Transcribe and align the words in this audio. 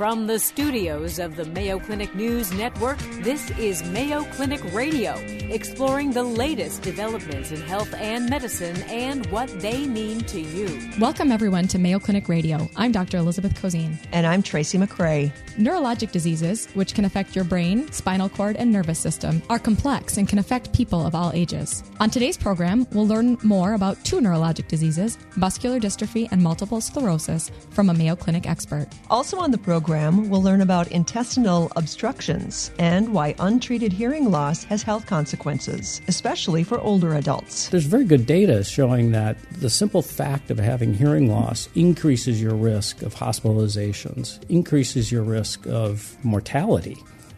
From 0.00 0.26
the 0.26 0.38
studios 0.38 1.18
of 1.18 1.36
the 1.36 1.44
Mayo 1.44 1.78
Clinic 1.78 2.14
News 2.14 2.54
Network, 2.54 2.96
this 3.20 3.50
is 3.58 3.82
Mayo 3.82 4.24
Clinic 4.32 4.62
Radio, 4.72 5.12
exploring 5.50 6.12
the 6.12 6.22
latest 6.22 6.80
developments 6.80 7.52
in 7.52 7.60
health 7.60 7.92
and 7.92 8.30
medicine 8.30 8.82
and 8.84 9.26
what 9.26 9.50
they 9.60 9.86
mean 9.86 10.20
to 10.20 10.40
you. 10.40 10.90
Welcome, 10.98 11.30
everyone, 11.30 11.68
to 11.68 11.78
Mayo 11.78 11.98
Clinic 11.98 12.30
Radio. 12.30 12.66
I'm 12.76 12.92
Dr. 12.92 13.18
Elizabeth 13.18 13.60
Cozine. 13.60 13.98
And 14.12 14.26
I'm 14.26 14.42
Tracy 14.42 14.78
McCray. 14.78 15.30
Neurologic 15.58 16.12
diseases, 16.12 16.66
which 16.72 16.94
can 16.94 17.04
affect 17.04 17.36
your 17.36 17.44
brain, 17.44 17.92
spinal 17.92 18.30
cord, 18.30 18.56
and 18.56 18.72
nervous 18.72 18.98
system, 18.98 19.42
are 19.50 19.58
complex 19.58 20.16
and 20.16 20.26
can 20.26 20.38
affect 20.38 20.72
people 20.72 21.04
of 21.04 21.14
all 21.14 21.30
ages. 21.34 21.84
On 22.00 22.08
today's 22.08 22.38
program, 22.38 22.86
we'll 22.92 23.06
learn 23.06 23.36
more 23.42 23.74
about 23.74 24.02
two 24.02 24.20
neurologic 24.20 24.66
diseases 24.66 25.18
muscular 25.36 25.78
dystrophy 25.78 26.26
and 26.32 26.42
multiple 26.42 26.80
sclerosis 26.80 27.50
from 27.68 27.90
a 27.90 27.94
Mayo 27.94 28.16
Clinic 28.16 28.48
expert. 28.48 28.88
Also 29.10 29.38
on 29.38 29.50
the 29.50 29.58
program, 29.58 29.89
we'll 29.90 30.42
learn 30.42 30.60
about 30.60 30.88
intestinal 30.88 31.70
obstructions 31.76 32.70
and 32.78 33.12
why 33.12 33.34
untreated 33.38 33.92
hearing 33.92 34.30
loss 34.30 34.64
has 34.64 34.82
health 34.82 35.06
consequences, 35.06 36.00
especially 36.08 36.64
for 36.64 36.80
older 36.80 37.14
adults. 37.14 37.68
There's 37.68 37.84
very 37.84 38.04
good 38.04 38.24
data 38.24 38.64
showing 38.64 39.10
that 39.12 39.36
the 39.52 39.68
simple 39.68 40.00
fact 40.00 40.50
of 40.50 40.58
having 40.58 40.94
hearing 40.94 41.28
loss 41.28 41.68
increases 41.74 42.40
your 42.40 42.54
risk 42.54 43.02
of 43.02 43.14
hospitalizations, 43.14 44.42
increases 44.48 45.12
your 45.12 45.22
risk 45.22 45.40
risk 45.40 45.66
of 45.66 46.16
mortality. 46.24 46.96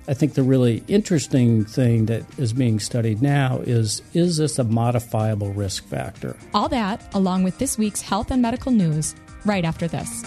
I 0.08 0.14
think 0.14 0.34
the 0.34 0.42
really 0.42 0.82
interesting 0.88 1.64
thing 1.64 2.06
that 2.06 2.24
is 2.36 2.52
being 2.52 2.80
studied 2.80 3.22
now 3.22 3.58
is 3.58 4.02
is 4.12 4.36
this 4.36 4.58
a 4.58 4.64
modifiable 4.64 5.52
risk 5.52 5.86
factor? 5.86 6.36
All 6.52 6.68
that, 6.68 7.00
along 7.14 7.44
with 7.44 7.58
this 7.58 7.78
week's 7.78 8.02
health 8.02 8.32
and 8.32 8.42
medical 8.42 8.72
news, 8.72 9.14
right 9.44 9.64
after 9.64 9.86
this. 9.86 10.24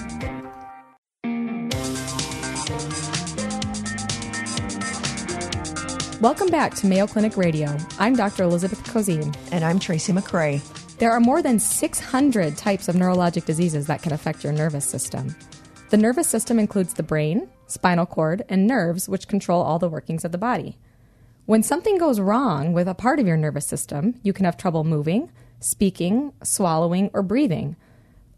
Welcome 6.21 6.47
back 6.47 6.73
to 6.75 6.87
Mayo 6.87 7.07
Clinic 7.07 7.35
Radio. 7.35 7.75
I'm 7.99 8.15
Dr. 8.15 8.43
Elizabeth 8.43 8.81
Cozine. 8.85 9.35
And 9.51 9.65
I'm 9.65 9.79
Tracy 9.79 10.13
McCray. 10.13 10.61
There 10.97 11.11
are 11.11 11.19
more 11.19 11.41
than 11.41 11.59
600 11.59 12.55
types 12.55 12.87
of 12.87 12.95
neurologic 12.95 13.43
diseases 13.43 13.87
that 13.87 14.01
can 14.01 14.13
affect 14.13 14.41
your 14.41 14.53
nervous 14.53 14.85
system. 14.85 15.35
The 15.89 15.97
nervous 15.97 16.29
system 16.29 16.57
includes 16.57 16.93
the 16.93 17.03
brain, 17.03 17.49
spinal 17.67 18.05
cord, 18.05 18.45
and 18.47 18.65
nerves, 18.65 19.09
which 19.09 19.27
control 19.27 19.61
all 19.61 19.77
the 19.77 19.89
workings 19.89 20.23
of 20.23 20.31
the 20.31 20.37
body. 20.37 20.77
When 21.47 21.63
something 21.63 21.97
goes 21.97 22.21
wrong 22.21 22.71
with 22.71 22.87
a 22.87 22.95
part 22.95 23.19
of 23.19 23.27
your 23.27 23.37
nervous 23.37 23.67
system, 23.67 24.15
you 24.23 24.31
can 24.31 24.45
have 24.45 24.55
trouble 24.55 24.85
moving, 24.85 25.29
speaking, 25.59 26.31
swallowing, 26.43 27.11
or 27.13 27.23
breathing, 27.23 27.75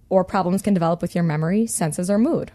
or 0.10 0.24
problems 0.24 0.64
can 0.64 0.74
develop 0.74 1.00
with 1.00 1.14
your 1.14 1.24
memory, 1.24 1.68
senses, 1.68 2.10
or 2.10 2.18
mood. 2.18 2.52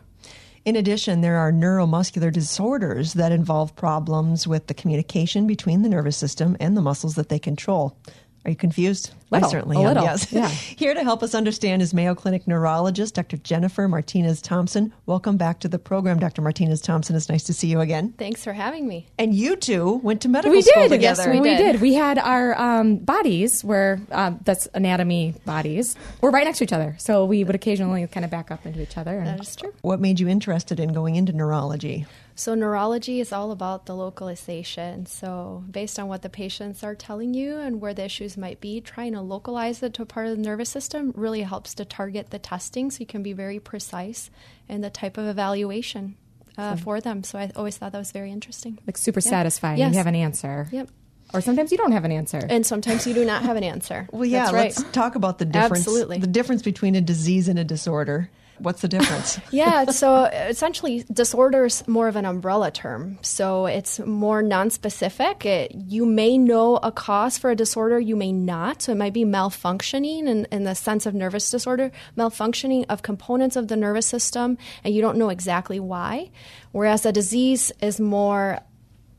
In 0.64 0.76
addition, 0.76 1.22
there 1.22 1.38
are 1.38 1.50
neuromuscular 1.50 2.32
disorders 2.32 3.14
that 3.14 3.32
involve 3.32 3.74
problems 3.74 4.46
with 4.46 4.68
the 4.68 4.74
communication 4.74 5.44
between 5.44 5.82
the 5.82 5.88
nervous 5.88 6.16
system 6.16 6.56
and 6.60 6.76
the 6.76 6.80
muscles 6.80 7.16
that 7.16 7.28
they 7.28 7.40
control. 7.40 7.96
Are 8.44 8.50
you 8.50 8.56
confused? 8.56 9.12
Little, 9.30 9.48
I 9.48 9.50
certainly 9.52 9.76
a 9.76 9.80
am. 9.80 9.86
Little, 9.86 10.02
yes. 10.02 10.32
Yeah. 10.32 10.48
Here 10.76 10.94
to 10.94 11.04
help 11.04 11.22
us 11.22 11.32
understand 11.32 11.80
is 11.80 11.94
Mayo 11.94 12.14
Clinic 12.14 12.48
neurologist 12.48 13.14
Dr. 13.14 13.36
Jennifer 13.36 13.86
Martinez 13.86 14.42
Thompson. 14.42 14.92
Welcome 15.06 15.36
back 15.36 15.60
to 15.60 15.68
the 15.68 15.78
program, 15.78 16.18
Dr. 16.18 16.42
Martinez 16.42 16.80
Thompson. 16.80 17.14
It's 17.14 17.28
nice 17.28 17.44
to 17.44 17.52
see 17.52 17.68
you 17.68 17.80
again. 17.80 18.14
Thanks 18.18 18.42
for 18.42 18.52
having 18.52 18.88
me. 18.88 19.06
And 19.16 19.32
you 19.32 19.54
two 19.54 20.00
went 20.02 20.22
to 20.22 20.28
medical 20.28 20.50
we 20.50 20.62
school 20.62 20.82
did. 20.88 20.96
together. 20.96 21.22
Yes, 21.32 21.34
we, 21.34 21.40
we 21.40 21.56
did. 21.56 21.80
We 21.80 21.94
had 21.94 22.18
our 22.18 22.60
um, 22.60 22.96
bodies 22.96 23.62
where 23.62 24.00
uh, 24.10 24.32
that's 24.44 24.66
anatomy 24.74 25.34
bodies. 25.46 25.94
We're 26.20 26.30
right 26.30 26.44
next 26.44 26.58
to 26.58 26.64
each 26.64 26.72
other, 26.72 26.96
so 26.98 27.24
we 27.24 27.44
would 27.44 27.54
occasionally 27.54 28.04
kind 28.08 28.24
of 28.24 28.30
back 28.32 28.50
up 28.50 28.66
into 28.66 28.82
each 28.82 28.98
other. 28.98 29.22
that 29.24 29.40
is 29.40 29.54
true. 29.54 29.72
What 29.82 30.00
made 30.00 30.18
you 30.18 30.26
interested 30.26 30.80
in 30.80 30.92
going 30.92 31.14
into 31.14 31.32
neurology? 31.32 32.06
So, 32.34 32.54
neurology 32.54 33.20
is 33.20 33.32
all 33.32 33.52
about 33.52 33.86
the 33.86 33.94
localization. 33.94 35.06
So, 35.06 35.64
based 35.70 35.98
on 35.98 36.08
what 36.08 36.22
the 36.22 36.30
patients 36.30 36.82
are 36.82 36.94
telling 36.94 37.34
you 37.34 37.58
and 37.58 37.80
where 37.80 37.92
the 37.94 38.04
issues 38.04 38.36
might 38.36 38.60
be, 38.60 38.80
trying 38.80 39.12
to 39.12 39.20
localize 39.20 39.82
it 39.82 39.94
to 39.94 40.02
a 40.02 40.06
part 40.06 40.26
of 40.28 40.36
the 40.36 40.42
nervous 40.42 40.70
system 40.70 41.12
really 41.14 41.42
helps 41.42 41.74
to 41.74 41.84
target 41.84 42.30
the 42.30 42.38
testing 42.38 42.90
so 42.90 43.00
you 43.00 43.06
can 43.06 43.22
be 43.22 43.32
very 43.34 43.60
precise 43.60 44.30
in 44.68 44.80
the 44.80 44.90
type 44.90 45.18
of 45.18 45.26
evaluation 45.26 46.16
uh, 46.56 46.76
for 46.76 47.00
them. 47.00 47.22
So, 47.22 47.38
I 47.38 47.50
always 47.54 47.76
thought 47.76 47.92
that 47.92 47.98
was 47.98 48.12
very 48.12 48.30
interesting. 48.32 48.78
Like 48.86 48.96
super 48.96 49.20
Yeah. 49.20 49.30
satisfying. 49.30 49.78
Yes. 49.78 49.92
You 49.92 49.98
have 49.98 50.06
an 50.06 50.14
answer. 50.14 50.68
Yep. 50.72 50.88
Or 51.34 51.40
sometimes 51.40 51.70
you 51.70 51.78
don't 51.78 51.92
have 51.92 52.04
an 52.04 52.12
answer. 52.12 52.46
And 52.48 52.64
sometimes 52.64 53.06
you 53.06 53.14
do 53.14 53.24
not 53.24 53.42
have 53.42 53.56
an 53.56 53.64
answer. 53.64 54.06
Well, 54.12 54.26
yeah, 54.26 54.44
That's 54.44 54.52
right. 54.54 54.76
let's 54.76 54.82
talk 54.92 55.14
about 55.14 55.38
the 55.38 55.46
difference. 55.46 55.86
Absolutely. 55.86 56.18
The 56.18 56.26
difference 56.26 56.60
between 56.62 56.94
a 56.94 57.00
disease 57.00 57.48
and 57.48 57.58
a 57.58 57.64
disorder. 57.64 58.30
What's 58.58 58.82
the 58.82 58.88
difference? 58.88 59.40
yeah, 59.50 59.86
so 59.86 60.24
essentially, 60.24 61.04
disorder 61.12 61.64
is 61.64 61.86
more 61.88 62.08
of 62.08 62.16
an 62.16 62.24
umbrella 62.24 62.70
term. 62.70 63.18
So 63.22 63.66
it's 63.66 63.98
more 64.00 64.42
non-specific. 64.42 65.44
It, 65.44 65.72
you 65.74 66.06
may 66.06 66.38
know 66.38 66.76
a 66.76 66.92
cause 66.92 67.38
for 67.38 67.50
a 67.50 67.56
disorder, 67.56 67.98
you 67.98 68.16
may 68.16 68.32
not. 68.32 68.82
So 68.82 68.92
it 68.92 68.96
might 68.96 69.12
be 69.12 69.24
malfunctioning 69.24 70.26
in, 70.26 70.46
in 70.52 70.64
the 70.64 70.74
sense 70.74 71.06
of 71.06 71.14
nervous 71.14 71.50
disorder, 71.50 71.90
malfunctioning 72.16 72.84
of 72.88 73.02
components 73.02 73.56
of 73.56 73.68
the 73.68 73.76
nervous 73.76 74.06
system, 74.06 74.58
and 74.84 74.94
you 74.94 75.00
don't 75.00 75.18
know 75.18 75.28
exactly 75.28 75.80
why. 75.80 76.30
Whereas 76.72 77.04
a 77.04 77.12
disease 77.12 77.72
is 77.80 78.00
more 78.00 78.60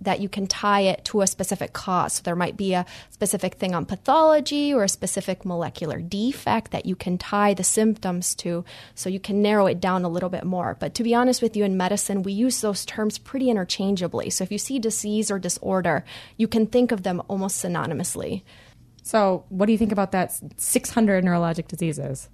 that 0.04 0.20
you 0.20 0.30
can 0.30 0.48
tie 0.48 0.82
it 0.82 1.04
to 1.06 1.22
a 1.22 1.28
specific 1.28 1.74
cause. 1.74 2.14
So 2.14 2.22
there 2.24 2.36
might 2.36 2.58
be 2.58 2.74
a 2.74 2.86
specific 3.10 3.56
thing 3.56 3.74
on 3.74 3.86
pathology 3.86 4.74
or 4.74 4.84
a 4.84 4.90
specific 4.90 5.46
molecular 5.46 6.00
defect 6.00 6.72
that 6.72 6.86
you 6.86 6.96
can 6.96 7.18
tie 7.18 7.54
the 7.54 7.64
symptoms 7.64 8.36
to 8.36 8.64
so 8.96 9.10
you 9.10 9.20
can 9.20 9.42
narrow 9.42 9.68
it 9.68 9.80
down 9.80 10.04
a 10.04 10.10
little 10.10 10.30
bit 10.30 10.44
more. 10.44 10.78
But 10.80 10.94
to 10.96 11.04
be 11.04 11.16
honest 11.16 11.42
with 11.42 11.56
you, 11.56 11.64
in 11.64 11.78
medicine, 11.78 12.24
we 12.24 12.34
use 12.34 12.62
those 12.62 12.86
terms 12.86 13.18
pretty 13.18 13.50
interchangeably. 13.50 14.30
So 14.30 14.44
if 14.44 14.52
you 14.52 14.58
see 14.58 14.80
disease 14.80 15.32
or 15.32 15.40
disorder, 15.40 16.04
you 16.38 16.48
can 16.48 16.68
think 16.68 16.92
of 16.92 17.04
them 17.04 17.22
almost 17.28 17.64
synonymously. 17.64 18.44
so, 19.04 19.44
what 19.50 19.66
do 19.66 19.72
you 19.72 19.78
think 19.78 19.92
about 19.92 20.12
that 20.12 20.40
600 20.58 21.24
neurologic 21.24 21.68
diseases? 21.68 22.30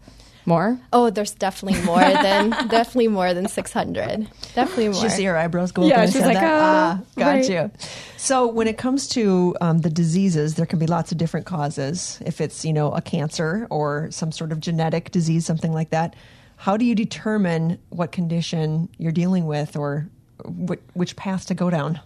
More? 0.45 0.79
Oh, 0.93 1.09
there's 1.09 1.31
definitely 1.31 1.81
more 1.83 1.99
than 1.99 2.49
definitely 2.69 3.07
more 3.09 3.33
than 3.33 3.47
600. 3.47 4.27
Definitely 4.55 4.85
more. 4.89 4.93
Did 4.93 5.03
you 5.03 5.09
see 5.09 5.23
her 5.25 5.37
eyebrows 5.37 5.71
go 5.71 5.83
up 5.83 5.89
Yeah, 5.89 5.99
when 5.99 6.11
she's 6.11 6.21
like, 6.21 6.33
that? 6.35 6.43
"Oh, 6.53 6.59
ah, 6.63 7.01
got 7.17 7.25
right." 7.27 7.49
you. 7.49 7.71
So 8.17 8.47
when 8.47 8.67
it 8.67 8.77
comes 8.77 9.07
to 9.09 9.55
um, 9.61 9.79
the 9.79 9.89
diseases, 9.89 10.55
there 10.55 10.65
can 10.65 10.79
be 10.79 10.87
lots 10.87 11.11
of 11.11 11.17
different 11.17 11.45
causes. 11.45 12.19
If 12.25 12.41
it's 12.41 12.65
you 12.65 12.73
know 12.73 12.91
a 12.93 13.01
cancer 13.01 13.67
or 13.69 14.09
some 14.11 14.31
sort 14.31 14.51
of 14.51 14.59
genetic 14.59 15.11
disease, 15.11 15.45
something 15.45 15.73
like 15.73 15.91
that, 15.91 16.15
how 16.55 16.77
do 16.77 16.85
you 16.85 16.95
determine 16.95 17.77
what 17.89 18.11
condition 18.11 18.89
you're 18.97 19.11
dealing 19.11 19.45
with 19.45 19.75
or 19.77 20.07
which, 20.45 20.79
which 20.93 21.15
path 21.15 21.45
to 21.47 21.53
go 21.53 21.69
down? 21.69 21.99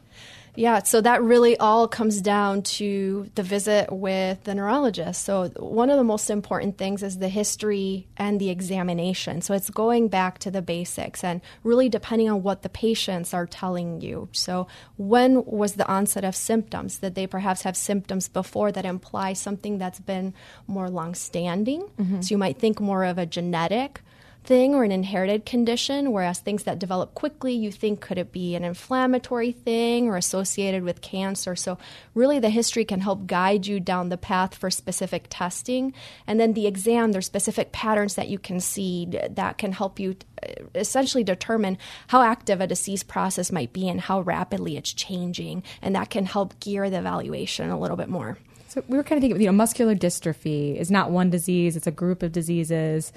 Yeah, 0.56 0.84
so 0.84 1.02
that 1.02 1.24
really 1.24 1.58
all 1.58 1.88
comes 1.88 2.22
down 2.22 2.62
to 2.64 3.30
the 3.36 3.44
visit 3.44 3.92
with 3.92 4.44
the 4.44 4.54
neurologist. 4.54 5.24
So, 5.24 5.50
one 5.58 5.90
of 5.90 5.98
the 5.98 6.04
most 6.04 6.30
important 6.30 6.78
things 6.78 7.02
is 7.02 7.18
the 7.18 7.30
history 7.30 8.08
and 8.18 8.40
the 8.40 8.50
examination. 8.50 9.42
So, 9.42 9.54
it's 9.56 9.70
going 9.70 10.10
back 10.10 10.40
to 10.40 10.52
the 10.52 10.62
basics 10.62 11.24
and 11.24 11.42
really 11.64 11.90
depending 11.90 12.30
on 12.30 12.44
what 12.44 12.62
the 12.62 12.70
patients 12.70 13.34
are 13.34 13.48
telling 13.48 14.02
you. 14.02 14.30
So, 14.32 14.68
when 14.98 15.44
was 15.46 15.74
the 15.74 15.88
onset 15.88 16.24
of 16.24 16.36
symptoms? 16.36 17.00
Did 17.00 17.16
they 17.16 17.26
perhaps 17.26 17.64
have 17.64 17.76
symptoms 17.76 18.28
before 18.28 18.72
that 18.72 18.86
imply 18.86 19.34
something 19.34 19.80
that's 19.80 20.00
been 20.00 20.34
more 20.68 20.90
long 20.90 21.16
standing? 21.16 21.82
Mm-hmm. 22.00 22.22
So, 22.22 22.34
you 22.34 22.38
might 22.38 22.60
think 22.60 22.80
more 22.80 23.06
of 23.06 23.18
a 23.18 23.26
genetic 23.26 24.02
thing 24.44 24.76
or 24.76 24.84
an 24.84 24.92
inherited 24.92 25.46
condition, 25.46 26.12
whereas 26.12 26.40
things 26.40 26.64
that 26.64 26.80
develop 26.80 27.14
quickly, 27.14 27.54
you 27.54 27.72
think 27.72 28.02
could 28.02 28.18
it 28.18 28.32
be 28.32 28.56
an 28.56 28.64
inflammatory 28.64 29.52
thing 29.52 30.08
or 30.08 30.18
associated 30.18 30.84
with 30.84 31.02
cancer. 31.02 31.56
So, 31.56 31.78
really, 32.14 32.40
the 32.40 32.50
history 32.50 32.86
can 32.86 33.00
help 33.00 33.26
guide 33.26 33.66
you 33.66 33.80
down 33.80 34.10
the 34.10 34.18
path 34.18 34.56
for 34.56 34.70
specific 34.70 35.28
testing. 35.30 35.94
And 36.28 36.40
then 36.40 36.54
the 36.54 36.68
exam, 36.68 37.12
there's 37.12 37.26
specific 37.26 37.72
patterns 37.72 38.16
that 38.16 38.28
you 38.28 38.38
can 38.38 38.60
see 38.60 39.08
that 39.30 39.58
can 39.58 39.72
help 39.72 40.00
you 40.00 40.16
uh, 40.42 40.48
essentially 40.76 41.24
determine 41.24 41.78
how 42.08 42.22
active 42.22 42.60
a 42.60 42.68
disease 42.68 43.04
process 43.04 43.52
might 43.52 43.72
be 43.72 43.88
and 43.88 44.02
how 44.02 44.22
rapidly 44.22 44.78
it's 44.78 44.94
changing. 44.94 45.64
And 45.82 45.96
that 45.96 46.10
can 46.10 46.26
help 46.26 46.60
gear 46.60 46.90
the 46.90 47.00
evaluation 47.00 47.70
a 47.70 47.80
little 47.80 47.98
bit 47.98 48.10
more. 48.10 48.38
So, 48.68 48.84
we 48.88 48.98
were 48.98 49.04
kind 49.04 49.18
of 49.18 49.22
thinking, 49.22 49.40
you 49.40 49.48
know, 49.48 49.54
muscular 49.54 49.96
dystrophy 49.96 50.76
is 50.76 50.92
not 50.92 51.12
one 51.12 51.30
disease, 51.30 51.78
it's 51.78 51.88
a 51.88 51.92
group 51.92 52.24
of 52.24 52.32
diseases. 52.32 53.14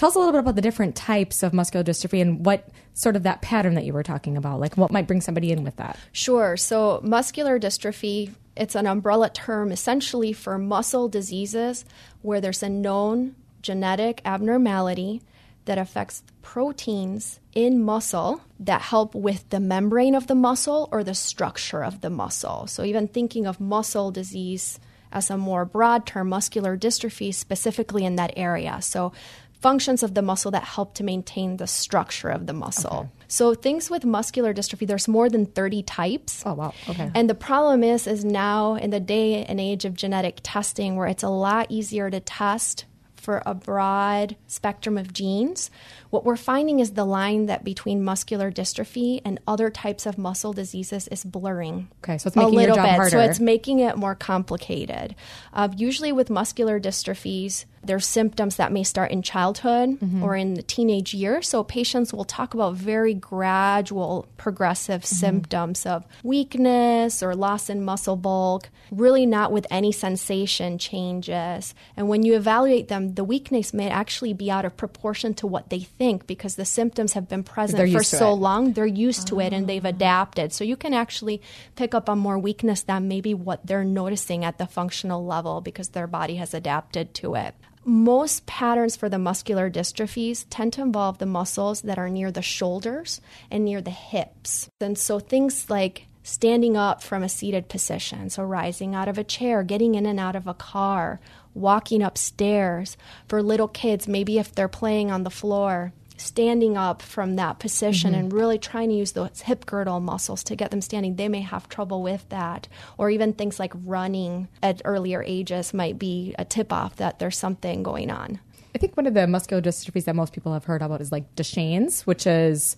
Tell 0.00 0.08
us 0.08 0.14
a 0.14 0.18
little 0.18 0.32
bit 0.32 0.38
about 0.38 0.54
the 0.54 0.62
different 0.62 0.96
types 0.96 1.42
of 1.42 1.52
muscular 1.52 1.84
dystrophy 1.84 2.22
and 2.22 2.42
what 2.42 2.66
sort 2.94 3.16
of 3.16 3.24
that 3.24 3.42
pattern 3.42 3.74
that 3.74 3.84
you 3.84 3.92
were 3.92 4.02
talking 4.02 4.38
about, 4.38 4.58
like 4.58 4.78
what 4.78 4.90
might 4.90 5.06
bring 5.06 5.20
somebody 5.20 5.52
in 5.52 5.62
with 5.62 5.76
that. 5.76 5.98
Sure. 6.12 6.56
So, 6.56 7.02
muscular 7.04 7.60
dystrophy, 7.60 8.32
it's 8.56 8.74
an 8.74 8.86
umbrella 8.86 9.28
term 9.28 9.70
essentially 9.70 10.32
for 10.32 10.56
muscle 10.56 11.10
diseases 11.10 11.84
where 12.22 12.40
there's 12.40 12.62
a 12.62 12.70
known 12.70 13.34
genetic 13.60 14.22
abnormality 14.24 15.20
that 15.66 15.76
affects 15.76 16.22
proteins 16.40 17.38
in 17.54 17.82
muscle 17.82 18.40
that 18.58 18.80
help 18.80 19.14
with 19.14 19.50
the 19.50 19.60
membrane 19.60 20.14
of 20.14 20.28
the 20.28 20.34
muscle 20.34 20.88
or 20.90 21.04
the 21.04 21.14
structure 21.14 21.84
of 21.84 22.00
the 22.00 22.08
muscle. 22.08 22.66
So, 22.68 22.84
even 22.84 23.06
thinking 23.06 23.46
of 23.46 23.60
muscle 23.60 24.10
disease 24.10 24.80
as 25.12 25.28
a 25.28 25.36
more 25.36 25.66
broad 25.66 26.06
term, 26.06 26.30
muscular 26.30 26.78
dystrophy 26.78 27.34
specifically 27.34 28.06
in 28.06 28.16
that 28.16 28.32
area. 28.34 28.80
So, 28.80 29.12
functions 29.60 30.02
of 30.02 30.14
the 30.14 30.22
muscle 30.22 30.50
that 30.50 30.64
help 30.64 30.94
to 30.94 31.04
maintain 31.04 31.56
the 31.58 31.66
structure 31.66 32.28
of 32.28 32.46
the 32.46 32.52
muscle. 32.52 32.98
Okay. 32.98 33.08
So 33.28 33.54
things 33.54 33.90
with 33.90 34.04
muscular 34.04 34.52
dystrophy, 34.52 34.86
there's 34.86 35.06
more 35.06 35.28
than 35.28 35.46
30 35.46 35.82
types. 35.82 36.42
Oh 36.44 36.54
wow. 36.54 36.74
Okay. 36.88 37.10
And 37.14 37.28
the 37.28 37.34
problem 37.34 37.84
is 37.84 38.06
is 38.06 38.24
now 38.24 38.74
in 38.74 38.90
the 38.90 39.00
day 39.00 39.44
and 39.44 39.60
age 39.60 39.84
of 39.84 39.94
genetic 39.94 40.40
testing 40.42 40.96
where 40.96 41.06
it's 41.06 41.22
a 41.22 41.28
lot 41.28 41.66
easier 41.70 42.10
to 42.10 42.20
test 42.20 42.86
for 43.20 43.42
a 43.46 43.54
broad 43.54 44.34
spectrum 44.46 44.96
of 44.98 45.12
genes, 45.12 45.70
what 46.08 46.24
we're 46.24 46.36
finding 46.36 46.80
is 46.80 46.92
the 46.92 47.04
line 47.04 47.46
that 47.46 47.62
between 47.62 48.02
muscular 48.02 48.50
dystrophy 48.50 49.20
and 49.24 49.38
other 49.46 49.70
types 49.70 50.06
of 50.06 50.18
muscle 50.18 50.52
diseases 50.52 51.06
is 51.08 51.22
blurring. 51.22 51.88
Okay, 52.02 52.18
so 52.18 52.28
it's 52.28 52.36
making 52.36 52.54
a 52.54 52.56
little 52.56 52.76
bit. 52.76 52.86
Harder. 52.86 53.10
So 53.10 53.20
it's 53.20 53.38
making 53.38 53.80
it 53.80 53.96
more 53.96 54.14
complicated. 54.14 55.14
Uh, 55.52 55.68
usually 55.76 56.12
with 56.12 56.30
muscular 56.30 56.80
dystrophies, 56.80 57.66
there's 57.82 58.06
symptoms 58.06 58.56
that 58.56 58.72
may 58.72 58.84
start 58.84 59.10
in 59.10 59.22
childhood 59.22 59.98
mm-hmm. 60.00 60.22
or 60.22 60.36
in 60.36 60.54
the 60.54 60.62
teenage 60.62 61.14
years. 61.14 61.48
So 61.48 61.64
patients 61.64 62.12
will 62.12 62.24
talk 62.24 62.52
about 62.52 62.74
very 62.74 63.14
gradual, 63.14 64.28
progressive 64.36 65.02
mm-hmm. 65.02 65.14
symptoms 65.14 65.86
of 65.86 66.04
weakness 66.22 67.22
or 67.22 67.34
loss 67.34 67.70
in 67.70 67.82
muscle 67.84 68.16
bulk, 68.16 68.68
really 68.90 69.24
not 69.24 69.50
with 69.50 69.66
any 69.70 69.92
sensation 69.92 70.76
changes. 70.76 71.74
And 71.96 72.08
when 72.08 72.22
you 72.22 72.36
evaluate 72.36 72.88
them, 72.88 73.14
the 73.14 73.24
weakness 73.24 73.72
may 73.72 73.88
actually 73.88 74.34
be 74.34 74.50
out 74.50 74.64
of 74.66 74.76
proportion 74.76 75.32
to 75.34 75.46
what 75.46 75.70
they 75.70 75.80
think 75.80 76.26
because 76.26 76.56
the 76.56 76.66
symptoms 76.66 77.14
have 77.14 77.28
been 77.28 77.44
present 77.44 77.90
for 77.92 78.02
so 78.02 78.32
it. 78.32 78.36
long. 78.36 78.72
They're 78.74 78.86
used 78.86 79.26
to 79.28 79.40
it 79.40 79.54
and 79.54 79.66
they've 79.66 79.84
ah. 79.84 79.88
adapted. 79.88 80.52
So 80.52 80.64
you 80.64 80.76
can 80.76 80.92
actually 80.92 81.40
pick 81.76 81.94
up 81.94 82.10
on 82.10 82.18
more 82.18 82.38
weakness 82.38 82.82
than 82.82 83.08
maybe 83.08 83.32
what 83.32 83.66
they're 83.66 83.84
noticing 83.84 84.44
at 84.44 84.58
the 84.58 84.66
functional 84.66 85.24
level 85.24 85.62
because 85.62 85.90
their 85.90 86.06
body 86.06 86.36
has 86.36 86.52
adapted 86.52 87.14
to 87.14 87.34
it. 87.34 87.54
Most 87.84 88.44
patterns 88.44 88.94
for 88.94 89.08
the 89.08 89.18
muscular 89.18 89.70
dystrophies 89.70 90.44
tend 90.50 90.72
to 90.74 90.82
involve 90.82 91.18
the 91.18 91.26
muscles 91.26 91.80
that 91.82 91.98
are 91.98 92.10
near 92.10 92.30
the 92.30 92.42
shoulders 92.42 93.20
and 93.50 93.64
near 93.64 93.80
the 93.80 93.90
hips. 93.90 94.68
And 94.80 94.98
so 94.98 95.18
things 95.18 95.70
like 95.70 96.06
standing 96.22 96.76
up 96.76 97.02
from 97.02 97.22
a 97.22 97.28
seated 97.28 97.68
position, 97.68 98.28
so 98.28 98.42
rising 98.42 98.94
out 98.94 99.08
of 99.08 99.16
a 99.16 99.24
chair, 99.24 99.62
getting 99.62 99.94
in 99.94 100.04
and 100.04 100.20
out 100.20 100.36
of 100.36 100.46
a 100.46 100.54
car, 100.54 101.20
walking 101.54 102.02
upstairs. 102.02 102.96
For 103.26 103.42
little 103.42 103.68
kids, 103.68 104.06
maybe 104.06 104.38
if 104.38 104.54
they're 104.54 104.68
playing 104.68 105.10
on 105.10 105.22
the 105.22 105.30
floor, 105.30 105.92
standing 106.20 106.76
up 106.76 107.02
from 107.02 107.36
that 107.36 107.58
position 107.58 108.12
mm-hmm. 108.12 108.20
and 108.20 108.32
really 108.32 108.58
trying 108.58 108.90
to 108.90 108.94
use 108.94 109.12
those 109.12 109.40
hip 109.40 109.66
girdle 109.66 110.00
muscles 110.00 110.44
to 110.44 110.56
get 110.56 110.70
them 110.70 110.80
standing, 110.80 111.16
they 111.16 111.28
may 111.28 111.40
have 111.40 111.68
trouble 111.68 112.02
with 112.02 112.28
that. 112.28 112.68
Or 112.98 113.10
even 113.10 113.32
things 113.32 113.58
like 113.58 113.72
running 113.84 114.48
at 114.62 114.82
earlier 114.84 115.22
ages 115.22 115.72
might 115.72 115.98
be 115.98 116.34
a 116.38 116.44
tip 116.44 116.72
off 116.72 116.96
that 116.96 117.18
there's 117.18 117.38
something 117.38 117.82
going 117.82 118.10
on. 118.10 118.40
I 118.74 118.78
think 118.78 118.96
one 118.96 119.06
of 119.06 119.14
the 119.14 119.26
muscular 119.26 119.62
dystrophies 119.62 120.04
that 120.04 120.14
most 120.14 120.32
people 120.32 120.52
have 120.52 120.64
heard 120.64 120.82
about 120.82 121.00
is 121.00 121.10
like 121.10 121.34
Duchenne's, 121.34 122.06
which 122.06 122.26
is 122.26 122.76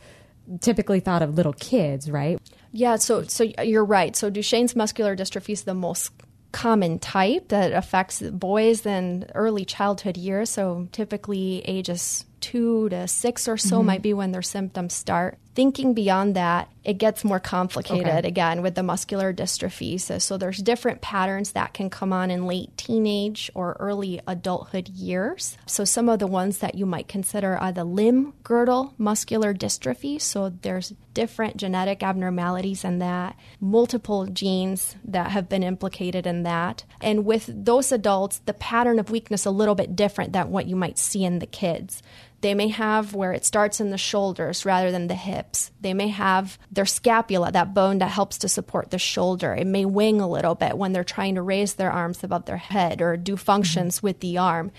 typically 0.61 1.01
thought 1.01 1.23
of 1.23 1.35
little 1.35 1.53
kids, 1.53 2.11
right? 2.11 2.39
Yeah, 2.73 2.97
so 2.97 3.25
so 3.25 3.45
you're 3.63 3.85
right. 3.85 4.17
So 4.17 4.31
Duchenne's 4.31 4.75
muscular 4.75 5.15
dystrophy 5.15 5.53
is 5.53 5.65
the 5.65 5.75
most 5.75 6.13
common 6.53 6.99
type 6.99 7.49
that 7.49 7.73
affects 7.73 8.23
boys 8.23 8.87
in 8.87 9.27
early 9.35 9.65
childhood 9.65 10.17
years, 10.17 10.51
so 10.51 10.89
typically 10.93 11.63
ages 11.65 12.25
two 12.43 12.91
to 12.91 13.09
six 13.09 13.49
or 13.49 13.57
so 13.57 13.79
mm-hmm. 13.79 13.87
might 13.87 14.03
be 14.03 14.13
when 14.13 14.33
their 14.33 14.43
symptoms 14.43 14.93
start. 14.93 15.39
Thinking 15.55 15.93
beyond 15.93 16.35
that, 16.35 16.71
it 16.83 16.95
gets 16.95 17.25
more 17.25 17.39
complicated 17.39 18.07
okay. 18.07 18.29
again 18.29 18.63
with 18.63 18.75
the 18.75 18.83
muscular 18.83 19.35
dystrophy. 19.35 20.01
So, 20.01 20.19
so, 20.19 20.39
there's 20.39 20.59
different 20.59 21.03
patterns 21.03 21.53
that 21.53 21.75
can 21.75 21.91
come 21.91 22.13
on 22.13 22.31
in 22.31 22.47
late 22.47 22.75
teenage 22.77 23.51
or 23.55 23.77
early 23.79 24.21
adulthood 24.27 24.89
years. 24.89 25.57
So 25.67 25.85
some 25.85 26.09
of 26.09 26.19
the 26.19 26.27
ones 26.27 26.59
that 26.59 26.75
you 26.75 26.87
might 26.87 27.07
consider 27.07 27.57
are 27.57 27.71
the 27.71 27.85
limb 27.85 28.33
girdle 28.43 28.95
muscular 28.99 29.55
dystrophy. 29.55 30.21
So 30.21 30.49
there's 30.49 30.95
different 31.15 31.57
genetic 31.59 32.03
abnormalities 32.03 32.85
in 32.85 32.99
that, 32.99 33.37
multiple 33.61 34.27
genes 34.27 34.97
that 35.05 35.31
have 35.31 35.49
been 35.49 35.63
implicated 35.63 36.27
in 36.27 36.43
that. 36.45 36.85
And 37.01 37.25
with 37.25 37.51
those 37.53 37.93
adults, 37.93 38.41
the 38.47 38.55
pattern 38.55 38.99
of 38.99 39.11
weakness 39.11 39.45
a 39.45 39.51
little 39.51 39.75
bit 39.75 39.95
different 39.95 40.33
than 40.33 40.51
what 40.51 40.67
you 40.67 40.77
might 40.77 40.99
see 40.99 41.25
in 41.25 41.39
the 41.39 41.47
kids. 41.47 42.03
They 42.43 42.55
may 42.55 42.69
have 42.69 43.15
where 43.15 43.33
it 43.33 43.45
starts 43.45 43.81
in 43.81 43.91
the 43.91 43.99
shoulders 43.99 44.67
rather 44.67 44.91
than 44.91 45.07
the 45.07 45.15
hips. 45.15 45.71
They 45.81 45.95
may 45.95 46.09
have 46.09 46.59
their 46.73 46.87
scapula, 46.87 47.53
that 47.53 47.73
bone 47.73 47.99
that 47.99 48.11
helps 48.11 48.37
to 48.39 48.49
support 48.49 48.91
the 48.91 48.99
shoulder. 48.99 49.55
It 49.55 49.67
may 49.67 49.85
wing 49.85 50.21
a 50.21 50.29
little 50.29 50.57
bit 50.57 50.77
when 50.77 50.93
they're 50.93 51.05
trying 51.05 51.37
to 51.37 51.43
raise 51.43 51.75
their 51.75 51.93
arms 51.93 52.25
above 52.25 52.47
their 52.47 52.57
head 52.57 53.01
or 53.01 53.17
do 53.17 53.37
functions 53.37 53.97
mm-hmm. 53.97 54.07
with 54.09 54.21
the 54.21 54.39
arm. 54.39 54.73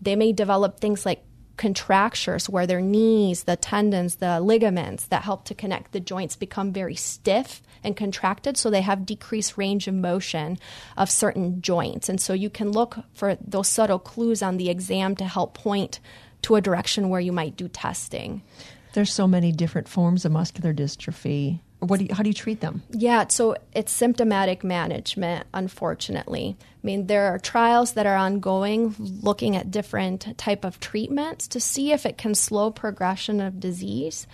They 0.00 0.16
may 0.16 0.32
develop 0.32 0.80
things 0.80 1.04
like 1.04 1.22
contractures 1.58 2.48
where 2.48 2.66
their 2.66 2.80
knees, 2.80 3.44
the 3.44 3.54
tendons, 3.54 4.16
the 4.16 4.40
ligaments 4.40 5.04
that 5.04 5.22
help 5.22 5.44
to 5.44 5.54
connect 5.54 5.92
the 5.92 6.00
joints 6.00 6.34
become 6.34 6.72
very 6.72 6.94
stiff 6.94 7.60
and 7.84 7.94
contracted, 7.94 8.56
so 8.56 8.70
they 8.70 8.80
have 8.80 9.04
decreased 9.04 9.58
range 9.58 9.86
of 9.86 9.94
motion 9.94 10.58
of 10.96 11.10
certain 11.10 11.60
joints. 11.60 12.08
And 12.08 12.18
so 12.18 12.32
you 12.32 12.48
can 12.48 12.72
look 12.72 13.00
for 13.12 13.36
those 13.46 13.68
subtle 13.68 13.98
clues 13.98 14.40
on 14.40 14.56
the 14.56 14.70
exam 14.70 15.16
to 15.16 15.26
help 15.26 15.52
point 15.52 16.00
to 16.42 16.56
a 16.56 16.60
direction 16.60 17.08
where 17.08 17.20
you 17.20 17.32
might 17.32 17.56
do 17.56 17.68
testing. 17.68 18.42
There's 18.92 19.12
so 19.12 19.26
many 19.26 19.52
different 19.52 19.88
forms 19.88 20.24
of 20.24 20.32
muscular 20.32 20.74
dystrophy. 20.74 21.60
What 21.78 21.98
do 21.98 22.06
you, 22.06 22.14
how 22.14 22.22
do 22.22 22.28
you 22.28 22.34
treat 22.34 22.60
them? 22.60 22.82
Yeah, 22.90 23.26
so 23.28 23.56
it's 23.72 23.92
symptomatic 23.92 24.64
management, 24.64 25.46
unfortunately. 25.54 26.56
I 26.60 26.86
mean, 26.86 27.06
there 27.06 27.32
are 27.32 27.38
trials 27.38 27.92
that 27.92 28.06
are 28.06 28.16
ongoing 28.16 28.94
looking 28.98 29.56
at 29.56 29.70
different 29.70 30.36
type 30.36 30.64
of 30.64 30.80
treatments 30.80 31.48
to 31.48 31.60
see 31.60 31.92
if 31.92 32.04
it 32.04 32.18
can 32.18 32.34
slow 32.34 32.70
progression 32.70 33.40
of 33.40 33.60
disease 33.60 34.26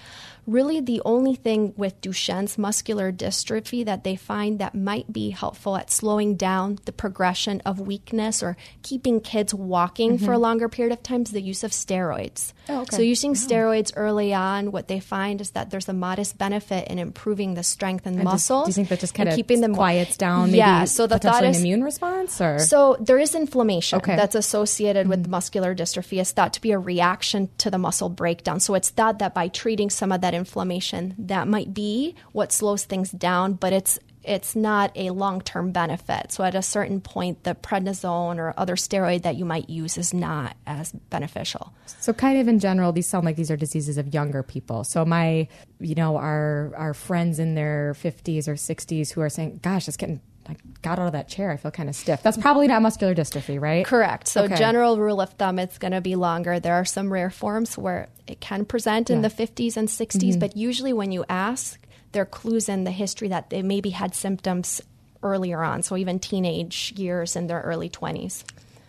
really 0.46 0.80
the 0.80 1.02
only 1.04 1.34
thing 1.34 1.74
with 1.76 2.00
Duchenne's 2.00 2.56
muscular 2.56 3.12
dystrophy 3.12 3.84
that 3.84 4.04
they 4.04 4.16
find 4.16 4.58
that 4.58 4.74
might 4.74 5.12
be 5.12 5.30
helpful 5.30 5.76
at 5.76 5.90
slowing 5.90 6.36
down 6.36 6.78
the 6.84 6.92
progression 6.92 7.60
of 7.66 7.80
weakness 7.80 8.42
or 8.42 8.56
keeping 8.82 9.20
kids 9.20 9.52
walking 9.52 10.16
mm-hmm. 10.16 10.24
for 10.24 10.32
a 10.32 10.38
longer 10.38 10.68
period 10.68 10.92
of 10.92 11.02
time 11.02 11.22
is 11.22 11.30
the 11.30 11.40
use 11.40 11.64
of 11.64 11.72
steroids. 11.72 12.52
Oh, 12.68 12.82
okay. 12.82 12.96
So, 12.96 13.02
using 13.02 13.32
oh. 13.32 13.34
steroids 13.34 13.92
early 13.96 14.32
on, 14.32 14.72
what 14.72 14.88
they 14.88 15.00
find 15.00 15.40
is 15.40 15.50
that 15.50 15.70
there's 15.70 15.88
a 15.88 15.92
modest 15.92 16.38
benefit 16.38 16.88
in 16.88 16.98
improving 16.98 17.54
the 17.54 17.62
strength 17.62 18.06
and, 18.06 18.16
and 18.16 18.24
muscles. 18.24 18.66
do 18.66 18.70
you 18.70 18.74
think 18.74 18.88
that 18.88 19.00
just 19.00 19.14
kind 19.14 19.28
of 19.28 19.34
keeping 19.34 19.60
them 19.60 19.74
quiets 19.74 20.16
down? 20.16 20.50
yeah. 20.50 20.84
So 20.84 21.06
the 21.06 21.18
thought 21.18 21.44
is 21.44 21.60
immune 21.60 21.82
response, 21.82 22.40
or 22.40 22.58
so 22.58 22.96
there 23.00 23.18
is 23.18 23.34
inflammation 23.34 23.98
okay. 23.98 24.16
that's 24.16 24.34
associated 24.34 25.02
mm-hmm. 25.02 25.10
with 25.10 25.28
muscular 25.28 25.74
dystrophy. 25.74 26.20
It's 26.20 26.32
thought 26.32 26.52
to 26.54 26.60
be 26.60 26.72
a 26.72 26.78
reaction 26.78 27.48
to 27.58 27.70
the 27.70 27.78
muscle 27.78 28.08
breakdown. 28.08 28.60
So 28.60 28.74
it's 28.74 28.90
thought 28.90 29.18
that 29.18 29.34
by 29.34 29.48
treating 29.48 29.90
some 29.90 30.12
of 30.12 30.20
that 30.20 30.34
inflammation. 30.36 31.14
That 31.18 31.48
might 31.48 31.74
be 31.74 32.14
what 32.32 32.52
slows 32.52 32.84
things 32.84 33.10
down, 33.10 33.54
but 33.54 33.72
it's 33.72 33.98
it's 34.26 34.56
not 34.56 34.90
a 34.96 35.10
long 35.10 35.40
term 35.40 35.70
benefit. 35.70 36.32
So 36.32 36.42
at 36.44 36.54
a 36.54 36.62
certain 36.62 37.00
point, 37.00 37.44
the 37.44 37.54
prednisone 37.54 38.38
or 38.38 38.52
other 38.56 38.74
steroid 38.74 39.22
that 39.22 39.36
you 39.36 39.44
might 39.44 39.70
use 39.70 39.96
is 39.96 40.12
not 40.12 40.56
as 40.66 40.92
beneficial. 40.92 41.72
So 41.86 42.12
kind 42.12 42.38
of 42.40 42.48
in 42.48 42.58
general, 42.58 42.92
these 42.92 43.06
sound 43.06 43.24
like 43.24 43.36
these 43.36 43.50
are 43.50 43.56
diseases 43.56 43.96
of 43.98 44.12
younger 44.12 44.42
people. 44.42 44.84
So 44.84 45.04
my, 45.04 45.48
you 45.78 45.94
know, 45.94 46.16
our 46.16 46.72
our 46.76 46.92
friends 46.92 47.38
in 47.38 47.54
their 47.54 47.94
fifties 47.94 48.48
or 48.48 48.56
sixties 48.56 49.12
who 49.12 49.20
are 49.20 49.30
saying, 49.30 49.60
"Gosh, 49.62 49.86
it's 49.88 49.96
getting 49.96 50.20
I 50.48 50.56
got 50.82 50.98
out 50.98 51.06
of 51.06 51.12
that 51.12 51.28
chair. 51.28 51.50
I 51.50 51.56
feel 51.56 51.70
kind 51.70 51.88
of 51.88 51.94
stiff. 51.94 52.22
That's 52.22 52.36
probably 52.36 52.68
not 52.68 52.82
muscular 52.82 53.14
dystrophy, 53.14 53.60
right? 53.60 53.84
Correct. 53.84 54.28
So, 54.28 54.44
okay. 54.44 54.56
general 54.56 54.98
rule 54.98 55.20
of 55.20 55.30
thumb, 55.34 55.58
it's 55.58 55.78
going 55.78 55.92
to 55.92 56.00
be 56.00 56.16
longer. 56.16 56.60
There 56.60 56.74
are 56.74 56.84
some 56.84 57.12
rare 57.12 57.30
forms 57.30 57.76
where 57.76 58.08
it 58.26 58.40
can 58.40 58.64
present 58.64 59.10
yeah. 59.10 59.16
in 59.16 59.22
the 59.22 59.28
50s 59.28 59.76
and 59.76 59.88
60s, 59.88 60.20
mm-hmm. 60.20 60.38
but 60.38 60.56
usually 60.56 60.92
when 60.92 61.12
you 61.12 61.24
ask, 61.28 61.80
there 62.12 62.22
are 62.22 62.26
clues 62.26 62.68
in 62.68 62.84
the 62.84 62.90
history 62.90 63.28
that 63.28 63.50
they 63.50 63.62
maybe 63.62 63.90
had 63.90 64.14
symptoms 64.14 64.80
earlier 65.22 65.62
on. 65.62 65.82
So, 65.82 65.96
even 65.96 66.18
teenage 66.18 66.92
years 66.96 67.36
in 67.36 67.46
their 67.46 67.60
early 67.60 67.90
20s. 67.90 68.44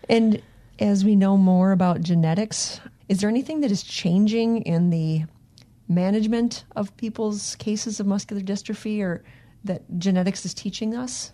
And 0.09 0.41
as 0.79 1.03
we 1.03 1.15
know 1.15 1.37
more 1.37 1.71
about 1.71 2.01
genetics, 2.01 2.79
is 3.09 3.19
there 3.19 3.29
anything 3.29 3.61
that 3.61 3.71
is 3.71 3.83
changing 3.83 4.61
in 4.63 4.89
the 4.89 5.23
management 5.87 6.65
of 6.75 6.95
people's 6.97 7.55
cases 7.55 7.99
of 7.99 8.07
muscular 8.07 8.41
dystrophy 8.41 9.01
or 9.01 9.23
that 9.63 9.81
genetics 9.97 10.45
is 10.45 10.53
teaching 10.53 10.95
us? 10.95 11.31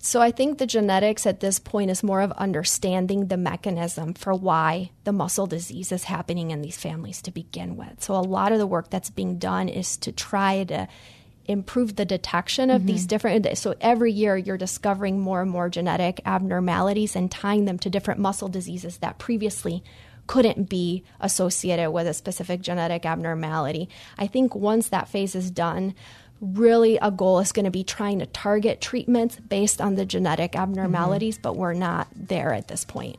So 0.00 0.20
I 0.20 0.30
think 0.30 0.58
the 0.58 0.66
genetics 0.66 1.26
at 1.26 1.40
this 1.40 1.58
point 1.58 1.90
is 1.90 2.04
more 2.04 2.20
of 2.20 2.30
understanding 2.32 3.26
the 3.26 3.36
mechanism 3.36 4.14
for 4.14 4.32
why 4.32 4.90
the 5.04 5.12
muscle 5.12 5.46
disease 5.46 5.90
is 5.90 6.04
happening 6.04 6.52
in 6.52 6.62
these 6.62 6.78
families 6.78 7.20
to 7.22 7.32
begin 7.32 7.76
with. 7.76 8.02
So 8.02 8.14
a 8.14 8.22
lot 8.22 8.52
of 8.52 8.58
the 8.58 8.66
work 8.66 8.90
that's 8.90 9.10
being 9.10 9.38
done 9.38 9.68
is 9.68 9.96
to 9.98 10.12
try 10.12 10.62
to 10.64 10.86
improve 11.46 11.96
the 11.96 12.04
detection 12.04 12.70
of 12.70 12.82
mm-hmm. 12.82 12.88
these 12.88 13.06
different 13.06 13.58
so 13.58 13.74
every 13.80 14.12
year 14.12 14.36
you're 14.36 14.58
discovering 14.58 15.18
more 15.18 15.40
and 15.40 15.50
more 15.50 15.70
genetic 15.70 16.20
abnormalities 16.26 17.16
and 17.16 17.30
tying 17.30 17.64
them 17.64 17.78
to 17.78 17.88
different 17.88 18.20
muscle 18.20 18.48
diseases 18.48 18.98
that 18.98 19.18
previously 19.18 19.82
couldn't 20.26 20.68
be 20.68 21.02
associated 21.20 21.90
with 21.90 22.06
a 22.06 22.12
specific 22.12 22.60
genetic 22.60 23.06
abnormality. 23.06 23.88
I 24.18 24.26
think 24.26 24.54
once 24.54 24.90
that 24.90 25.08
phase 25.08 25.34
is 25.34 25.50
done, 25.50 25.94
really 26.40 26.98
a 26.98 27.10
goal 27.10 27.38
is 27.40 27.52
going 27.52 27.64
to 27.64 27.70
be 27.70 27.84
trying 27.84 28.18
to 28.20 28.26
target 28.26 28.80
treatments 28.80 29.36
based 29.36 29.80
on 29.80 29.94
the 29.94 30.06
genetic 30.06 30.56
abnormalities, 30.56 31.36
mm-hmm. 31.36 31.42
but 31.42 31.56
we're 31.56 31.74
not 31.74 32.08
there 32.14 32.52
at 32.52 32.68
this 32.68 32.84
point. 32.84 33.16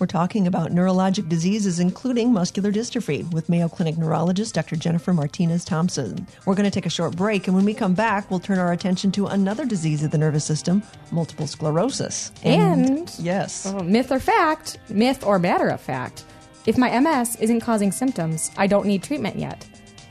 We're 0.00 0.06
talking 0.08 0.48
about 0.48 0.72
neurologic 0.72 1.28
diseases, 1.28 1.78
including 1.78 2.32
muscular 2.32 2.72
dystrophy, 2.72 3.32
with 3.32 3.48
Mayo 3.48 3.68
Clinic 3.68 3.96
neurologist 3.96 4.54
Dr. 4.54 4.74
Jennifer 4.74 5.12
Martinez 5.12 5.64
Thompson. 5.64 6.26
We're 6.46 6.56
going 6.56 6.64
to 6.64 6.70
take 6.70 6.84
a 6.84 6.90
short 6.90 7.14
break, 7.14 7.46
and 7.46 7.54
when 7.54 7.64
we 7.64 7.74
come 7.74 7.94
back, 7.94 8.28
we'll 8.28 8.40
turn 8.40 8.58
our 8.58 8.72
attention 8.72 9.12
to 9.12 9.28
another 9.28 9.64
disease 9.64 10.02
of 10.02 10.10
the 10.10 10.18
nervous 10.18 10.44
system 10.44 10.82
multiple 11.12 11.46
sclerosis. 11.46 12.32
And, 12.42 13.08
yes. 13.20 13.66
oh, 13.66 13.84
myth 13.84 14.10
or 14.10 14.18
fact, 14.18 14.78
myth 14.88 15.24
or 15.24 15.38
matter 15.38 15.68
of 15.68 15.80
fact, 15.80 16.24
if 16.66 16.76
my 16.76 16.98
MS 16.98 17.36
isn't 17.36 17.60
causing 17.60 17.92
symptoms, 17.92 18.50
I 18.56 18.66
don't 18.66 18.86
need 18.86 19.04
treatment 19.04 19.36
yet. 19.36 19.64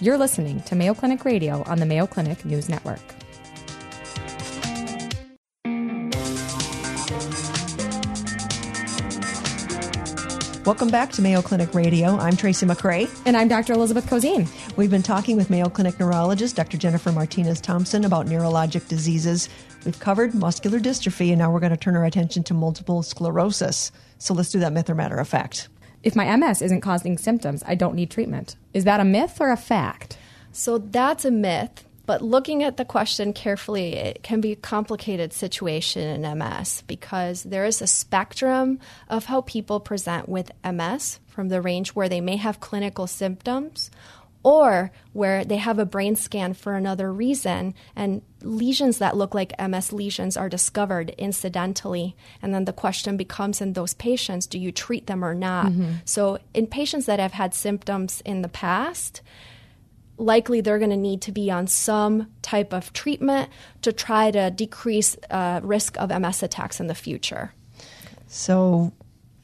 You're 0.04 0.18
listening 0.18 0.60
to 0.64 0.76
Mayo 0.76 0.94
Clinic 0.94 1.24
Radio 1.24 1.64
on 1.64 1.80
the 1.80 1.86
Mayo 1.86 2.06
Clinic 2.06 2.44
News 2.44 2.68
Network. 2.68 3.00
Welcome 10.66 10.90
back 10.90 11.14
to 11.14 11.22
Mayo 11.22 11.42
Clinic 11.42 11.74
Radio. 11.74 12.18
I'm 12.18 12.36
Tracy 12.36 12.66
McCray. 12.66 13.10
And 13.26 13.38
I'm 13.38 13.48
Dr. 13.48 13.72
Elizabeth 13.72 14.06
Cozine. 14.06 14.50
We've 14.76 14.92
been 14.92 15.04
talking 15.04 15.38
with 15.38 15.50
Mayo 15.50 15.70
Clinic 15.70 15.98
neurologist 15.98 16.58
Dr. 16.58 16.78
Jennifer 16.78 17.14
Martinez 17.14 17.62
Thompson 17.62 18.04
about 18.04 18.26
neurologic 18.26 18.90
diseases. 18.90 19.48
We've 19.86 20.02
covered 20.02 20.34
muscular 20.34 20.82
dystrophy, 20.82 21.30
and 21.30 21.38
now 21.38 21.50
we're 21.50 21.62
going 21.62 21.70
to 21.72 21.78
turn 21.78 21.96
our 21.96 22.04
attention 22.04 22.44
to 22.44 22.54
multiple 22.54 23.04
sclerosis. 23.04 23.94
So 24.18 24.34
let's 24.34 24.52
do 24.52 24.60
that 24.60 24.74
myth 24.74 24.90
or 24.90 24.96
matter 24.96 25.16
of 25.16 25.30
fact. 25.30 25.70
If 26.04 26.14
my 26.14 26.36
MS 26.36 26.62
isn't 26.62 26.82
causing 26.82 27.18
symptoms, 27.18 27.64
I 27.66 27.76
don't 27.76 27.96
need 27.96 28.12
treatment. 28.12 28.58
Is 28.74 28.86
that 28.86 29.00
a 29.00 29.06
myth 29.06 29.40
or 29.40 29.52
a 29.52 29.58
fact? 29.58 30.18
So 30.52 30.78
that's 30.78 31.26
a 31.26 31.32
myth. 31.32 31.86
But 32.06 32.22
looking 32.22 32.64
at 32.64 32.76
the 32.76 32.84
question 32.84 33.32
carefully, 33.32 33.94
it 33.94 34.24
can 34.24 34.42
be 34.42 34.52
a 34.52 34.58
complicated 34.58 35.32
situation 35.32 36.02
in 36.02 36.38
MS 36.38 36.84
because 36.86 37.44
there 37.44 37.66
is 37.66 37.82
a 37.82 37.88
spectrum 37.88 38.80
of 39.08 39.26
how 39.26 39.42
people 39.42 39.80
present 39.80 40.28
with 40.28 40.52
MS 40.70 41.20
from 41.28 41.48
the 41.48 41.62
range 41.62 41.90
where 41.92 42.10
they 42.10 42.20
may 42.20 42.36
have 42.36 42.60
clinical 42.60 43.08
symptoms 43.08 43.90
or 44.44 44.92
where 45.14 45.46
they 45.46 45.58
have 45.58 45.80
a 45.80 45.86
brain 45.86 46.16
scan 46.16 46.54
for 46.54 46.76
another 46.76 47.12
reason 47.12 47.74
and 47.96 48.22
lesions 48.42 48.98
that 48.98 49.16
look 49.16 49.34
like 49.34 49.58
MS 49.58 49.94
lesions 49.94 50.36
are 50.36 50.50
discovered 50.50 51.12
incidentally. 51.18 52.16
And 52.42 52.54
then 52.54 52.66
the 52.66 52.74
question 52.74 53.16
becomes 53.16 53.62
in 53.62 53.74
those 53.74 53.94
patients 53.94 54.46
do 54.46 54.60
you 54.60 54.72
treat 54.72 55.08
them 55.08 55.24
or 55.24 55.34
not? 55.34 55.68
Mm-hmm. 55.68 55.94
So, 56.06 56.40
in 56.54 56.68
patients 56.68 57.06
that 57.06 57.20
have 57.20 57.32
had 57.32 57.54
symptoms 57.54 58.22
in 58.26 58.42
the 58.42 58.50
past, 58.50 59.22
likely 60.18 60.62
they're 60.62 60.80
going 60.80 60.92
to 60.92 60.98
need 60.98 61.22
to 61.22 61.32
be 61.32 61.50
on 61.50 61.68
some 61.68 62.28
type 62.42 62.74
of 62.74 62.92
treatment 62.94 63.50
to 63.82 63.94
try 63.94 64.30
to 64.32 64.52
decrease 64.52 65.16
uh, 65.30 65.62
risk 65.64 65.98
of 65.98 66.10
MS 66.10 66.44
attacks 66.44 66.80
in 66.80 66.88
the 66.88 66.96
future. 66.96 67.54
So, 68.28 68.92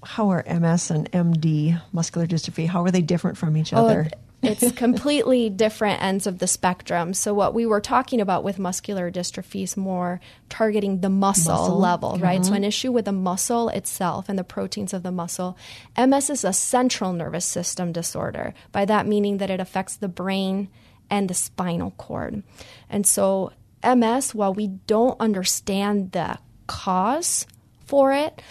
how 0.04 0.30
are 0.30 0.44
MS 0.48 0.92
and 0.92 1.12
MD, 1.12 1.82
muscular 1.92 2.28
dystrophy, 2.28 2.68
how 2.68 2.84
are 2.84 2.92
they 2.92 3.02
different 3.02 3.38
from 3.38 3.56
each 3.58 3.74
oh, 3.74 3.86
other? 3.86 4.10
It's 4.42 4.72
completely 4.76 5.50
different 5.50 6.02
ends 6.02 6.26
of 6.28 6.40
the 6.40 6.48
spectrum. 6.48 7.14
So 7.14 7.34
what 7.34 7.54
we 7.54 7.66
were 7.66 7.82
talking 7.82 8.22
about 8.22 8.44
with 8.44 8.60
muscular 8.60 9.12
dystrophy 9.12 9.64
is 9.64 9.76
more 9.76 10.20
targeting 10.48 11.02
the 11.02 11.10
muscle, 11.10 11.56
muscle. 11.56 11.78
level, 11.78 12.14
mm-hmm. 12.14 12.24
right? 12.24 12.46
So 12.46 12.54
an 12.54 12.64
issue 12.64 12.92
with 12.92 13.06
the 13.06 13.12
muscle 13.12 13.70
itself 13.70 14.30
and 14.30 14.40
the 14.40 14.44
proteins 14.44 14.94
of 14.94 15.04
the 15.04 15.12
muscle. 15.12 15.58
MS 15.98 16.30
is 16.30 16.44
a 16.44 16.54
central 16.54 17.14
nervous 17.14 17.46
system 17.46 17.92
disorder. 17.92 18.54
By 18.72 18.86
that 18.86 19.06
meaning 19.06 19.38
that 19.38 19.50
it 19.50 19.60
affects 19.60 19.96
the 19.96 20.08
brain 20.08 20.70
and 21.10 21.30
the 21.30 21.34
spinal 21.34 21.92
cord. 21.92 22.44
And 22.90 23.06
so 23.06 23.52
MS, 23.84 24.36
while 24.36 24.54
we 24.54 24.68
don't 24.68 25.20
understand 25.20 26.12
the 26.12 26.38
cause 26.68 27.46
for 27.86 28.14
it, 28.14 28.42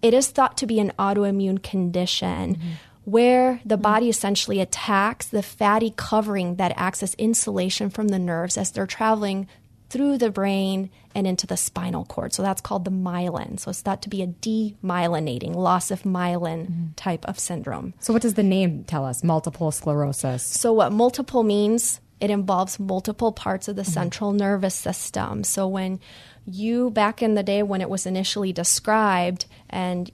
it 0.00 0.14
is 0.14 0.28
thought 0.28 0.56
to 0.58 0.66
be 0.66 0.78
an 0.78 0.92
autoimmune 0.98 1.62
condition. 1.62 2.56
Mm-hmm 2.56 2.72
where 3.04 3.60
the 3.64 3.76
body 3.76 4.08
essentially 4.08 4.60
attacks 4.60 5.26
the 5.26 5.42
fatty 5.42 5.92
covering 5.96 6.56
that 6.56 6.72
acts 6.76 7.02
as 7.02 7.14
insulation 7.14 7.90
from 7.90 8.08
the 8.08 8.18
nerves 8.18 8.56
as 8.56 8.70
they're 8.70 8.86
traveling 8.86 9.46
through 9.90 10.18
the 10.18 10.30
brain 10.30 10.90
and 11.14 11.26
into 11.26 11.46
the 11.46 11.56
spinal 11.56 12.04
cord. 12.06 12.32
So 12.32 12.42
that's 12.42 12.60
called 12.60 12.84
the 12.84 12.90
myelin. 12.90 13.60
So 13.60 13.70
it's 13.70 13.80
thought 13.80 14.02
to 14.02 14.08
be 14.08 14.22
a 14.22 14.26
demyelinating, 14.26 15.54
loss 15.54 15.90
of 15.90 16.02
myelin 16.02 16.66
mm-hmm. 16.66 16.86
type 16.96 17.24
of 17.26 17.38
syndrome. 17.38 17.94
So 18.00 18.12
what 18.12 18.22
does 18.22 18.34
the 18.34 18.42
name 18.42 18.84
tell 18.84 19.04
us? 19.04 19.22
Multiple 19.22 19.70
sclerosis. 19.70 20.42
So 20.42 20.72
what 20.72 20.92
multiple 20.92 21.44
means, 21.44 22.00
it 22.18 22.30
involves 22.30 22.80
multiple 22.80 23.30
parts 23.30 23.68
of 23.68 23.76
the 23.76 23.82
mm-hmm. 23.82 23.92
central 23.92 24.32
nervous 24.32 24.74
system. 24.74 25.44
So 25.44 25.68
when 25.68 26.00
you 26.46 26.90
back 26.90 27.22
in 27.22 27.34
the 27.34 27.42
day 27.42 27.62
when 27.62 27.80
it 27.80 27.88
was 27.88 28.06
initially 28.06 28.52
described 28.52 29.46
and 29.70 30.10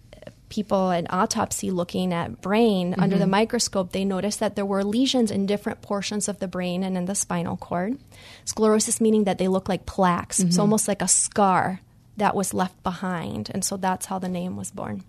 people 0.51 0.91
in 0.91 1.07
autopsy 1.09 1.71
looking 1.71 2.13
at 2.13 2.43
brain 2.43 2.93
mm-hmm. 2.93 3.01
under 3.01 3.17
the 3.17 3.25
mm-hmm. 3.25 3.31
microscope, 3.31 3.93
they 3.93 4.05
noticed 4.05 4.41
that 4.41 4.57
there 4.57 4.67
were 4.67 4.85
lesions 4.85 5.31
in 5.31 5.47
different 5.47 5.81
portions 5.81 6.29
of 6.29 6.39
the 6.39 6.49
brain 6.49 6.83
and 6.83 6.99
in 6.99 7.07
the 7.07 7.15
spinal 7.15 7.57
cord. 7.57 7.97
Sclerosis 8.45 9.01
meaning 9.01 9.25
that 9.25 9.39
they 9.39 9.49
look 9.49 9.69
like 9.69 9.87
plaques, 9.87 10.41
mm-hmm. 10.41 10.51
so 10.51 10.61
almost 10.61 10.89
like 10.89 11.01
a 11.01 11.09
scar 11.09 11.81
that 12.19 12.37
was 12.37 12.53
left 12.53 12.83
behind. 12.83 13.51
And 13.55 13.65
so 13.65 13.79
that's 13.79 14.05
how 14.05 14.19
the 14.19 14.29
name 14.29 14.57
was 14.57 14.71
born. 14.71 15.05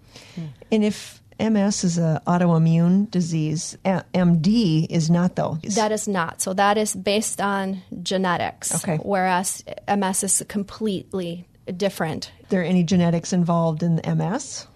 And 0.72 0.86
if 0.86 1.22
MS 1.40 1.84
is 1.84 1.98
an 1.98 2.20
autoimmune 2.28 3.10
disease. 3.10 3.76
MD 3.84 4.86
is 4.90 5.10
not, 5.10 5.36
though. 5.36 5.58
That 5.76 5.92
is 5.92 6.08
not. 6.08 6.42
So 6.42 6.54
that 6.54 6.78
is 6.78 6.96
based 6.96 7.42
on 7.42 7.82
genetics. 8.04 8.76
Okay. 8.76 8.98
Whereas 8.98 9.64
MS 9.88 10.24
is 10.24 10.44
completely 10.48 11.48
different. 11.76 12.32
Are 12.44 12.50
there 12.50 12.64
any 12.64 12.84
genetics 12.84 13.34
involved 13.34 13.82
in 13.82 14.02
MS? 14.06 14.68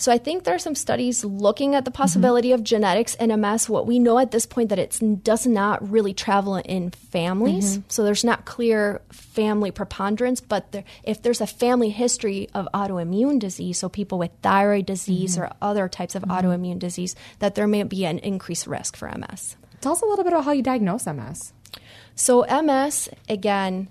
So 0.00 0.10
I 0.10 0.16
think 0.16 0.44
there 0.44 0.54
are 0.54 0.58
some 0.58 0.74
studies 0.74 1.26
looking 1.26 1.74
at 1.74 1.84
the 1.84 1.90
possibility 1.90 2.48
mm-hmm. 2.48 2.54
of 2.54 2.64
genetics 2.64 3.14
in 3.16 3.38
MS. 3.38 3.68
What 3.68 3.86
we 3.86 3.98
know 3.98 4.18
at 4.18 4.30
this 4.30 4.46
point 4.46 4.70
that 4.70 4.78
it 4.78 4.98
does 5.22 5.46
not 5.46 5.86
really 5.90 6.14
travel 6.14 6.56
in 6.56 6.88
families. 6.90 7.76
Mm-hmm. 7.76 7.88
So 7.88 8.02
there's 8.02 8.24
not 8.24 8.46
clear 8.46 9.02
family 9.12 9.70
preponderance, 9.70 10.40
but 10.40 10.72
there, 10.72 10.84
if 11.02 11.20
there's 11.20 11.42
a 11.42 11.46
family 11.46 11.90
history 11.90 12.48
of 12.54 12.66
autoimmune 12.72 13.38
disease, 13.38 13.76
so 13.76 13.90
people 13.90 14.18
with 14.18 14.30
thyroid 14.40 14.86
disease 14.86 15.34
mm-hmm. 15.34 15.44
or 15.44 15.52
other 15.60 15.86
types 15.86 16.14
of 16.14 16.22
mm-hmm. 16.22 16.46
autoimmune 16.46 16.78
disease, 16.78 17.14
that 17.40 17.54
there 17.54 17.66
may 17.66 17.82
be 17.82 18.06
an 18.06 18.20
increased 18.20 18.66
risk 18.66 18.96
for 18.96 19.06
MS. 19.06 19.56
Tell 19.82 19.92
us 19.92 20.00
a 20.00 20.06
little 20.06 20.24
bit 20.24 20.32
about 20.32 20.46
how 20.46 20.52
you 20.52 20.62
diagnose 20.62 21.04
MS. 21.04 21.52
So 22.14 22.46
MS, 22.46 23.10
again, 23.28 23.88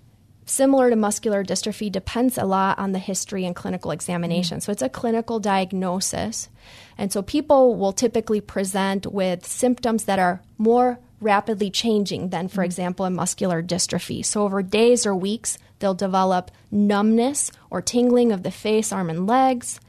similar 0.50 0.90
to 0.90 0.96
muscular 0.96 1.44
dystrophy, 1.44 1.92
depends 1.92 2.38
a 2.38 2.46
lot 2.46 2.80
on 2.80 2.92
the 2.92 3.00
history 3.00 3.46
and 3.46 3.56
clinical 3.56 3.92
examination. 3.92 4.58
Mm. 4.58 4.64
So 4.64 4.72
it's 4.72 4.82
a 4.82 4.90
clinical 4.90 5.40
diagnosis. 5.40 6.50
And 6.98 7.12
so 7.12 7.22
people 7.22 7.76
will 7.76 7.94
typically 7.94 8.42
present 8.42 9.06
with 9.08 9.46
symptoms 9.46 10.06
that 10.06 10.20
are 10.20 10.42
more 10.58 11.00
rapidly 11.22 11.70
changing 11.70 12.30
than, 12.30 12.48
for 12.48 12.62
mm. 12.62 12.66
example, 12.66 13.06
a 13.06 13.10
muscular 13.10 13.62
dystrophy. 13.62 14.26
So 14.26 14.44
over 14.44 14.62
days 14.62 15.06
or 15.06 15.16
weeks, 15.16 15.58
they'll 15.80 15.94
develop 15.94 16.52
numbness 16.72 17.52
or 17.70 17.82
tingling 17.82 18.32
of 18.32 18.44
the 18.44 18.52
face, 18.52 18.92
arm, 18.92 19.10
and 19.10 19.28
legs. 19.28 19.80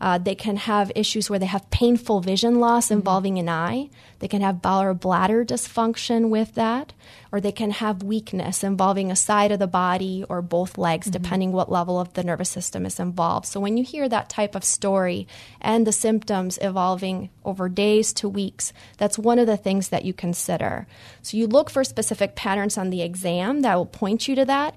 Uh, 0.00 0.18
they 0.18 0.34
can 0.34 0.56
have 0.56 0.92
issues 0.94 1.30
where 1.30 1.38
they 1.38 1.46
have 1.46 1.70
painful 1.70 2.20
vision 2.20 2.60
loss 2.60 2.86
mm-hmm. 2.86 2.94
involving 2.94 3.38
an 3.38 3.48
eye. 3.48 3.88
They 4.18 4.28
can 4.28 4.40
have 4.40 4.62
bowel 4.62 4.82
or 4.82 4.94
bladder 4.94 5.44
dysfunction 5.44 6.30
with 6.30 6.54
that, 6.54 6.94
or 7.30 7.40
they 7.40 7.52
can 7.52 7.70
have 7.70 8.02
weakness 8.02 8.64
involving 8.64 9.10
a 9.10 9.16
side 9.16 9.52
of 9.52 9.58
the 9.58 9.66
body 9.66 10.24
or 10.28 10.40
both 10.40 10.78
legs, 10.78 11.06
mm-hmm. 11.06 11.22
depending 11.22 11.52
what 11.52 11.70
level 11.70 12.00
of 12.00 12.14
the 12.14 12.24
nervous 12.24 12.48
system 12.48 12.86
is 12.86 12.98
involved. 12.98 13.46
So 13.46 13.60
when 13.60 13.76
you 13.76 13.84
hear 13.84 14.08
that 14.08 14.30
type 14.30 14.54
of 14.54 14.64
story 14.64 15.28
and 15.60 15.86
the 15.86 15.92
symptoms 15.92 16.58
evolving 16.62 17.28
over 17.44 17.68
days 17.68 18.12
to 18.14 18.28
weeks, 18.28 18.72
that's 18.96 19.18
one 19.18 19.38
of 19.38 19.46
the 19.46 19.56
things 19.56 19.90
that 19.90 20.04
you 20.04 20.14
consider. 20.14 20.86
So 21.20 21.36
you 21.36 21.46
look 21.46 21.68
for 21.68 21.84
specific 21.84 22.36
patterns 22.36 22.78
on 22.78 22.90
the 22.90 23.02
exam 23.02 23.60
that 23.62 23.74
will 23.74 23.86
point 23.86 24.28
you 24.28 24.34
to 24.36 24.44
that, 24.46 24.74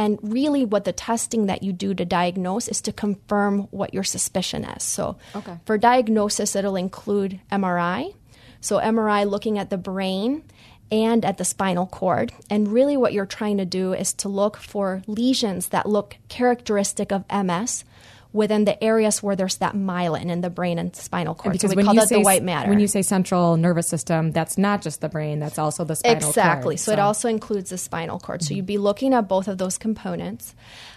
and 0.00 0.18
really, 0.22 0.64
what 0.64 0.84
the 0.84 0.94
testing 0.94 1.44
that 1.44 1.62
you 1.62 1.74
do 1.74 1.92
to 1.92 2.06
diagnose 2.06 2.68
is 2.68 2.80
to 2.82 2.92
confirm 2.92 3.64
what 3.70 3.92
your 3.92 4.02
suspicion 4.02 4.64
is. 4.64 4.82
So, 4.82 5.18
okay. 5.36 5.58
for 5.66 5.76
diagnosis, 5.76 6.56
it'll 6.56 6.74
include 6.76 7.38
MRI. 7.52 8.14
So, 8.62 8.78
MRI 8.78 9.28
looking 9.28 9.58
at 9.58 9.68
the 9.68 9.76
brain 9.76 10.42
and 10.90 11.22
at 11.22 11.36
the 11.36 11.44
spinal 11.44 11.86
cord. 11.86 12.32
And 12.48 12.72
really, 12.72 12.96
what 12.96 13.12
you're 13.12 13.26
trying 13.26 13.58
to 13.58 13.66
do 13.66 13.92
is 13.92 14.14
to 14.14 14.30
look 14.30 14.56
for 14.56 15.02
lesions 15.06 15.68
that 15.68 15.86
look 15.86 16.16
characteristic 16.30 17.12
of 17.12 17.26
MS 17.30 17.84
within 18.32 18.64
the 18.64 18.82
areas 18.82 19.22
where 19.22 19.34
there's 19.34 19.56
that 19.56 19.74
myelin 19.74 20.30
in 20.30 20.40
the 20.40 20.50
brain 20.50 20.78
and 20.78 20.94
spinal 20.94 21.34
cord. 21.34 21.52
Because 21.52 21.72
so 21.72 21.76
we 21.76 21.82
call 21.82 21.94
that 21.94 22.08
the 22.08 22.20
white 22.20 22.44
matter. 22.44 22.68
When 22.68 22.78
you 22.78 22.86
say 22.86 23.02
central 23.02 23.56
nervous 23.56 23.88
system, 23.88 24.30
that's 24.30 24.56
not 24.56 24.82
just 24.82 25.00
the 25.00 25.08
brain, 25.08 25.40
that's 25.40 25.58
also 25.58 25.84
the 25.84 25.96
spinal 25.96 26.16
exactly. 26.16 26.32
cord. 26.32 26.46
Exactly. 26.46 26.76
So, 26.76 26.84
so, 26.84 26.92
it 26.92 26.98
also 26.98 27.28
includes 27.28 27.70
the 27.70 27.78
spinal 27.78 28.20
cord. 28.20 28.40
Mm-hmm. 28.40 28.46
So 28.46 28.54
you'd 28.54 28.66
be 28.66 28.78
looking 28.78 29.14
at 29.14 29.28
both 29.28 29.48
of 29.48 29.58
those 29.58 29.78
components. 29.78 30.54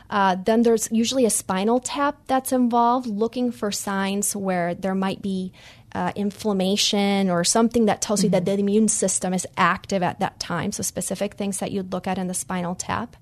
Uh, 0.10 0.36
then 0.36 0.62
there's 0.62 0.92
usually 0.92 1.26
a 1.26 1.30
spinal 1.30 1.80
tap 1.80 2.18
that's 2.28 2.52
involved, 2.52 3.08
looking 3.08 3.52
for 3.52 3.72
signs 3.72 4.36
where 4.36 4.76
there 4.76 4.94
might 4.94 5.22
be 5.24 5.52
uh, 5.96 6.12
inflammation 6.16 7.30
or 7.30 7.44
something 7.44 7.86
that 7.86 8.02
tells 8.02 8.20
mm-hmm. 8.20 8.26
you 8.26 8.32
that 8.32 8.44
mm-hmm. 8.44 8.56
the 8.56 8.62
immune 8.62 8.88
system 8.88 9.34
is 9.34 9.48
active 9.58 10.04
at 10.04 10.20
that 10.20 10.40
time. 10.40 10.72
So, 10.72 10.84
specific 10.84 11.34
things 11.34 11.60
that 11.60 11.72
you'd 11.72 11.92
look 11.92 12.06
at 12.06 12.20
in 12.20 12.28
the 12.28 12.36
spinal 12.36 12.76
tap. 12.76 13.16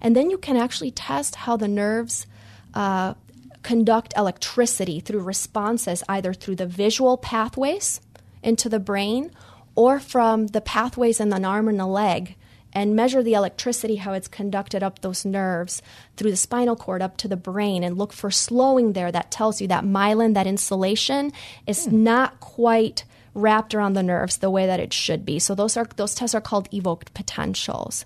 And 0.00 0.16
then 0.16 0.30
you 0.30 0.38
can 0.38 0.56
actually 0.56 0.90
test 0.90 1.36
how 1.36 1.56
the 1.56 1.68
nerves 1.68 2.26
uh, 2.74 3.14
conduct 3.62 4.12
electricity 4.16 5.00
through 5.00 5.20
responses 5.20 6.02
either 6.08 6.32
through 6.32 6.56
the 6.56 6.66
visual 6.66 7.16
pathways 7.16 8.00
into 8.42 8.68
the 8.68 8.80
brain 8.80 9.30
or 9.74 10.00
from 10.00 10.48
the 10.48 10.60
pathways 10.60 11.20
in 11.20 11.32
an 11.32 11.44
arm 11.44 11.68
and 11.68 11.80
a 11.80 11.86
leg 11.86 12.36
and 12.72 12.96
measure 12.96 13.22
the 13.22 13.34
electricity, 13.34 13.96
how 13.96 14.12
it's 14.12 14.28
conducted 14.28 14.82
up 14.82 15.00
those 15.00 15.24
nerves 15.24 15.82
through 16.16 16.30
the 16.30 16.36
spinal 16.36 16.76
cord 16.76 17.02
up 17.02 17.16
to 17.18 17.28
the 17.28 17.36
brain, 17.36 17.84
and 17.84 17.98
look 17.98 18.12
for 18.12 18.30
slowing 18.30 18.94
there 18.94 19.12
that 19.12 19.30
tells 19.30 19.60
you 19.60 19.68
that 19.68 19.84
myelin, 19.84 20.34
that 20.34 20.46
insulation, 20.46 21.32
is 21.66 21.84
hmm. 21.84 22.02
not 22.02 22.40
quite 22.40 23.04
wrapped 23.34 23.74
around 23.74 23.94
the 23.94 24.02
nerves 24.02 24.38
the 24.38 24.50
way 24.50 24.66
that 24.66 24.80
it 24.80 24.92
should 24.92 25.24
be. 25.24 25.38
So 25.38 25.54
those 25.54 25.76
are 25.76 25.86
those 25.96 26.14
tests 26.14 26.34
are 26.34 26.40
called 26.40 26.68
evoked 26.72 27.14
potentials. 27.14 28.04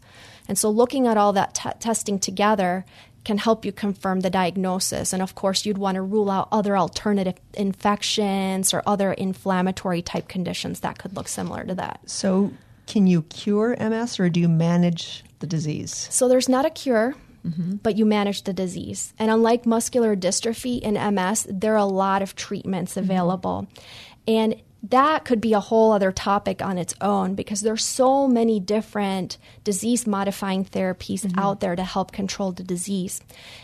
And 0.49 0.57
so 0.57 0.71
looking 0.71 1.07
at 1.07 1.17
all 1.17 1.33
that 1.33 1.55
t- 1.55 1.71
testing 1.81 2.19
together 2.19 2.85
can 3.27 3.39
help 3.39 3.65
you 3.65 3.73
confirm 3.73 4.21
the 4.21 4.31
diagnosis. 4.31 5.13
And 5.13 5.21
of 5.21 5.35
course, 5.35 5.67
you'd 5.67 5.79
want 5.79 5.97
to 5.97 6.03
rule 6.03 6.31
out 6.31 6.47
other 6.53 6.79
alternative 6.79 7.35
infections 7.55 8.73
or 8.73 8.85
other 8.87 9.13
inflammatory 9.13 10.01
type 10.01 10.29
conditions 10.29 10.79
that 10.81 10.99
could 10.99 11.17
look 11.17 11.27
similar 11.27 11.65
to 11.65 11.75
that. 11.75 11.99
So, 12.07 12.53
can 12.87 13.09
you 13.09 13.23
cure 13.23 13.77
MS 13.81 14.21
or 14.21 14.31
do 14.31 14.39
you 14.39 14.49
manage 14.49 15.25
the 15.41 15.47
disease? 15.49 16.07
So, 16.09 16.29
there's 16.29 16.49
not 16.49 16.67
a 16.67 16.71
cure. 16.71 17.17
Mm-hmm. 17.45 17.77
But 17.77 17.97
you 17.97 18.05
manage 18.07 18.43
the 18.43 18.53
disease. 18.53 19.15
And 19.21 19.31
unlike 19.31 19.67
muscular 19.67 20.17
dystrophy 20.17 20.81
and 20.83 21.15
MS, 21.15 21.47
there 21.49 21.75
are 21.75 21.77
a 21.77 21.85
lot 21.85 22.21
of 22.21 22.35
treatments 22.35 22.93
mm-hmm. 22.93 23.05
available. 23.09 23.69
Mm-hmm. 23.71 23.83
And 24.27 24.63
that 24.91 25.25
could 25.25 25.41
be 25.41 25.53
a 25.53 25.61
whole 25.61 25.93
other 25.93 26.13
topic 26.13 26.63
on 26.63 26.79
its 26.79 26.95
own 27.01 27.35
because 27.35 27.61
there's 27.61 27.85
so 27.85 28.29
many 28.29 28.61
different 28.61 29.39
disease 29.65 30.07
modifying 30.07 30.65
therapies 30.65 31.23
mm-hmm. 31.23 31.39
out 31.39 31.61
there 31.61 31.75
to 31.75 31.85
help 31.85 32.13
control 32.13 32.53
the 32.53 32.63
disease 32.63 33.21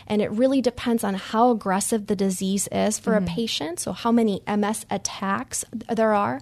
and 0.07 0.21
it 0.21 0.31
really 0.31 0.61
depends 0.61 1.03
on 1.03 1.13
how 1.13 1.51
aggressive 1.51 2.07
the 2.07 2.15
disease 2.15 2.67
is 2.71 2.99
for 2.99 3.13
mm-hmm. 3.13 3.25
a 3.25 3.27
patient 3.27 3.79
so 3.79 3.91
how 3.91 4.11
many 4.11 4.41
ms 4.47 4.85
attacks 4.89 5.63
there 5.89 6.13
are 6.13 6.41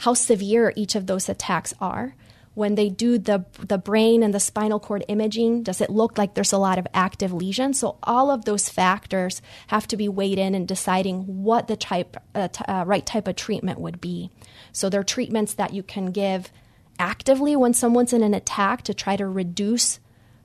how 0.00 0.14
severe 0.14 0.72
each 0.76 0.94
of 0.94 1.06
those 1.06 1.28
attacks 1.28 1.74
are 1.80 2.14
when 2.54 2.74
they 2.76 2.88
do 2.88 3.18
the 3.18 3.44
the 3.58 3.78
brain 3.78 4.22
and 4.22 4.32
the 4.32 4.40
spinal 4.40 4.80
cord 4.80 5.04
imaging 5.08 5.62
does 5.62 5.80
it 5.80 5.90
look 5.90 6.16
like 6.16 6.34
there's 6.34 6.52
a 6.52 6.58
lot 6.58 6.78
of 6.78 6.86
active 6.94 7.32
lesions 7.32 7.78
so 7.78 7.98
all 8.02 8.30
of 8.30 8.44
those 8.44 8.68
factors 8.68 9.42
have 9.68 9.86
to 9.88 9.96
be 9.96 10.08
weighed 10.08 10.38
in 10.38 10.54
in 10.54 10.66
deciding 10.66 11.42
what 11.44 11.68
the 11.68 11.76
type 11.76 12.16
uh, 12.34 12.48
t- 12.48 12.64
uh, 12.66 12.84
right 12.86 13.04
type 13.04 13.28
of 13.28 13.36
treatment 13.36 13.80
would 13.80 14.00
be. 14.00 14.30
So 14.72 14.88
there 14.88 15.00
are 15.00 15.04
treatments 15.04 15.54
that 15.54 15.72
you 15.72 15.82
can 15.82 16.06
give 16.06 16.50
actively 16.98 17.56
when 17.56 17.74
someone's 17.74 18.12
in 18.12 18.22
an 18.22 18.34
attack 18.34 18.82
to 18.82 18.94
try 18.94 19.16
to 19.16 19.26
reduce 19.26 20.00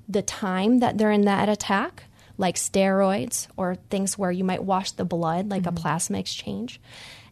the 0.07 0.21
time 0.21 0.79
that 0.79 0.97
they're 0.97 1.11
in 1.11 1.25
that 1.25 1.49
attack 1.49 2.05
like 2.37 2.55
steroids 2.55 3.47
or 3.57 3.75
things 3.89 4.17
where 4.17 4.31
you 4.31 4.43
might 4.43 4.63
wash 4.63 4.91
the 4.91 5.05
blood 5.05 5.49
like 5.49 5.63
mm-hmm. 5.63 5.77
a 5.77 5.79
plasma 5.79 6.17
exchange 6.17 6.79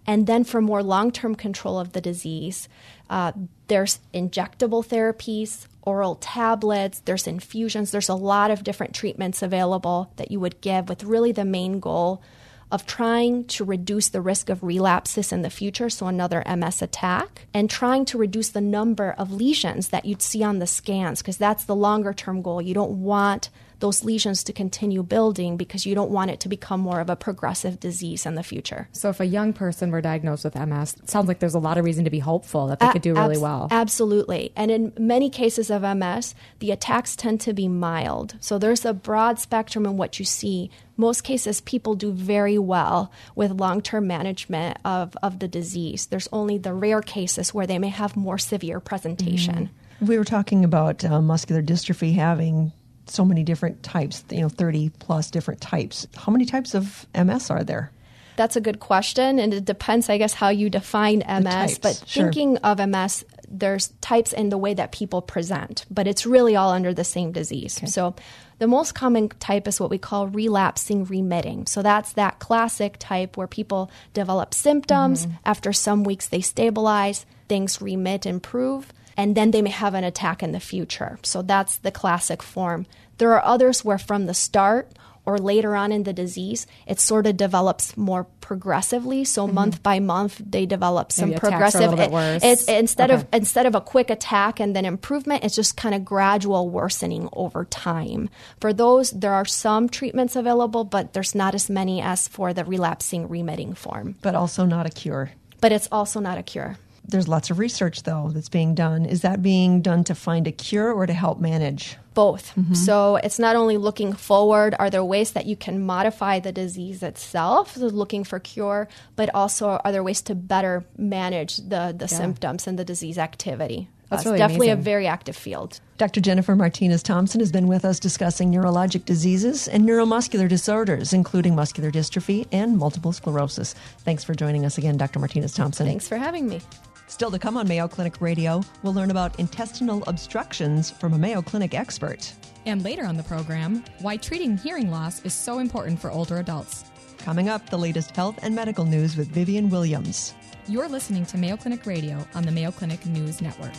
and 0.08 0.26
then 0.26 0.46
for 0.46 0.62
more 0.62 0.82
long 0.82 1.12
term 1.12 1.36
control 1.36 1.78
of 1.78 1.92
the 1.92 2.02
disease, 2.02 2.70
uh, 3.10 3.34
there's 3.68 4.00
injectable 4.14 4.86
therapies, 4.86 5.68
oral 5.84 6.16
tablets, 6.16 7.02
there's 7.02 7.28
infusions, 7.28 7.92
there's 7.92 8.10
a 8.10 8.16
lot 8.16 8.50
of 8.50 8.64
different 8.64 8.96
treatments 8.96 9.42
available 9.42 10.12
that 10.16 10.32
you 10.32 10.40
would 10.40 10.62
give 10.62 10.90
with 10.90 11.04
really 11.04 11.34
the 11.34 11.46
main 11.46 11.80
goal 11.80 12.22
of 12.70 12.86
trying 12.86 13.46
to 13.46 13.64
reduce 13.64 14.10
the 14.10 14.20
risk 14.20 14.50
of 14.50 14.62
relapses 14.62 15.32
in 15.32 15.42
the 15.42 15.50
future, 15.50 15.90
so 15.90 16.08
another 16.08 16.44
MS 16.46 16.82
attack, 16.82 17.48
and 17.54 17.70
trying 17.70 18.04
to 18.04 18.18
reduce 18.18 18.50
the 18.50 18.62
number 18.62 19.16
of 19.18 19.32
lesions 19.32 19.90
that 19.90 20.04
you'd 20.04 20.22
see 20.22 20.44
on 20.44 20.60
the 20.60 20.68
scans, 20.68 21.22
because 21.22 21.38
that's 21.38 21.64
the 21.64 21.76
longer 21.76 22.14
term 22.14 22.42
goal. 22.42 22.62
You 22.62 22.74
don't 22.74 23.02
want 23.04 23.50
those 23.79 24.03
lesions 24.03 24.43
to 24.43 24.53
continue 24.53 25.03
building 25.03 25.57
because 25.57 25.86
you 25.86 25.93
don't 25.93 26.12
want 26.12 26.31
it 26.31 26.39
to 26.41 26.50
become 26.50 26.79
more 26.79 27.00
of 27.00 27.10
a 27.10 27.15
progressive 27.15 27.79
disease 27.79 28.25
in 28.25 28.36
the 28.36 28.43
future. 28.43 28.89
So, 28.91 29.10
if 29.10 29.19
a 29.19 29.25
young 29.25 29.53
person 29.53 29.91
were 29.91 30.01
diagnosed 30.01 30.43
with 30.43 30.55
MS, 30.55 30.96
it 30.96 31.10
sounds 31.10 31.27
like 31.27 31.39
there's 31.39 31.53
a 31.53 31.60
lot 31.60 31.77
of 31.77 31.86
reason 31.86 32.03
to 32.03 32.10
be 32.10 32.19
hopeful 32.19 32.67
that 32.67 32.79
they 32.79 32.88
a- 32.88 32.91
could 32.91 33.01
do 33.01 33.13
really 33.13 33.36
abs- 33.36 33.41
well. 33.41 33.67
Absolutely. 33.69 34.51
And 34.55 34.72
in 34.72 34.93
many 34.98 35.29
cases 35.29 35.69
of 35.69 35.84
MS, 35.84 36.34
the 36.60 36.72
attacks 36.72 37.15
tend 37.15 37.41
to 37.41 37.53
be 37.53 37.67
mild. 37.67 38.36
So, 38.39 38.57
there's 38.57 38.86
a 38.86 38.93
broad 38.93 39.39
spectrum 39.39 39.86
in 39.86 39.98
what 39.98 40.20
you 40.20 40.25
see. 40.25 40.72
Most 41.00 41.24
cases, 41.24 41.61
people 41.61 41.94
do 41.94 42.11
very 42.11 42.57
well 42.57 43.11
with 43.35 43.51
long 43.51 43.81
term 43.81 44.07
management 44.07 44.79
of, 44.83 45.16
of 45.22 45.40
the 45.40 45.48
disease. 45.48 46.07
There's 46.07 46.29
only 46.31 46.57
the 46.57 46.74
rare 46.74 47.01
cases 47.01 47.53
where 47.53 47.68
they 47.68 47.77
may 47.77 47.90
have 47.90 48.16
more 48.18 48.40
severe 48.40 48.79
presentation. 48.79 49.70
Mm-hmm. 50.00 50.05
We 50.05 50.18
were 50.18 50.25
talking 50.25 50.63
about 50.63 51.03
uh, 51.03 51.22
muscular 51.22 51.61
dystrophy 51.61 52.16
having 52.16 52.72
so 53.09 53.25
many 53.25 53.43
different 53.43 53.83
types, 53.83 54.24
you 54.29 54.41
know, 54.41 54.50
30 54.50 54.89
plus 55.00 55.31
different 55.31 55.61
types. 55.61 56.07
How 56.15 56.31
many 56.31 56.46
types 56.46 56.74
of 56.74 57.05
MS 57.15 57.50
are 57.50 57.63
there? 57.63 57.91
That's 58.37 58.55
a 58.55 58.61
good 58.61 58.79
question, 58.79 59.39
and 59.39 59.51
it 59.51 59.65
depends, 59.65 60.09
I 60.09 60.20
guess, 60.20 60.33
how 60.33 60.50
you 60.50 60.70
define 60.70 61.24
MS. 61.27 61.79
But 61.79 62.03
sure. 62.05 62.25
thinking 62.25 62.57
of 62.57 62.77
MS, 62.77 63.25
there's 63.50 63.87
types 64.00 64.31
in 64.31 64.50
the 64.50 64.59
way 64.59 64.75
that 64.75 64.91
people 64.91 65.24
present, 65.24 65.85
but 65.89 66.07
it's 66.07 66.25
really 66.25 66.55
all 66.55 66.70
under 66.70 66.93
the 66.93 67.03
same 67.03 67.31
disease. 67.31 67.79
Okay. 67.79 67.87
So, 67.87 68.15
the 68.59 68.67
most 68.67 68.93
common 68.93 69.29
type 69.29 69.67
is 69.67 69.79
what 69.79 69.89
we 69.89 69.98
call 69.98 70.27
relapsing 70.27 71.05
remitting. 71.05 71.65
So, 71.65 71.81
that's 71.81 72.13
that 72.13 72.37
classic 72.37 72.98
type 73.00 73.37
where 73.37 73.48
people 73.48 73.89
develop 74.13 74.53
symptoms. 74.53 75.25
Mm-hmm. 75.25 75.37
After 75.46 75.74
some 75.74 76.03
weeks, 76.03 76.27
they 76.27 76.41
stabilize, 76.41 77.25
things 77.48 77.81
remit, 77.81 78.27
improve 78.27 78.93
and 79.18 79.36
then 79.36 79.51
they 79.51 79.62
may 79.62 79.72
have 79.72 79.96
an 79.96 80.03
attack 80.03 80.44
in 80.44 80.51
the 80.53 80.60
future. 80.60 81.18
So 81.24 81.42
that's 81.42 81.77
the 81.77 81.92
classic 81.92 82.44
form. 82.44 82.86
There 83.18 83.34
are 83.34 83.44
others 83.44 83.84
where 83.84 83.98
from 83.98 84.27
the 84.27 84.36
start 84.36 84.94
or 85.27 85.38
later 85.38 85.75
on 85.75 85.92
in 85.92 86.03
the 86.03 86.14
disease, 86.14 86.66
it 86.86 87.01
sort 87.01 87.27
of 87.27 87.36
develops 87.36 87.98
more 87.98 88.24
progressively. 88.40 89.25
So 89.25 89.46
mm-hmm. 89.46 89.56
month 89.56 89.84
by 89.84 90.00
month, 90.00 90.40
they 90.40 90.66
develop 90.66 91.12
some 91.12 91.32
Maybe 91.32 91.40
progressive. 91.42 92.00
It, 92.00 92.12
it's 92.44 92.64
instead 92.70 93.12
okay. 93.12 93.22
of 93.22 93.27
instead 93.34 93.66
of 93.66 93.75
a 93.75 93.82
quick 93.82 94.10
attack 94.10 94.62
and 94.62 94.74
then 94.74 94.86
improvement, 94.86 95.44
it's 95.44 95.53
just 95.53 95.75
kind 95.75 95.94
of 95.94 96.06
gradual 96.06 96.70
worsening 96.70 97.27
over 97.34 97.66
time. 97.66 98.30
For 98.62 98.72
those, 98.72 99.12
there 99.12 99.34
are 99.34 99.44
some 99.44 99.90
treatments 99.90 100.38
available, 100.38 100.86
but 100.86 101.12
there's 101.12 101.36
not 101.36 101.53
as 101.53 101.70
many 101.70 102.01
as 102.01 102.30
for 102.30 102.53
the 102.53 102.64
relapsing 102.64 103.27
remitting 103.27 103.74
form. 103.74 104.16
But 104.22 104.34
also 104.34 104.64
not 104.64 104.86
a 104.86 104.92
cure. 104.92 105.32
But 105.60 105.74
it's 105.74 105.90
also 105.92 106.22
not 106.22 106.38
a 106.38 106.44
cure. 106.44 106.77
There's 107.09 107.27
lots 107.27 107.50
of 107.50 107.57
research, 107.57 108.03
though, 108.03 108.29
that's 108.33 108.50
being 108.50 108.75
done. 108.75 109.05
Is 109.05 109.22
that 109.22 109.41
being 109.41 109.81
done 109.81 110.03
to 110.05 110.15
find 110.15 110.46
a 110.46 110.51
cure 110.51 110.91
or 110.91 111.05
to 111.05 111.13
help 111.13 111.39
manage? 111.39 111.96
Both. 112.13 112.53
Mm-hmm. 112.55 112.74
So 112.74 113.15
it's 113.17 113.39
not 113.39 113.55
only 113.55 113.77
looking 113.77 114.11
forward, 114.11 114.75
are 114.77 114.89
there 114.89 115.05
ways 115.05 115.31
that 115.31 115.46
you 115.46 115.55
can 115.55 115.85
modify 115.85 116.39
the 116.39 116.51
disease 116.51 117.03
itself, 117.03 117.75
so 117.75 117.85
looking 117.85 118.24
for 118.24 118.39
cure, 118.39 118.89
but 119.15 119.33
also 119.33 119.79
are 119.85 119.91
there 119.91 120.03
ways 120.03 120.22
to 120.24 120.35
better 120.35 120.83
manage 120.98 121.57
the, 121.57 121.96
the 121.98 122.07
yeah. 122.11 122.17
symptoms 122.17 122.67
and 122.67 122.77
the 122.77 122.83
disease 122.83 123.17
activity? 123.17 123.89
That's 124.09 124.25
really 124.25 124.37
definitely 124.37 124.70
amazing. 124.70 124.79
a 124.79 124.83
very 124.83 125.07
active 125.07 125.35
field. 125.35 125.81
Dr. 125.98 126.22
Jennifer 126.22 126.55
Martinez 126.55 127.03
Thompson 127.03 127.41
has 127.41 127.51
been 127.51 127.67
with 127.67 127.83
us 127.83 128.00
discussing 128.00 128.51
neurologic 128.51 129.03
diseases 129.03 129.67
and 129.67 129.87
neuromuscular 129.87 130.48
disorders, 130.48 131.11
including 131.11 131.55
muscular 131.55 131.91
dystrophy 131.91 132.48
and 132.51 132.77
multiple 132.77 133.11
sclerosis. 133.11 133.74
Thanks 134.00 134.24
for 134.24 134.33
joining 134.33 134.65
us 134.65 134.77
again, 134.77 134.96
Dr. 134.96 135.20
Martinez 135.20 135.53
Thompson. 135.53 135.85
Thanks 135.85 136.07
for 136.07 136.17
having 136.17 136.48
me. 136.48 136.61
Still 137.09 137.31
to 137.31 137.39
come 137.39 137.55
on 137.55 137.67
Mayo 137.70 137.87
Clinic 137.87 138.20
Radio, 138.20 138.61
we'll 138.83 138.93
learn 138.93 139.11
about 139.11 139.39
intestinal 139.39 140.03
obstructions 140.07 140.91
from 140.91 141.13
a 141.13 141.17
Mayo 141.17 141.41
Clinic 141.41 141.74
expert. 141.74 142.33
And 142.65 142.83
later 142.83 143.05
on 143.05 143.15
the 143.15 143.24
program, 143.24 143.85
why 144.00 144.17
treating 144.17 144.57
hearing 144.57 144.91
loss 144.91 145.24
is 145.24 145.33
so 145.33 145.59
important 145.59 146.01
for 146.01 146.11
older 146.11 146.37
adults. 146.39 146.83
Coming 147.20 147.48
up, 147.48 147.70
the 147.70 147.77
latest 147.77 148.13
health 148.13 148.37
and 148.41 148.53
medical 148.53 148.83
news 148.83 149.15
with 149.15 149.29
Vivian 149.29 149.70
Williams. 149.70 150.33
You're 150.67 150.89
listening 150.89 151.25
to 151.27 151.37
Mayo 151.37 151.55
Clinic 151.55 151.85
Radio 151.85 152.27
on 152.35 152.43
the 152.43 152.51
Mayo 152.51 152.72
Clinic 152.72 153.05
News 153.05 153.41
Network. 153.41 153.72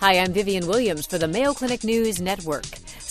Hi, 0.00 0.18
I'm 0.18 0.32
Vivian 0.32 0.66
Williams 0.66 1.06
for 1.06 1.18
the 1.18 1.28
Mayo 1.28 1.52
Clinic 1.54 1.84
News 1.84 2.20
Network. 2.20 2.66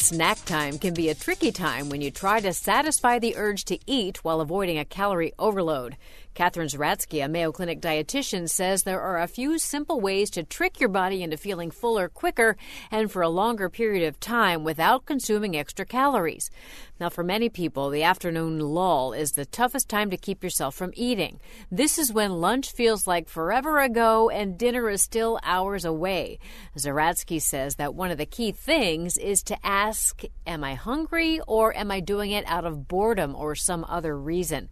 Snack 0.06 0.46
time 0.46 0.78
can 0.78 0.94
be 0.94 1.10
a 1.10 1.16
tricky 1.16 1.52
time 1.52 1.90
when 1.90 2.00
you 2.00 2.12
try 2.12 2.40
to 2.40 2.54
satisfy 2.54 3.18
the 3.18 3.36
urge 3.38 3.66
to 3.66 3.80
eat 3.88 4.24
while 4.24 4.40
avoiding 4.40 4.78
a 4.78 4.86
calorie 4.86 5.34
overload. 5.40 5.98
Katherine 6.36 6.68
Zeratsky, 6.68 7.24
a 7.24 7.30
Mayo 7.30 7.54
Clinic 7.54 7.80
dietitian, 7.80 8.50
says 8.50 8.84
there 8.84 9.00
are 9.00 9.22
a 9.22 9.28
few 9.28 9.58
simple 9.58 10.02
ways 10.02 10.30
to 10.32 10.44
trick 10.44 10.82
your 10.82 10.90
body 10.90 11.24
into 11.24 11.38
feeling 11.38 11.72
fuller 11.72 12.10
quicker 12.10 12.58
and 12.92 13.10
for 13.10 13.22
a 13.22 13.30
longer 13.30 13.70
period 13.70 14.06
of 14.06 14.20
time 14.20 14.66
without 14.66 15.06
consuming 15.06 15.56
extra 15.56 15.86
calories. 15.86 16.52
Now, 17.00 17.08
for 17.08 17.24
many 17.24 17.48
people, 17.48 17.90
the 17.90 18.04
afternoon 18.04 18.60
lull 18.60 19.14
is 19.14 19.32
the 19.32 19.46
toughest 19.46 19.88
time 19.88 20.10
to 20.10 20.18
keep 20.18 20.44
yourself 20.44 20.76
from 20.76 20.92
eating. 20.96 21.40
This 21.72 21.98
is 21.98 22.12
when 22.12 22.42
lunch 22.42 22.74
feels 22.74 23.08
like 23.08 23.30
forever 23.30 23.80
ago 23.80 24.30
and 24.30 24.58
dinner 24.58 24.90
is 24.90 25.02
still 25.02 25.40
hours 25.42 25.86
away. 25.86 26.40
Zeratsky 26.78 27.42
says 27.42 27.76
that 27.76 27.96
one 27.96 28.12
of 28.12 28.18
the 28.18 28.26
key 28.26 28.52
things 28.52 29.18
is 29.18 29.42
to 29.44 29.66
ask, 29.66 30.24
Am 30.46 30.66
I 30.66 30.74
hungry 30.74 31.40
or 31.48 31.74
am 31.76 31.92
I 31.92 32.02
doing 32.02 32.32
it 32.32 32.46
out 32.46 32.66
of 32.66 32.90
boredom 32.90 33.36
or 33.36 33.56
some 33.56 33.86
other 33.88 34.18
reason? 34.18 34.68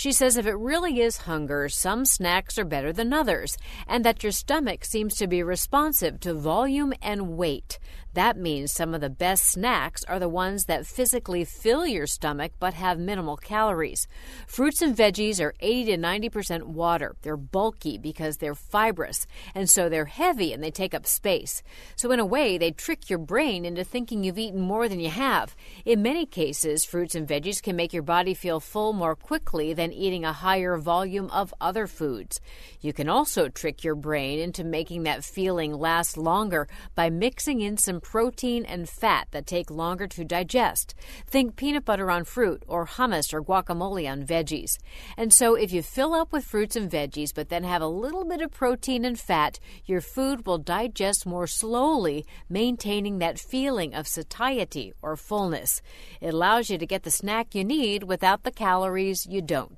She 0.00 0.12
says 0.12 0.38
if 0.38 0.46
it 0.46 0.54
really 0.54 1.02
is 1.02 1.28
hunger, 1.28 1.68
some 1.68 2.06
snacks 2.06 2.58
are 2.58 2.64
better 2.64 2.90
than 2.90 3.12
others, 3.12 3.58
and 3.86 4.02
that 4.02 4.22
your 4.22 4.32
stomach 4.32 4.82
seems 4.82 5.14
to 5.16 5.26
be 5.26 5.42
responsive 5.42 6.20
to 6.20 6.32
volume 6.32 6.94
and 7.02 7.36
weight. 7.36 7.78
That 8.14 8.36
means 8.36 8.72
some 8.72 8.92
of 8.92 9.00
the 9.00 9.08
best 9.10 9.44
snacks 9.44 10.02
are 10.04 10.18
the 10.18 10.28
ones 10.28 10.64
that 10.64 10.84
physically 10.84 11.44
fill 11.44 11.86
your 11.86 12.08
stomach 12.08 12.50
but 12.58 12.74
have 12.74 12.98
minimal 12.98 13.36
calories. 13.36 14.08
Fruits 14.48 14.82
and 14.82 14.96
veggies 14.96 15.40
are 15.40 15.54
80 15.60 15.92
to 15.92 15.96
90% 15.96 16.62
water. 16.64 17.14
They're 17.22 17.36
bulky 17.36 17.98
because 17.98 18.38
they're 18.38 18.56
fibrous, 18.56 19.28
and 19.54 19.70
so 19.70 19.88
they're 19.88 20.06
heavy 20.06 20.52
and 20.52 20.62
they 20.62 20.72
take 20.72 20.92
up 20.92 21.06
space. 21.06 21.62
So, 21.94 22.10
in 22.10 22.18
a 22.18 22.26
way, 22.26 22.58
they 22.58 22.72
trick 22.72 23.08
your 23.08 23.20
brain 23.20 23.64
into 23.64 23.84
thinking 23.84 24.24
you've 24.24 24.38
eaten 24.38 24.60
more 24.60 24.88
than 24.88 24.98
you 24.98 25.10
have. 25.10 25.54
In 25.84 26.02
many 26.02 26.26
cases, 26.26 26.84
fruits 26.84 27.14
and 27.14 27.28
veggies 27.28 27.62
can 27.62 27.76
make 27.76 27.92
your 27.92 28.02
body 28.02 28.34
feel 28.34 28.58
full 28.58 28.92
more 28.92 29.14
quickly 29.14 29.72
than 29.72 29.89
eating 29.92 30.24
a 30.24 30.32
higher 30.32 30.76
volume 30.76 31.30
of 31.30 31.54
other 31.60 31.86
foods. 31.86 32.40
You 32.80 32.92
can 32.92 33.08
also 33.08 33.48
trick 33.48 33.84
your 33.84 33.94
brain 33.94 34.38
into 34.38 34.64
making 34.64 35.02
that 35.04 35.24
feeling 35.24 35.72
last 35.72 36.16
longer 36.16 36.68
by 36.94 37.10
mixing 37.10 37.60
in 37.60 37.76
some 37.76 38.00
protein 38.00 38.64
and 38.64 38.88
fat 38.88 39.28
that 39.30 39.46
take 39.46 39.70
longer 39.70 40.06
to 40.08 40.24
digest. 40.24 40.94
Think 41.26 41.56
peanut 41.56 41.84
butter 41.84 42.10
on 42.10 42.24
fruit 42.24 42.64
or 42.66 42.86
hummus 42.86 43.32
or 43.32 43.42
guacamole 43.42 44.10
on 44.10 44.24
veggies. 44.24 44.78
And 45.16 45.32
so, 45.32 45.54
if 45.54 45.72
you 45.72 45.82
fill 45.82 46.14
up 46.14 46.32
with 46.32 46.44
fruits 46.44 46.76
and 46.76 46.90
veggies 46.90 47.34
but 47.34 47.48
then 47.48 47.64
have 47.64 47.82
a 47.82 47.86
little 47.86 48.24
bit 48.24 48.40
of 48.40 48.50
protein 48.50 49.04
and 49.04 49.18
fat, 49.18 49.58
your 49.84 50.00
food 50.00 50.46
will 50.46 50.58
digest 50.58 51.26
more 51.26 51.46
slowly, 51.46 52.24
maintaining 52.48 53.18
that 53.18 53.38
feeling 53.38 53.94
of 53.94 54.08
satiety 54.08 54.92
or 55.02 55.16
fullness. 55.16 55.82
It 56.20 56.34
allows 56.34 56.70
you 56.70 56.78
to 56.78 56.86
get 56.86 57.02
the 57.02 57.10
snack 57.10 57.54
you 57.54 57.64
need 57.64 58.04
without 58.04 58.42
the 58.42 58.50
calories 58.50 59.26
you 59.26 59.42
don't. 59.42 59.69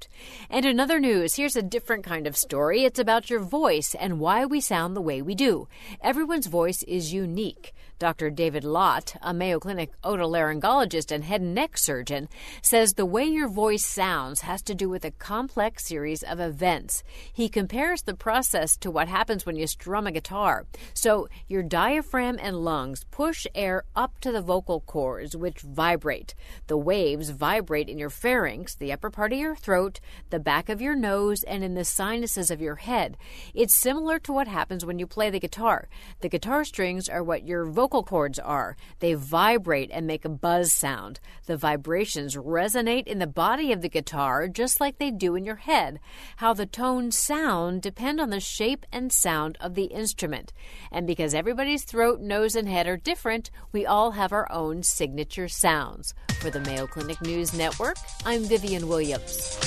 And 0.50 0.64
in 0.64 0.80
other 0.80 0.98
news, 1.00 1.34
here's 1.34 1.56
a 1.56 1.62
different 1.62 2.04
kind 2.04 2.26
of 2.26 2.36
story. 2.36 2.84
It's 2.84 2.98
about 2.98 3.30
your 3.30 3.40
voice 3.40 3.94
and 3.94 4.20
why 4.20 4.44
we 4.44 4.60
sound 4.60 4.96
the 4.96 5.00
way 5.00 5.22
we 5.22 5.34
do. 5.34 5.68
Everyone's 6.00 6.46
voice 6.46 6.82
is 6.84 7.12
unique. 7.12 7.74
Dr. 8.02 8.30
David 8.30 8.64
Lott, 8.64 9.14
a 9.22 9.32
Mayo 9.32 9.60
Clinic 9.60 9.92
otolaryngologist 10.02 11.12
and 11.12 11.22
head 11.22 11.40
and 11.40 11.54
neck 11.54 11.78
surgeon, 11.78 12.28
says 12.60 12.94
the 12.94 13.06
way 13.06 13.24
your 13.24 13.46
voice 13.46 13.86
sounds 13.86 14.40
has 14.40 14.60
to 14.62 14.74
do 14.74 14.88
with 14.88 15.04
a 15.04 15.12
complex 15.12 15.86
series 15.86 16.24
of 16.24 16.40
events. 16.40 17.04
He 17.32 17.48
compares 17.48 18.02
the 18.02 18.16
process 18.16 18.76
to 18.78 18.90
what 18.90 19.06
happens 19.06 19.46
when 19.46 19.54
you 19.54 19.68
strum 19.68 20.08
a 20.08 20.10
guitar. 20.10 20.66
So, 20.94 21.28
your 21.46 21.62
diaphragm 21.62 22.40
and 22.42 22.64
lungs 22.64 23.04
push 23.12 23.46
air 23.54 23.84
up 23.94 24.18
to 24.22 24.32
the 24.32 24.42
vocal 24.42 24.80
cords, 24.80 25.36
which 25.36 25.60
vibrate. 25.60 26.34
The 26.66 26.76
waves 26.76 27.30
vibrate 27.30 27.88
in 27.88 27.98
your 27.98 28.10
pharynx, 28.10 28.74
the 28.74 28.92
upper 28.92 29.10
part 29.10 29.32
of 29.32 29.38
your 29.38 29.54
throat, 29.54 30.00
the 30.30 30.40
back 30.40 30.68
of 30.68 30.82
your 30.82 30.96
nose, 30.96 31.44
and 31.44 31.62
in 31.62 31.74
the 31.74 31.84
sinuses 31.84 32.50
of 32.50 32.60
your 32.60 32.74
head. 32.74 33.16
It's 33.54 33.76
similar 33.76 34.18
to 34.18 34.32
what 34.32 34.48
happens 34.48 34.84
when 34.84 34.98
you 34.98 35.06
play 35.06 35.30
the 35.30 35.38
guitar. 35.38 35.88
The 36.20 36.28
guitar 36.28 36.64
strings 36.64 37.08
are 37.08 37.22
what 37.22 37.46
your 37.46 37.64
vocal 37.66 37.91
vocal 37.92 38.02
cords 38.02 38.38
are. 38.38 38.74
They 39.00 39.12
vibrate 39.12 39.90
and 39.92 40.06
make 40.06 40.24
a 40.24 40.30
buzz 40.30 40.72
sound. 40.72 41.20
The 41.44 41.58
vibrations 41.58 42.36
resonate 42.36 43.06
in 43.06 43.18
the 43.18 43.26
body 43.26 43.70
of 43.70 43.82
the 43.82 43.90
guitar 43.90 44.48
just 44.48 44.80
like 44.80 44.96
they 44.96 45.10
do 45.10 45.34
in 45.34 45.44
your 45.44 45.56
head. 45.56 46.00
How 46.36 46.54
the 46.54 46.64
tones 46.64 47.18
sound 47.18 47.82
depend 47.82 48.18
on 48.18 48.30
the 48.30 48.40
shape 48.40 48.86
and 48.90 49.12
sound 49.12 49.58
of 49.60 49.74
the 49.74 49.84
instrument. 49.84 50.54
And 50.90 51.06
because 51.06 51.34
everybody's 51.34 51.84
throat, 51.84 52.18
nose, 52.22 52.56
and 52.56 52.66
head 52.66 52.86
are 52.86 52.96
different, 52.96 53.50
we 53.72 53.84
all 53.84 54.12
have 54.12 54.32
our 54.32 54.50
own 54.50 54.82
signature 54.82 55.48
sounds. 55.48 56.14
For 56.40 56.48
the 56.48 56.60
Mayo 56.60 56.86
Clinic 56.86 57.20
News 57.20 57.52
Network, 57.52 57.98
I'm 58.24 58.44
Vivian 58.44 58.88
Williams. 58.88 59.58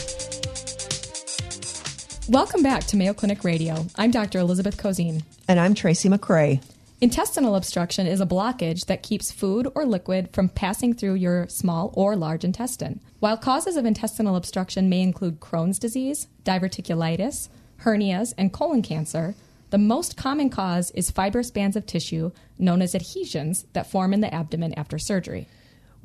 Welcome 2.28 2.64
back 2.64 2.86
to 2.86 2.98
Mayo 2.98 3.14
Clinic 3.14 3.44
Radio. 3.44 3.86
I'm 3.98 4.10
Dr. 4.10 4.40
Elizabeth 4.40 4.78
Cozine. 4.78 5.22
And 5.48 5.60
I'm 5.60 5.76
Tracy 5.76 6.10
McCray. 6.10 6.60
Intestinal 7.02 7.58
obstruction 7.58 8.08
is 8.08 8.22
a 8.22 8.26
blockage 8.26 8.86
that 8.86 9.04
keeps 9.04 9.30
food 9.30 9.68
or 9.76 9.86
liquid 9.86 10.30
from 10.32 10.48
passing 10.48 10.94
through 10.94 11.16
your 11.16 11.46
small 11.50 11.92
or 11.94 12.16
large 12.16 12.46
intestine. 12.46 13.02
While 13.20 13.36
causes 13.36 13.76
of 13.76 13.86
intestinal 13.86 14.38
obstruction 14.38 14.88
may 14.88 15.02
include 15.02 15.42
Crohn's 15.42 15.78
disease, 15.78 16.30
diverticulitis, 16.46 17.50
hernias, 17.82 18.34
and 18.38 18.54
colon 18.54 18.82
cancer, 18.82 19.36
the 19.72 19.78
most 19.78 20.16
common 20.16 20.50
cause 20.50 20.92
is 20.92 21.12
fibrous 21.12 21.52
bands 21.52 21.76
of 21.76 21.86
tissue 21.86 22.32
known 22.58 22.82
as 22.82 22.96
adhesions 22.96 23.66
that 23.74 23.92
form 23.92 24.14
in 24.14 24.22
the 24.22 24.34
abdomen 24.34 24.74
after 24.76 24.98
surgery. 24.98 25.50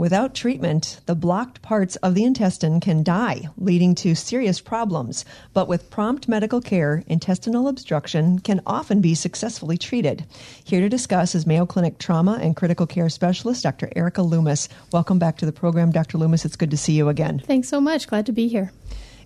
Without 0.00 0.34
treatment, 0.34 0.98
the 1.04 1.14
blocked 1.14 1.60
parts 1.60 1.96
of 1.96 2.14
the 2.14 2.24
intestine 2.24 2.80
can 2.80 3.02
die, 3.02 3.50
leading 3.58 3.94
to 3.96 4.14
serious 4.14 4.58
problems. 4.58 5.26
But 5.52 5.68
with 5.68 5.90
prompt 5.90 6.26
medical 6.26 6.62
care, 6.62 7.04
intestinal 7.06 7.68
obstruction 7.68 8.38
can 8.38 8.62
often 8.66 9.02
be 9.02 9.14
successfully 9.14 9.76
treated. 9.76 10.24
Here 10.64 10.80
to 10.80 10.88
discuss 10.88 11.34
is 11.34 11.46
Mayo 11.46 11.66
Clinic 11.66 11.98
trauma 11.98 12.38
and 12.40 12.56
critical 12.56 12.86
care 12.86 13.10
specialist, 13.10 13.62
Dr. 13.62 13.92
Erica 13.94 14.22
Loomis. 14.22 14.70
Welcome 14.90 15.18
back 15.18 15.36
to 15.36 15.44
the 15.44 15.52
program, 15.52 15.90
Dr. 15.90 16.16
Loomis. 16.16 16.46
It's 16.46 16.56
good 16.56 16.70
to 16.70 16.78
see 16.78 16.94
you 16.94 17.10
again. 17.10 17.42
Thanks 17.46 17.68
so 17.68 17.78
much. 17.78 18.08
Glad 18.08 18.24
to 18.24 18.32
be 18.32 18.48
here. 18.48 18.72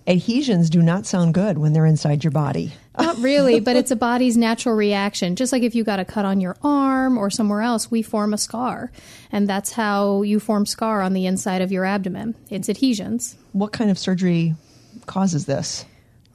Adhesions 0.07 0.69
do 0.69 0.83
not 0.83 1.07
sound 1.07 1.33
good 1.33 1.57
when 1.57 1.73
they're 1.73 1.85
inside 1.85 2.23
your 2.23 2.31
body. 2.31 2.73
Not 2.99 3.17
really, 3.17 3.59
but 3.59 3.75
it's 3.75 3.89
a 3.89 3.95
body's 3.95 4.37
natural 4.37 4.75
reaction. 4.75 5.35
Just 5.35 5.51
like 5.51 5.63
if 5.63 5.73
you 5.73 5.83
got 5.83 5.99
a 5.99 6.05
cut 6.05 6.25
on 6.25 6.39
your 6.39 6.55
arm 6.61 7.17
or 7.17 7.31
somewhere 7.31 7.61
else, 7.61 7.89
we 7.89 8.03
form 8.03 8.33
a 8.33 8.37
scar. 8.37 8.91
And 9.31 9.49
that's 9.49 9.71
how 9.71 10.21
you 10.21 10.39
form 10.39 10.67
scar 10.67 11.01
on 11.01 11.13
the 11.13 11.25
inside 11.25 11.63
of 11.63 11.71
your 11.71 11.85
abdomen. 11.85 12.35
It's 12.51 12.69
adhesions. 12.69 13.35
What 13.53 13.73
kind 13.73 13.89
of 13.89 13.97
surgery 13.97 14.53
causes 15.07 15.47
this? 15.47 15.85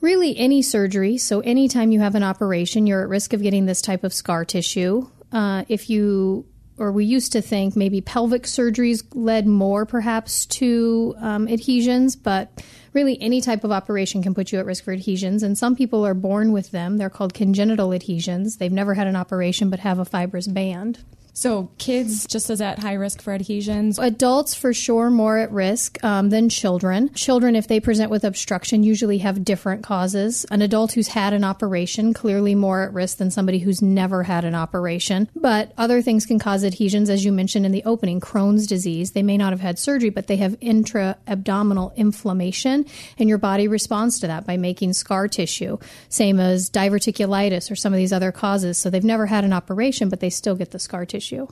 Really, 0.00 0.36
any 0.36 0.62
surgery. 0.62 1.16
So, 1.18 1.40
anytime 1.40 1.92
you 1.92 2.00
have 2.00 2.14
an 2.14 2.22
operation, 2.22 2.86
you're 2.86 3.02
at 3.02 3.08
risk 3.08 3.32
of 3.32 3.42
getting 3.42 3.66
this 3.66 3.82
type 3.82 4.02
of 4.02 4.12
scar 4.12 4.44
tissue. 4.44 5.08
Uh, 5.30 5.64
if 5.68 5.88
you 5.88 6.46
or 6.80 6.90
we 6.90 7.04
used 7.04 7.32
to 7.32 7.42
think 7.42 7.76
maybe 7.76 8.00
pelvic 8.00 8.44
surgeries 8.44 9.04
led 9.12 9.46
more 9.46 9.84
perhaps 9.84 10.46
to 10.46 11.14
um, 11.18 11.46
adhesions, 11.46 12.16
but 12.16 12.64
really 12.92 13.20
any 13.20 13.40
type 13.40 13.64
of 13.64 13.70
operation 13.70 14.22
can 14.22 14.34
put 14.34 14.52
you 14.52 14.58
at 14.58 14.66
risk 14.66 14.84
for 14.84 14.92
adhesions. 14.92 15.42
And 15.42 15.56
some 15.56 15.76
people 15.76 16.04
are 16.06 16.14
born 16.14 16.52
with 16.52 16.70
them. 16.70 16.96
They're 16.96 17.10
called 17.10 17.34
congenital 17.34 17.92
adhesions. 17.92 18.56
They've 18.56 18.72
never 18.72 18.94
had 18.94 19.06
an 19.06 19.16
operation 19.16 19.70
but 19.70 19.80
have 19.80 19.98
a 19.98 20.04
fibrous 20.04 20.48
band. 20.48 21.04
So, 21.32 21.70
kids 21.78 22.26
just 22.26 22.50
as 22.50 22.60
at 22.60 22.80
high 22.80 22.94
risk 22.94 23.22
for 23.22 23.32
adhesions? 23.32 23.98
Adults, 23.98 24.54
for 24.54 24.74
sure, 24.74 25.10
more 25.10 25.38
at 25.38 25.50
risk 25.52 26.02
um, 26.04 26.30
than 26.30 26.48
children. 26.48 27.12
Children, 27.14 27.56
if 27.56 27.68
they 27.68 27.80
present 27.80 28.10
with 28.10 28.24
obstruction, 28.24 28.82
usually 28.82 29.18
have 29.18 29.44
different 29.44 29.82
causes. 29.82 30.44
An 30.50 30.62
adult 30.62 30.92
who's 30.92 31.08
had 31.08 31.32
an 31.32 31.44
operation, 31.44 32.12
clearly 32.12 32.54
more 32.54 32.82
at 32.82 32.92
risk 32.92 33.18
than 33.18 33.30
somebody 33.30 33.58
who's 33.58 33.80
never 33.80 34.22
had 34.22 34.44
an 34.44 34.54
operation. 34.54 35.28
But 35.34 35.72
other 35.78 36.02
things 36.02 36.26
can 36.26 36.38
cause 36.38 36.64
adhesions, 36.64 37.08
as 37.08 37.24
you 37.24 37.32
mentioned 37.32 37.64
in 37.64 37.72
the 37.72 37.84
opening 37.84 38.20
Crohn's 38.20 38.66
disease. 38.66 39.12
They 39.12 39.22
may 39.22 39.38
not 39.38 39.52
have 39.52 39.60
had 39.60 39.78
surgery, 39.78 40.10
but 40.10 40.26
they 40.26 40.36
have 40.36 40.56
intra 40.60 41.16
abdominal 41.26 41.92
inflammation, 41.96 42.86
and 43.18 43.28
your 43.28 43.38
body 43.38 43.68
responds 43.68 44.20
to 44.20 44.26
that 44.26 44.46
by 44.46 44.56
making 44.56 44.92
scar 44.92 45.28
tissue. 45.28 45.78
Same 46.08 46.40
as 46.40 46.68
diverticulitis 46.70 47.70
or 47.70 47.76
some 47.76 47.92
of 47.92 47.96
these 47.96 48.12
other 48.12 48.32
causes. 48.32 48.76
So, 48.76 48.90
they've 48.90 49.02
never 49.02 49.26
had 49.26 49.44
an 49.44 49.52
operation, 49.52 50.08
but 50.08 50.20
they 50.20 50.30
still 50.30 50.54
get 50.54 50.72
the 50.72 50.78
scar 50.78 51.06
tissue 51.06 51.29
issue. 51.32 51.46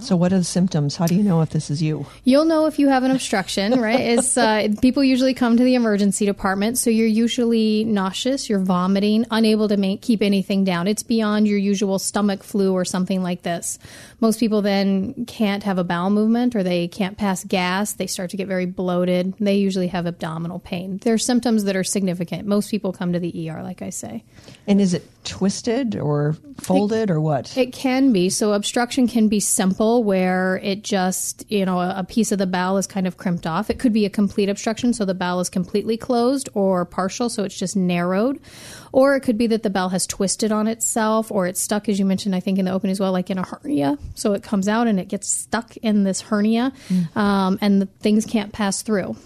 So, 0.00 0.14
what 0.14 0.32
are 0.32 0.38
the 0.38 0.44
symptoms? 0.44 0.94
How 0.94 1.08
do 1.08 1.16
you 1.16 1.24
know 1.24 1.42
if 1.42 1.50
this 1.50 1.70
is 1.70 1.82
you? 1.82 2.06
You'll 2.22 2.44
know 2.44 2.66
if 2.66 2.78
you 2.78 2.88
have 2.88 3.02
an 3.02 3.10
obstruction, 3.10 3.80
right? 3.80 3.98
It's 3.98 4.36
uh, 4.38 4.68
people 4.80 5.02
usually 5.02 5.34
come 5.34 5.56
to 5.56 5.64
the 5.64 5.74
emergency 5.74 6.24
department, 6.24 6.78
so 6.78 6.88
you're 6.88 7.08
usually 7.08 7.82
nauseous, 7.82 8.48
you're 8.48 8.60
vomiting, 8.60 9.26
unable 9.32 9.66
to 9.66 9.76
make, 9.76 10.00
keep 10.00 10.22
anything 10.22 10.62
down. 10.62 10.86
It's 10.86 11.02
beyond 11.02 11.48
your 11.48 11.58
usual 11.58 11.98
stomach 11.98 12.44
flu 12.44 12.72
or 12.72 12.84
something 12.84 13.24
like 13.24 13.42
this. 13.42 13.80
Most 14.20 14.38
people 14.38 14.62
then 14.62 15.24
can't 15.26 15.64
have 15.64 15.78
a 15.78 15.84
bowel 15.84 16.10
movement 16.10 16.54
or 16.54 16.62
they 16.62 16.86
can't 16.86 17.18
pass 17.18 17.42
gas. 17.42 17.94
They 17.94 18.06
start 18.06 18.30
to 18.30 18.36
get 18.36 18.46
very 18.46 18.66
bloated. 18.66 19.34
They 19.40 19.56
usually 19.56 19.88
have 19.88 20.06
abdominal 20.06 20.60
pain. 20.60 20.98
There 20.98 21.14
are 21.14 21.18
symptoms 21.18 21.64
that 21.64 21.74
are 21.74 21.84
significant. 21.84 22.46
Most 22.46 22.70
people 22.70 22.92
come 22.92 23.12
to 23.14 23.18
the 23.18 23.50
ER, 23.50 23.64
like 23.64 23.82
I 23.82 23.90
say. 23.90 24.22
And 24.68 24.80
is 24.80 24.94
it 24.94 25.04
twisted 25.28 25.96
or 25.96 26.34
folded 26.60 27.10
it, 27.10 27.12
or 27.12 27.20
what? 27.20 27.56
It 27.56 27.72
can 27.72 28.12
be. 28.12 28.30
So 28.30 28.52
obstruction 28.52 29.06
can 29.06 29.28
be 29.28 29.38
simple 29.38 30.02
where 30.02 30.56
it 30.62 30.82
just, 30.82 31.44
you 31.50 31.64
know, 31.64 31.80
a, 31.80 32.04
piece 32.08 32.32
of 32.32 32.38
the 32.38 32.46
bowel 32.46 32.78
is 32.78 32.86
kind 32.86 33.06
of 33.06 33.18
crimped 33.18 33.46
off. 33.46 33.68
It 33.68 33.78
could 33.78 33.92
be 33.92 34.06
a 34.06 34.10
complete 34.10 34.48
obstruction, 34.48 34.94
so 34.94 35.04
the 35.04 35.14
bowel 35.14 35.40
is 35.40 35.50
completely 35.50 35.96
closed, 35.96 36.48
or 36.54 36.84
partial, 36.84 37.28
so 37.28 37.44
it's 37.44 37.58
just 37.58 37.76
narrowed. 37.76 38.40
Or 38.92 39.14
it 39.14 39.20
could 39.20 39.36
be 39.36 39.46
that 39.48 39.62
the 39.62 39.70
bowel 39.70 39.90
has 39.90 40.06
twisted 40.06 40.50
on 40.50 40.66
itself 40.66 41.30
or 41.30 41.46
it's 41.46 41.60
stuck, 41.60 41.88
as 41.88 41.98
you 41.98 42.04
mentioned, 42.04 42.34
I 42.34 42.40
think 42.40 42.58
in 42.58 42.64
the 42.64 42.72
opening 42.72 42.92
as 42.92 43.00
well, 43.00 43.12
like 43.12 43.30
in 43.30 43.38
a 43.38 43.44
hernia. 43.44 43.98
So 44.14 44.32
it 44.32 44.42
comes 44.42 44.68
out 44.68 44.86
and 44.86 44.98
it 44.98 45.08
gets 45.08 45.28
stuck 45.28 45.76
in 45.78 46.04
this 46.04 46.22
hernia 46.22 46.72
mm. 46.88 47.16
um, 47.16 47.58
and 47.60 47.82
the 47.82 47.86
things 48.00 48.24
can't 48.24 48.52
pass 48.52 48.82
through. 48.82 49.16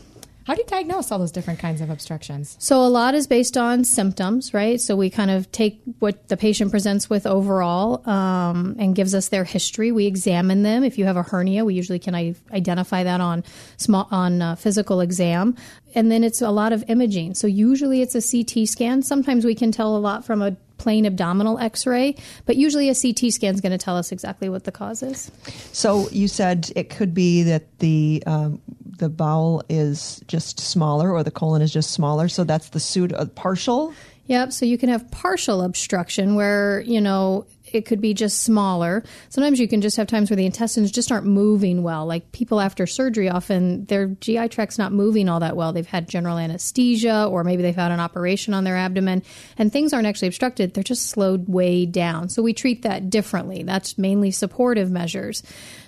How 0.46 0.54
do 0.54 0.60
you 0.60 0.66
diagnose 0.66 1.12
all 1.12 1.18
those 1.18 1.30
different 1.30 1.60
kinds 1.60 1.80
of 1.80 1.90
obstructions? 1.90 2.56
So 2.58 2.84
a 2.84 2.88
lot 2.88 3.14
is 3.14 3.26
based 3.26 3.56
on 3.56 3.84
symptoms, 3.84 4.52
right? 4.52 4.80
So 4.80 4.96
we 4.96 5.08
kind 5.08 5.30
of 5.30 5.50
take 5.52 5.80
what 6.00 6.28
the 6.28 6.36
patient 6.36 6.70
presents 6.70 7.08
with 7.08 7.26
overall 7.26 8.08
um, 8.08 8.76
and 8.78 8.94
gives 8.94 9.14
us 9.14 9.28
their 9.28 9.44
history. 9.44 9.92
We 9.92 10.06
examine 10.06 10.62
them. 10.62 10.82
If 10.82 10.98
you 10.98 11.04
have 11.04 11.16
a 11.16 11.22
hernia, 11.22 11.64
we 11.64 11.74
usually 11.74 11.98
can 11.98 12.14
identify 12.52 13.04
that 13.04 13.20
on 13.20 13.44
small 13.76 14.08
on 14.10 14.42
uh, 14.42 14.56
physical 14.56 15.00
exam, 15.00 15.56
and 15.94 16.10
then 16.10 16.24
it's 16.24 16.42
a 16.42 16.50
lot 16.50 16.72
of 16.72 16.84
imaging. 16.88 17.34
So 17.34 17.46
usually 17.46 18.02
it's 18.02 18.14
a 18.14 18.22
CT 18.22 18.68
scan. 18.68 19.02
Sometimes 19.02 19.44
we 19.44 19.54
can 19.54 19.70
tell 19.70 19.96
a 19.96 19.98
lot 19.98 20.24
from 20.24 20.42
a 20.42 20.56
plain 20.78 21.06
abdominal 21.06 21.60
x-ray 21.60 22.12
but 22.44 22.56
usually 22.56 22.88
a 22.88 22.94
ct 22.94 23.32
scan 23.32 23.54
is 23.54 23.60
going 23.60 23.70
to 23.70 23.78
tell 23.78 23.96
us 23.96 24.10
exactly 24.10 24.48
what 24.48 24.64
the 24.64 24.72
cause 24.72 25.00
is 25.00 25.30
so 25.70 26.08
you 26.10 26.26
said 26.26 26.72
it 26.74 26.90
could 26.90 27.14
be 27.14 27.44
that 27.44 27.78
the 27.78 28.20
um, 28.26 28.60
the 28.98 29.08
bowel 29.08 29.62
is 29.68 30.20
just 30.26 30.60
smaller 30.60 31.12
or 31.12 31.22
the 31.22 31.30
colon 31.30 31.62
is 31.62 31.72
just 31.72 31.90
smaller. 31.90 32.28
So 32.28 32.44
that's 32.44 32.70
the 32.70 32.80
pseudo 32.80 33.16
uh, 33.16 33.26
partial. 33.26 33.94
Yep. 34.26 34.52
So 34.52 34.64
you 34.64 34.78
can 34.78 34.88
have 34.88 35.10
partial 35.10 35.62
obstruction 35.62 36.36
where, 36.36 36.80
you 36.82 37.00
know, 37.00 37.46
it 37.72 37.86
could 37.86 38.00
be 38.00 38.14
just 38.14 38.42
smaller. 38.42 39.02
Sometimes 39.30 39.58
you 39.58 39.66
can 39.66 39.80
just 39.80 39.96
have 39.96 40.06
times 40.06 40.30
where 40.30 40.36
the 40.36 40.46
intestines 40.46 40.90
just 40.90 41.10
aren't 41.10 41.26
moving 41.26 41.82
well. 41.82 42.06
Like 42.06 42.30
people 42.32 42.60
after 42.60 42.86
surgery, 42.86 43.28
often 43.28 43.84
their 43.86 44.08
GI 44.08 44.48
tract's 44.48 44.78
not 44.78 44.92
moving 44.92 45.28
all 45.28 45.40
that 45.40 45.56
well. 45.56 45.72
They've 45.72 45.86
had 45.86 46.08
general 46.08 46.38
anesthesia, 46.38 47.26
or 47.26 47.44
maybe 47.44 47.62
they've 47.62 47.74
had 47.74 47.90
an 47.90 48.00
operation 48.00 48.54
on 48.54 48.64
their 48.64 48.76
abdomen, 48.76 49.22
and 49.58 49.72
things 49.72 49.92
aren't 49.92 50.06
actually 50.06 50.28
obstructed. 50.28 50.74
They're 50.74 50.84
just 50.84 51.08
slowed 51.08 51.48
way 51.48 51.86
down. 51.86 52.28
So 52.28 52.42
we 52.42 52.52
treat 52.52 52.82
that 52.82 53.10
differently. 53.10 53.62
That's 53.62 53.98
mainly 53.98 54.30
supportive 54.30 54.90
measures. 54.90 55.42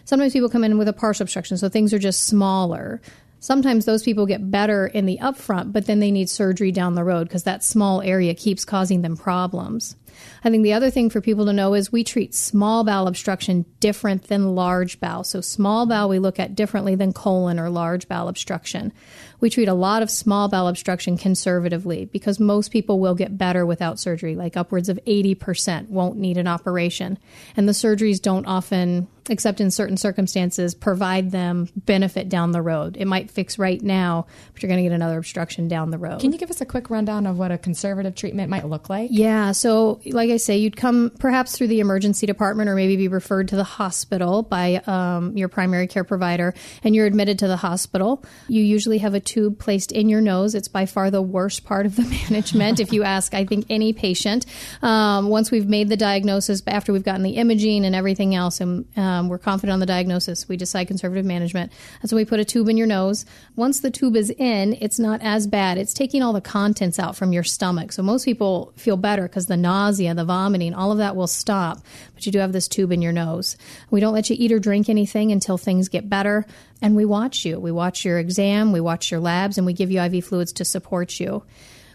Sometimes 0.04 0.32
people 0.32 0.48
come 0.48 0.64
in 0.64 0.78
with 0.78 0.88
a 0.88 0.92
partial 0.92 1.24
obstruction, 1.24 1.56
so 1.56 1.68
things 1.68 1.94
are 1.94 1.98
just 1.98 2.24
smaller. 2.24 3.00
Sometimes 3.44 3.84
those 3.84 4.02
people 4.02 4.24
get 4.24 4.50
better 4.50 4.86
in 4.86 5.04
the 5.04 5.18
upfront, 5.20 5.72
but 5.72 5.84
then 5.84 6.00
they 6.00 6.10
need 6.10 6.30
surgery 6.30 6.72
down 6.72 6.94
the 6.94 7.04
road 7.04 7.28
because 7.28 7.42
that 7.42 7.62
small 7.62 8.00
area 8.00 8.34
keeps 8.34 8.64
causing 8.64 9.02
them 9.02 9.18
problems. 9.18 9.96
I 10.44 10.50
think 10.50 10.62
the 10.62 10.72
other 10.72 10.90
thing 10.90 11.10
for 11.10 11.20
people 11.20 11.44
to 11.44 11.52
know 11.52 11.74
is 11.74 11.92
we 11.92 12.04
treat 12.04 12.34
small 12.34 12.84
bowel 12.84 13.06
obstruction 13.06 13.66
different 13.80 14.28
than 14.28 14.54
large 14.54 14.98
bowel. 15.00 15.24
So, 15.24 15.42
small 15.42 15.84
bowel 15.84 16.08
we 16.08 16.18
look 16.18 16.40
at 16.40 16.54
differently 16.54 16.94
than 16.94 17.12
colon 17.12 17.60
or 17.60 17.68
large 17.68 18.08
bowel 18.08 18.28
obstruction. 18.28 18.92
We 19.40 19.50
treat 19.50 19.68
a 19.68 19.74
lot 19.74 20.02
of 20.02 20.10
small 20.10 20.48
bowel 20.48 20.68
obstruction 20.68 21.18
conservatively 21.18 22.06
because 22.06 22.40
most 22.40 22.70
people 22.70 22.98
will 22.98 23.14
get 23.14 23.36
better 23.36 23.66
without 23.66 23.98
surgery, 23.98 24.36
like 24.36 24.56
upwards 24.56 24.88
of 24.88 24.98
80% 25.06 25.88
won't 25.88 26.16
need 26.16 26.38
an 26.38 26.46
operation. 26.46 27.18
And 27.56 27.68
the 27.68 27.72
surgeries 27.72 28.22
don't 28.22 28.46
often 28.46 29.08
except 29.30 29.60
in 29.60 29.70
certain 29.70 29.96
circumstances, 29.96 30.74
provide 30.74 31.30
them 31.30 31.68
benefit 31.76 32.28
down 32.28 32.52
the 32.52 32.60
road. 32.60 32.96
It 32.98 33.06
might 33.06 33.30
fix 33.30 33.58
right 33.58 33.80
now, 33.80 34.26
but 34.52 34.62
you're 34.62 34.68
going 34.68 34.82
to 34.82 34.88
get 34.88 34.94
another 34.94 35.18
obstruction 35.18 35.68
down 35.68 35.90
the 35.90 35.98
road. 35.98 36.20
Can 36.20 36.32
you 36.32 36.38
give 36.38 36.50
us 36.50 36.60
a 36.60 36.66
quick 36.66 36.90
rundown 36.90 37.26
of 37.26 37.38
what 37.38 37.50
a 37.50 37.58
conservative 37.58 38.14
treatment 38.14 38.50
might 38.50 38.66
look 38.66 38.90
like? 38.90 39.08
Yeah. 39.12 39.52
So, 39.52 40.00
like 40.06 40.30
I 40.30 40.36
say, 40.36 40.58
you'd 40.58 40.76
come 40.76 41.10
perhaps 41.18 41.56
through 41.56 41.68
the 41.68 41.80
emergency 41.80 42.26
department 42.26 42.68
or 42.68 42.74
maybe 42.74 42.96
be 42.96 43.08
referred 43.08 43.48
to 43.48 43.56
the 43.56 43.64
hospital 43.64 44.42
by 44.42 44.82
um, 44.86 45.36
your 45.36 45.48
primary 45.48 45.86
care 45.86 46.04
provider, 46.04 46.54
and 46.82 46.94
you're 46.94 47.06
admitted 47.06 47.38
to 47.40 47.48
the 47.48 47.56
hospital. 47.56 48.22
You 48.48 48.62
usually 48.62 48.98
have 48.98 49.14
a 49.14 49.20
tube 49.20 49.58
placed 49.58 49.92
in 49.92 50.08
your 50.08 50.20
nose. 50.20 50.54
It's 50.54 50.68
by 50.68 50.86
far 50.86 51.10
the 51.10 51.22
worst 51.22 51.64
part 51.64 51.86
of 51.86 51.96
the 51.96 52.02
management. 52.30 52.80
if 52.80 52.92
you 52.92 53.04
ask, 53.04 53.34
I 53.34 53.44
think, 53.44 53.66
any 53.70 53.92
patient, 53.92 54.44
um, 54.82 55.28
once 55.28 55.50
we've 55.50 55.68
made 55.68 55.88
the 55.88 55.96
diagnosis, 55.96 56.62
after 56.66 56.92
we've 56.92 57.02
gotten 57.02 57.22
the 57.22 57.36
imaging 57.36 57.84
and 57.84 57.94
everything 57.94 58.34
else, 58.34 58.60
and 58.60 58.84
um, 58.98 59.13
um, 59.14 59.28
we're 59.28 59.38
confident 59.38 59.72
on 59.72 59.80
the 59.80 59.86
diagnosis. 59.86 60.48
We 60.48 60.56
decide 60.56 60.88
conservative 60.88 61.24
management. 61.24 61.72
And 62.00 62.10
so 62.10 62.16
we 62.16 62.24
put 62.24 62.40
a 62.40 62.44
tube 62.44 62.68
in 62.68 62.76
your 62.76 62.86
nose. 62.86 63.24
Once 63.56 63.80
the 63.80 63.90
tube 63.90 64.16
is 64.16 64.30
in, 64.30 64.76
it's 64.80 64.98
not 64.98 65.20
as 65.22 65.46
bad. 65.46 65.78
It's 65.78 65.94
taking 65.94 66.22
all 66.22 66.32
the 66.32 66.40
contents 66.40 66.98
out 66.98 67.16
from 67.16 67.32
your 67.32 67.44
stomach. 67.44 67.92
So 67.92 68.02
most 68.02 68.24
people 68.24 68.72
feel 68.76 68.96
better 68.96 69.22
because 69.22 69.46
the 69.46 69.56
nausea, 69.56 70.14
the 70.14 70.24
vomiting, 70.24 70.74
all 70.74 70.92
of 70.92 70.98
that 70.98 71.16
will 71.16 71.26
stop. 71.26 71.80
But 72.14 72.26
you 72.26 72.32
do 72.32 72.38
have 72.38 72.52
this 72.52 72.68
tube 72.68 72.92
in 72.92 73.02
your 73.02 73.12
nose. 73.12 73.56
We 73.90 74.00
don't 74.00 74.14
let 74.14 74.28
you 74.28 74.36
eat 74.38 74.52
or 74.52 74.58
drink 74.58 74.88
anything 74.88 75.32
until 75.32 75.56
things 75.56 75.88
get 75.88 76.08
better. 76.08 76.44
And 76.82 76.96
we 76.96 77.04
watch 77.04 77.44
you. 77.44 77.58
We 77.58 77.72
watch 77.72 78.04
your 78.04 78.18
exam, 78.18 78.72
we 78.72 78.80
watch 78.80 79.10
your 79.10 79.20
labs, 79.20 79.56
and 79.56 79.66
we 79.66 79.72
give 79.72 79.90
you 79.90 80.00
IV 80.00 80.24
fluids 80.24 80.52
to 80.54 80.64
support 80.64 81.18
you. 81.20 81.42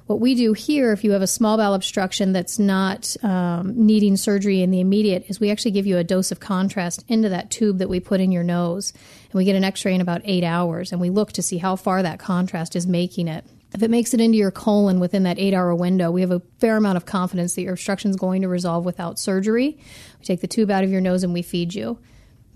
What 0.10 0.20
we 0.20 0.34
do 0.34 0.54
here, 0.54 0.92
if 0.92 1.04
you 1.04 1.12
have 1.12 1.22
a 1.22 1.28
small 1.28 1.58
bowel 1.58 1.76
obstruction 1.76 2.34
that's 2.34 2.58
not 2.58 3.16
um, 3.24 3.86
needing 3.86 4.18
surgery 4.18 4.64
in 4.64 4.72
the 4.72 4.80
immediate, 4.80 5.26
is 5.28 5.40
we 5.40 5.52
actually 5.52 5.70
give 5.70 5.86
you 5.86 6.00
a 6.00 6.04
dose 6.04 6.32
of 6.32 6.40
contrast 6.40 7.06
into 7.08 7.30
that 7.30 7.52
tube 7.52 7.78
that 7.78 7.90
we 7.90 8.00
put 8.00 8.20
in 8.20 8.32
your 8.32 8.44
nose. 8.44 8.92
And 9.26 9.34
we 9.36 9.46
get 9.46 9.56
an 9.56 9.64
x 9.64 9.86
ray 9.86 9.94
in 9.94 10.02
about 10.02 10.24
eight 10.24 10.44
hours, 10.44 10.92
and 10.92 11.00
we 11.00 11.12
look 11.12 11.34
to 11.34 11.44
see 11.44 11.60
how 11.60 11.76
far 11.76 12.02
that 12.02 12.18
contrast 12.18 12.76
is 12.76 12.88
making 12.88 13.28
it. 13.28 13.46
If 13.76 13.84
it 13.84 13.92
makes 13.92 14.16
it 14.16 14.20
into 14.20 14.40
your 14.40 14.50
colon 14.50 15.00
within 15.00 15.22
that 15.24 15.38
eight 15.38 15.54
hour 15.54 15.76
window, 15.76 16.10
we 16.10 16.22
have 16.22 16.32
a 16.32 16.42
fair 16.58 16.78
amount 16.78 16.98
of 16.98 17.06
confidence 17.06 17.54
that 17.54 17.62
your 17.62 17.74
obstruction 17.74 18.10
is 18.10 18.18
going 18.18 18.42
to 18.42 18.48
resolve 18.48 18.86
without 18.86 19.20
surgery. 19.20 19.78
We 20.20 20.26
take 20.26 20.42
the 20.42 20.48
tube 20.48 20.72
out 20.72 20.84
of 20.84 20.90
your 20.90 21.02
nose 21.02 21.24
and 21.24 21.36
we 21.36 21.44
feed 21.44 21.76
you. 21.76 22.00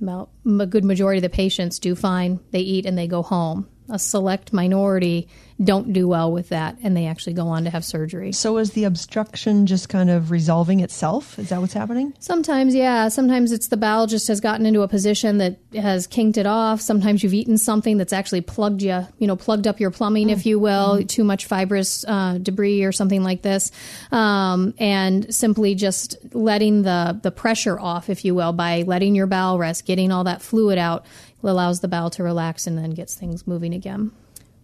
About 0.02 0.32
a 0.60 0.66
good 0.66 0.84
majority 0.84 1.20
of 1.20 1.22
the 1.22 1.30
patients 1.30 1.78
do 1.78 1.94
fine. 1.94 2.40
They 2.50 2.62
eat 2.62 2.88
and 2.88 2.98
they 2.98 3.06
go 3.06 3.22
home. 3.22 3.70
A 3.90 4.00
select 4.00 4.54
minority 4.54 5.28
don't 5.64 5.94
do 5.94 6.08
well 6.08 6.32
with 6.32 6.50
that 6.50 6.78
and 6.84 6.98
they 6.98 7.06
actually 7.06 7.34
go 7.34 7.48
on 7.48 7.64
to 7.64 7.70
have 7.70 7.86
surgery. 7.86 8.32
So 8.32 8.58
is 8.58 8.72
the 8.72 8.86
obstruction 8.86 9.66
just 9.66 9.90
kind 9.90 10.10
of 10.10 10.32
resolving 10.32 10.80
itself? 10.80 11.38
Is 11.38 11.50
that 11.50 11.62
what's 11.62 11.74
happening? 11.74 12.14
Sometimes, 12.20 12.74
yeah. 12.74 13.08
Sometimes 13.08 13.52
it's 13.52 13.68
the 13.68 13.78
bowel 13.78 14.08
just 14.08 14.28
has 14.28 14.42
gotten 14.42 14.66
into 14.66 14.82
a 14.82 14.88
position 14.88 15.38
that 15.38 15.58
has 15.74 16.08
kinked 16.08 16.38
it 16.38 16.46
off. 16.46 16.82
Sometimes 16.82 17.24
you've 17.24 17.34
eaten 17.34 17.58
something 17.58 17.98
that's 17.98 18.14
actually 18.14 18.42
plugged 18.42 18.82
you, 18.82 19.06
you 19.20 19.28
know, 19.28 19.36
plugged 19.36 19.68
up 19.68 19.80
your 19.80 19.92
plumbing, 19.92 20.30
if 20.30 20.46
you 20.46 20.60
will, 20.60 20.96
mm-hmm. 20.96 21.08
too 21.08 21.24
much 21.24 21.46
fibrous 21.46 22.04
uh, 22.06 22.40
debris 22.42 22.84
or 22.84 22.92
something 22.92 23.24
like 23.24 23.42
this. 23.42 23.72
Um, 24.12 24.74
and 24.80 25.34
simply 25.34 25.76
just 25.76 26.18
letting 26.34 26.82
the, 26.82 27.20
the 27.22 27.32
pressure 27.32 27.80
off, 27.80 28.10
if 28.10 28.26
you 28.26 28.34
will, 28.36 28.54
by 28.54 28.84
letting 28.88 29.16
your 29.16 29.28
bowel 29.28 29.60
rest, 29.60 29.86
getting 29.86 30.12
all 30.12 30.24
that 30.24 30.42
fluid 30.42 30.78
out, 30.78 31.06
allows 31.50 31.80
the 31.80 31.88
bowel 31.88 32.10
to 32.12 32.24
relax 32.24 32.68
and 32.68 32.78
then 32.78 32.92
gets 32.92 33.16
things 33.16 33.46
moving 33.48 33.74
again. 33.74 34.12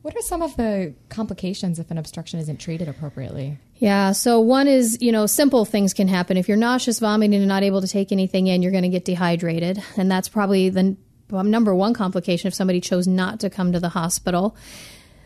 What 0.01 0.15
are 0.15 0.21
some 0.21 0.41
of 0.41 0.55
the 0.55 0.93
complications 1.09 1.77
if 1.77 1.91
an 1.91 1.97
obstruction 1.97 2.39
isn't 2.39 2.57
treated 2.57 2.87
appropriately? 2.87 3.57
Yeah, 3.75 4.13
so 4.13 4.39
one 4.39 4.67
is, 4.67 4.97
you 5.01 5.11
know, 5.11 5.25
simple 5.25 5.65
things 5.65 5.93
can 5.93 6.07
happen. 6.07 6.37
If 6.37 6.47
you're 6.47 6.57
nauseous, 6.57 6.99
vomiting, 6.99 7.35
and 7.35 7.47
not 7.47 7.63
able 7.63 7.81
to 7.81 7.87
take 7.87 8.11
anything 8.11 8.47
in, 8.47 8.61
you're 8.61 8.71
going 8.71 8.83
to 8.83 8.89
get 8.89 9.03
dehydrated. 9.03 9.83
And 9.97 10.09
that's 10.09 10.29
probably 10.29 10.69
the 10.69 10.95
number 11.29 11.75
one 11.75 11.93
complication 11.93 12.47
if 12.47 12.53
somebody 12.53 12.79
chose 12.79 13.07
not 13.07 13.41
to 13.41 13.49
come 13.49 13.73
to 13.73 13.79
the 13.79 13.89
hospital. 13.89 14.55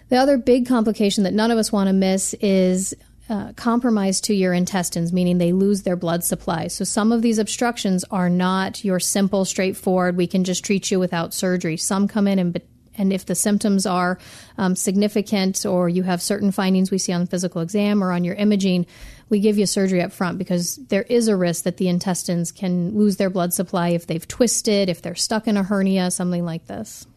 The 0.10 0.18
other 0.18 0.38
big 0.38 0.68
complication 0.68 1.24
that 1.24 1.34
none 1.34 1.52
of 1.52 1.58
us 1.58 1.72
want 1.72 1.88
to 1.88 1.94
miss 1.94 2.34
is 2.36 2.96
uh, 3.34 3.52
compromise 3.54 4.22
to 4.22 4.36
your 4.36 4.54
intestines, 4.54 5.12
meaning 5.12 5.40
they 5.40 5.54
lose 5.54 5.82
their 5.82 5.96
blood 5.96 6.24
supply. 6.24 6.68
So 6.68 6.84
some 6.84 7.12
of 7.12 7.24
these 7.24 7.40
obstructions 7.40 8.06
are 8.12 8.30
not 8.30 8.86
your 8.86 9.00
simple, 9.00 9.44
straightforward, 9.44 10.18
we 10.18 10.28
can 10.28 10.44
just 10.44 10.64
treat 10.64 10.92
you 10.92 11.00
without 11.00 11.34
surgery. 11.34 11.78
Some 11.78 12.08
come 12.08 12.28
in 12.28 12.38
and 12.38 12.62
and 12.96 13.12
if 13.12 13.26
the 13.26 13.34
symptoms 13.34 13.88
are 13.88 14.20
um, 14.60 14.76
significant 14.76 15.66
or 15.66 15.90
you 15.90 16.04
have 16.04 16.22
certain 16.22 16.52
findings 16.52 16.92
we 16.92 17.00
see 17.00 17.12
on 17.12 17.26
physical 17.26 17.62
exam 17.62 18.04
or 18.04 18.12
on 18.12 18.24
your 18.24 18.36
imaging, 18.36 18.86
we 19.30 19.40
give 19.40 19.58
you 19.58 19.66
surgery 19.66 20.04
up 20.04 20.12
front 20.12 20.38
because 20.38 20.76
there 20.90 21.02
is 21.02 21.28
a 21.28 21.36
risk 21.36 21.64
that 21.64 21.78
the 21.78 21.88
intestines 21.88 22.52
can 22.52 22.96
lose 22.96 23.18
their 23.18 23.32
blood 23.32 23.52
supply 23.52 23.90
if 23.90 24.06
they've 24.06 24.28
twisted, 24.28 24.90
if 24.90 25.02
they're 25.02 25.16
stuck 25.16 25.48
in 25.48 25.58
a 25.58 25.64
hernia, 25.64 26.12
something 26.12 26.46
like 26.46 26.68
this. 26.68 27.08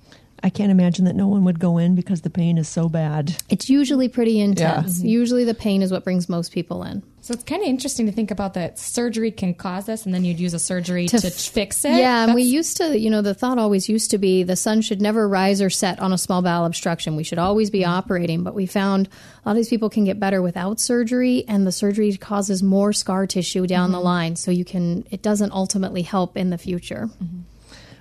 I 0.43 0.51
can't 0.51 0.71
imagine 0.71 1.07
that 1.07 1.17
no 1.17 1.27
one 1.29 1.45
would 1.45 1.59
go 1.59 1.79
in 1.79 1.95
because 1.95 2.21
the 2.21 2.31
pain 2.31 2.59
is 2.59 2.69
so 2.69 2.89
bad. 2.89 3.35
It's 3.49 3.69
usually 3.69 4.09
pretty 4.09 4.39
intense. 4.39 5.01
Yeah. 5.01 5.09
Usually 5.09 5.45
the 5.45 5.55
pain 5.55 5.83
is 5.83 5.91
what 5.91 6.05
brings 6.05 6.29
most 6.29 6.53
people 6.53 6.83
in. 6.83 7.03
So 7.23 7.35
it's 7.35 7.43
kind 7.43 7.61
of 7.61 7.67
interesting 7.67 8.07
to 8.07 8.13
think 8.13 8.31
about 8.31 8.55
that 8.55 8.79
surgery 8.79 9.33
can 9.33 9.53
cause 9.53 9.87
this, 9.87 10.07
and 10.07 10.15
then 10.15 10.25
you'd 10.25 10.39
use 10.39 10.55
a 10.55 10.61
surgery 10.61 11.09
to, 11.09 11.19
to 11.19 11.27
f- 11.27 11.33
fix 11.33 11.85
it. 11.85 11.99
Yeah, 11.99 12.23
and 12.23 12.35
we 12.35 12.45
used 12.45 12.77
to, 12.77 12.97
you 12.97 13.11
know, 13.11 13.21
the 13.21 13.35
thought 13.35 13.59
always 13.59 13.89
used 13.89 14.13
to 14.13 14.19
be 14.19 14.45
the 14.45 14.55
sun 14.55 14.81
should 14.81 15.03
never 15.03 15.29
rise 15.29 15.61
or 15.61 15.69
set 15.69 15.99
on 15.99 16.13
a 16.13 16.19
small 16.19 16.41
bowel 16.41 16.67
obstruction. 16.67 17.17
We 17.17 17.25
should 17.25 17.39
always 17.39 17.69
be 17.69 17.85
operating, 17.85 18.45
but 18.45 18.55
we 18.55 18.67
found 18.67 19.09
a 19.45 19.49
lot 19.49 19.53
of 19.53 19.57
these 19.57 19.69
people 19.69 19.91
can 19.91 20.05
get 20.05 20.21
better 20.21 20.41
without 20.41 20.79
surgery, 20.79 21.45
and 21.49 21.67
the 21.67 21.73
surgery 21.73 22.17
causes 22.17 22.63
more 22.63 22.93
scar 22.93 23.27
tissue 23.27 23.67
down 23.67 23.87
mm-hmm. 23.87 23.95
the 23.95 24.01
line. 24.01 24.37
So 24.37 24.53
you 24.53 24.65
can, 24.65 25.05
it 25.11 25.23
doesn't 25.23 25.51
ultimately 25.51 26.03
help 26.03 26.37
in 26.37 26.51
the 26.51 26.59
future. 26.59 27.09
Mm-hmm. 27.21 27.41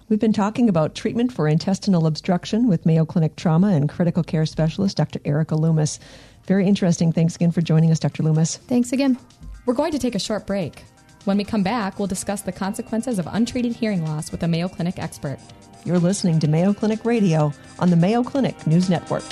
We've 0.08 0.20
been 0.20 0.34
talking 0.34 0.70
about 0.70 0.94
treatment 0.94 1.32
for 1.32 1.48
intestinal 1.48 2.06
obstruction 2.06 2.68
with 2.68 2.86
Mayo 2.86 3.06
Clinic 3.06 3.36
trauma 3.38 3.70
and 3.70 3.90
critical 3.90 4.22
care 4.22 4.46
specialist 4.46 4.98
Dr. 4.98 5.20
Erica 5.26 5.56
Loomis. 5.56 6.00
Very 6.46 6.68
interesting. 6.68 7.12
Thanks 7.12 7.36
again 7.36 7.50
for 7.52 7.62
joining 7.62 7.90
us, 7.90 8.00
Dr. 8.00 8.22
Loomis. 8.22 8.58
Thanks 8.58 8.92
again. 8.92 9.18
We're 9.66 9.74
going 9.74 9.92
to 9.94 9.98
take 9.98 10.14
a 10.14 10.20
short 10.20 10.46
break. 10.46 10.84
When 11.24 11.38
we 11.38 11.44
come 11.44 11.64
back, 11.64 11.98
we'll 11.98 12.08
discuss 12.08 12.42
the 12.42 12.52
consequences 12.52 13.18
of 13.18 13.28
untreated 13.32 13.74
hearing 13.74 14.06
loss 14.06 14.32
with 14.32 14.44
a 14.44 14.48
Mayo 14.48 14.68
Clinic 14.68 15.00
expert. 15.00 15.40
You're 15.86 15.98
listening 15.98 16.40
to 16.42 16.48
Mayo 16.48 16.72
Clinic 16.72 17.04
Radio 17.04 17.52
on 17.80 17.90
the 17.90 17.96
Mayo 17.96 18.22
Clinic 18.22 18.68
News 18.68 18.92
Network. 18.92 19.24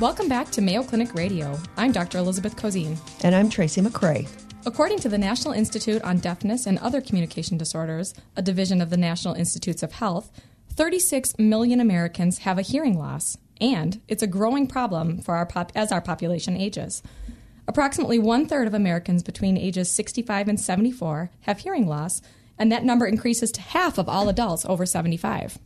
Welcome 0.00 0.28
back 0.30 0.48
to 0.52 0.62
Mayo 0.62 0.82
Clinic 0.82 1.12
Radio. 1.12 1.58
I'm 1.76 1.92
Dr. 1.92 2.16
Elizabeth 2.16 2.56
Cozine. 2.56 2.96
And 3.22 3.34
I'm 3.34 3.50
Tracy 3.50 3.82
McCray. 3.82 4.26
According 4.64 5.00
to 5.00 5.10
the 5.10 5.18
National 5.18 5.52
Institute 5.52 6.00
on 6.00 6.20
Deafness 6.20 6.64
and 6.64 6.78
Other 6.78 7.02
Communication 7.02 7.58
Disorders, 7.58 8.14
a 8.34 8.40
division 8.40 8.80
of 8.80 8.88
the 8.88 8.96
National 8.96 9.34
Institutes 9.34 9.82
of 9.82 9.92
Health, 9.92 10.30
36 10.72 11.38
million 11.38 11.80
Americans 11.80 12.38
have 12.38 12.56
a 12.56 12.62
hearing 12.62 12.98
loss, 12.98 13.36
and 13.60 14.00
it's 14.08 14.22
a 14.22 14.26
growing 14.26 14.66
problem 14.66 15.20
for 15.20 15.34
our 15.34 15.44
pop- 15.44 15.72
as 15.74 15.92
our 15.92 16.00
population 16.00 16.56
ages. 16.56 17.02
Approximately 17.68 18.18
one 18.18 18.46
third 18.46 18.66
of 18.66 18.72
Americans 18.72 19.22
between 19.22 19.58
ages 19.58 19.90
65 19.90 20.48
and 20.48 20.58
74 20.58 21.30
have 21.42 21.58
hearing 21.58 21.86
loss, 21.86 22.22
and 22.58 22.72
that 22.72 22.84
number 22.84 23.04
increases 23.04 23.52
to 23.52 23.60
half 23.60 23.98
of 23.98 24.08
all 24.08 24.30
adults 24.30 24.64
over 24.64 24.86
75. 24.86 25.58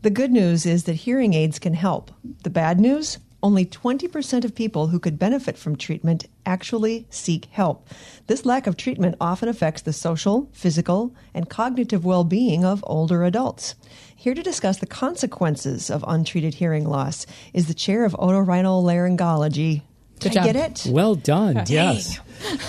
The 0.00 0.08
good 0.08 0.32
news 0.32 0.64
is 0.64 0.84
that 0.84 0.94
hearing 0.94 1.34
aids 1.34 1.58
can 1.58 1.74
help. 1.74 2.10
The 2.44 2.50
bad 2.50 2.80
news? 2.80 3.18
Only 3.40 3.64
20% 3.64 4.44
of 4.44 4.54
people 4.54 4.88
who 4.88 4.98
could 4.98 5.18
benefit 5.18 5.56
from 5.56 5.76
treatment 5.76 6.26
actually 6.44 7.06
seek 7.08 7.44
help. 7.46 7.88
This 8.26 8.44
lack 8.44 8.66
of 8.66 8.76
treatment 8.76 9.14
often 9.20 9.48
affects 9.48 9.82
the 9.82 9.92
social, 9.92 10.50
physical, 10.52 11.14
and 11.34 11.48
cognitive 11.48 12.04
well 12.04 12.24
being 12.24 12.64
of 12.64 12.82
older 12.86 13.22
adults. 13.22 13.76
Here 14.14 14.34
to 14.34 14.42
discuss 14.42 14.78
the 14.78 14.86
consequences 14.86 15.88
of 15.88 16.04
untreated 16.08 16.54
hearing 16.54 16.88
loss 16.88 17.26
is 17.54 17.68
the 17.68 17.74
chair 17.74 18.04
of 18.04 18.12
otorhinolaryngology. 18.14 19.82
Did 20.18 20.36
I 20.36 20.44
get 20.44 20.56
it? 20.56 20.86
Well 20.90 21.14
done. 21.14 21.62
Yes. 21.68 22.18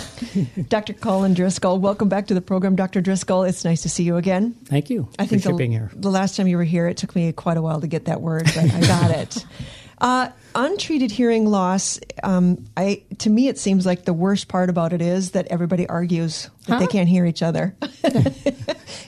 Dr. 0.69 0.93
Colin 0.93 1.33
Driscoll, 1.33 1.79
welcome 1.79 2.07
back 2.07 2.27
to 2.27 2.35
the 2.35 2.41
program, 2.41 2.75
Dr. 2.75 3.01
Driscoll. 3.01 3.41
It's 3.41 3.65
nice 3.65 3.81
to 3.81 3.89
see 3.89 4.03
you 4.03 4.17
again. 4.17 4.55
Thank 4.65 4.91
you. 4.91 5.09
I 5.17 5.25
think 5.25 5.41
the, 5.41 5.53
being 5.53 5.71
here. 5.71 5.89
the 5.95 6.11
last 6.11 6.37
time 6.37 6.45
you 6.45 6.57
were 6.57 6.63
here, 6.63 6.87
it 6.87 6.97
took 6.97 7.15
me 7.15 7.31
quite 7.31 7.57
a 7.57 7.61
while 7.63 7.81
to 7.81 7.87
get 7.87 8.05
that 8.05 8.21
word, 8.21 8.43
but 8.45 8.71
I 8.71 8.81
got 8.81 9.09
it. 9.09 9.45
Uh, 10.01 10.29
untreated 10.55 11.11
hearing 11.11 11.45
loss, 11.45 11.99
um, 12.23 12.65
I 12.77 13.03
to 13.19 13.29
me, 13.29 13.47
it 13.47 13.57
seems 13.57 13.85
like 13.85 14.05
the 14.05 14.13
worst 14.13 14.47
part 14.47 14.69
about 14.69 14.93
it 14.93 15.01
is 15.01 15.31
that 15.31 15.47
everybody 15.47 15.87
argues 15.87 16.49
that 16.67 16.79
they 16.79 16.87
can't 16.87 17.09
hear 17.09 17.25
each 17.25 17.43
other. 17.43 17.75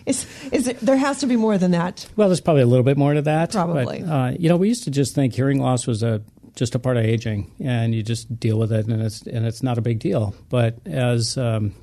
is, 0.06 0.26
is 0.52 0.68
it, 0.68 0.80
there 0.82 0.98
has 0.98 1.20
to 1.20 1.28
be 1.28 1.36
more 1.36 1.58
than 1.58 1.72
that. 1.72 2.08
Well, 2.16 2.28
there's 2.28 2.42
probably 2.42 2.64
a 2.64 2.68
little 2.68 2.84
bit 2.84 2.98
more 2.98 3.14
to 3.14 3.22
that. 3.22 3.52
Probably. 3.52 4.02
But, 4.02 4.10
uh, 4.10 4.32
you 4.38 4.50
know, 4.50 4.58
we 4.58 4.68
used 4.68 4.84
to 4.84 4.92
just 4.92 5.16
think 5.16 5.34
hearing 5.34 5.62
loss 5.62 5.88
was 5.88 6.04
a 6.04 6.22
just 6.56 6.76
a 6.76 6.80
part 6.80 6.98
of 6.98 7.06
aging, 7.06 7.52
and 7.64 7.96
you 7.96 8.04
just 8.04 8.40
deal 8.40 8.60
with 8.60 8.72
it, 8.72 8.88
and 8.88 9.02
it's 9.02 9.22
and 9.22 9.46
it's 9.46 9.64
not 9.64 9.78
a 9.78 9.82
big 9.82 10.00
deal. 10.00 10.36
But 10.50 10.76
as 10.86 11.38
um, 11.38 11.74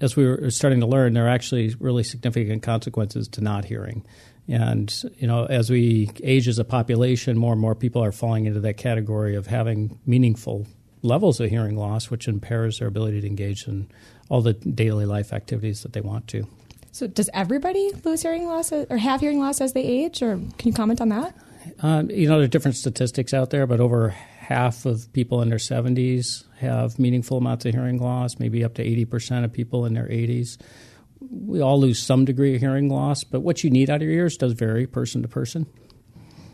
as 0.00 0.16
we 0.16 0.26
were 0.26 0.50
starting 0.50 0.80
to 0.80 0.86
learn, 0.86 1.14
there 1.14 1.26
are 1.26 1.30
actually 1.30 1.74
really 1.78 2.02
significant 2.02 2.62
consequences 2.62 3.28
to 3.28 3.40
not 3.40 3.64
hearing. 3.64 4.04
And 4.48 4.92
you 5.16 5.26
know, 5.26 5.44
as 5.46 5.70
we 5.70 6.10
age 6.22 6.48
as 6.48 6.58
a 6.58 6.64
population, 6.64 7.38
more 7.38 7.52
and 7.52 7.60
more 7.60 7.74
people 7.74 8.02
are 8.02 8.12
falling 8.12 8.46
into 8.46 8.60
that 8.60 8.76
category 8.76 9.36
of 9.36 9.46
having 9.46 9.98
meaningful 10.04 10.66
levels 11.02 11.40
of 11.40 11.50
hearing 11.50 11.76
loss, 11.76 12.10
which 12.10 12.28
impairs 12.28 12.78
their 12.78 12.88
ability 12.88 13.20
to 13.20 13.26
engage 13.26 13.66
in 13.66 13.88
all 14.28 14.40
the 14.40 14.54
daily 14.54 15.04
life 15.04 15.32
activities 15.32 15.82
that 15.82 15.92
they 15.92 16.00
want 16.00 16.28
to. 16.28 16.46
So, 16.90 17.06
does 17.06 17.30
everybody 17.32 17.90
lose 18.04 18.22
hearing 18.22 18.46
loss 18.46 18.72
or 18.72 18.96
have 18.96 19.20
hearing 19.20 19.40
loss 19.40 19.60
as 19.60 19.72
they 19.72 19.82
age, 19.82 20.22
or 20.22 20.36
can 20.36 20.68
you 20.68 20.72
comment 20.72 21.00
on 21.00 21.08
that? 21.08 21.34
Um, 21.80 22.10
you 22.10 22.28
know, 22.28 22.36
there 22.36 22.44
are 22.44 22.48
different 22.48 22.76
statistics 22.76 23.32
out 23.32 23.50
there, 23.50 23.66
but 23.66 23.80
over 23.80 24.10
half 24.10 24.84
of 24.84 25.10
people 25.12 25.40
in 25.40 25.48
their 25.48 25.58
70s 25.58 26.44
have 26.58 26.98
meaningful 26.98 27.38
amounts 27.38 27.64
of 27.64 27.72
hearing 27.72 27.98
loss, 27.98 28.38
maybe 28.38 28.64
up 28.64 28.74
to 28.74 28.84
80% 28.84 29.44
of 29.44 29.52
people 29.52 29.86
in 29.86 29.94
their 29.94 30.06
80s. 30.06 30.58
We 31.32 31.60
all 31.60 31.80
lose 31.80 32.00
some 32.00 32.24
degree 32.24 32.54
of 32.54 32.60
hearing 32.60 32.90
loss, 32.90 33.24
but 33.24 33.40
what 33.40 33.64
you 33.64 33.70
need 33.70 33.88
out 33.88 33.96
of 33.96 34.02
your 34.02 34.12
ears 34.12 34.36
does 34.36 34.52
vary 34.52 34.86
person 34.86 35.22
to 35.22 35.28
person. 35.28 35.66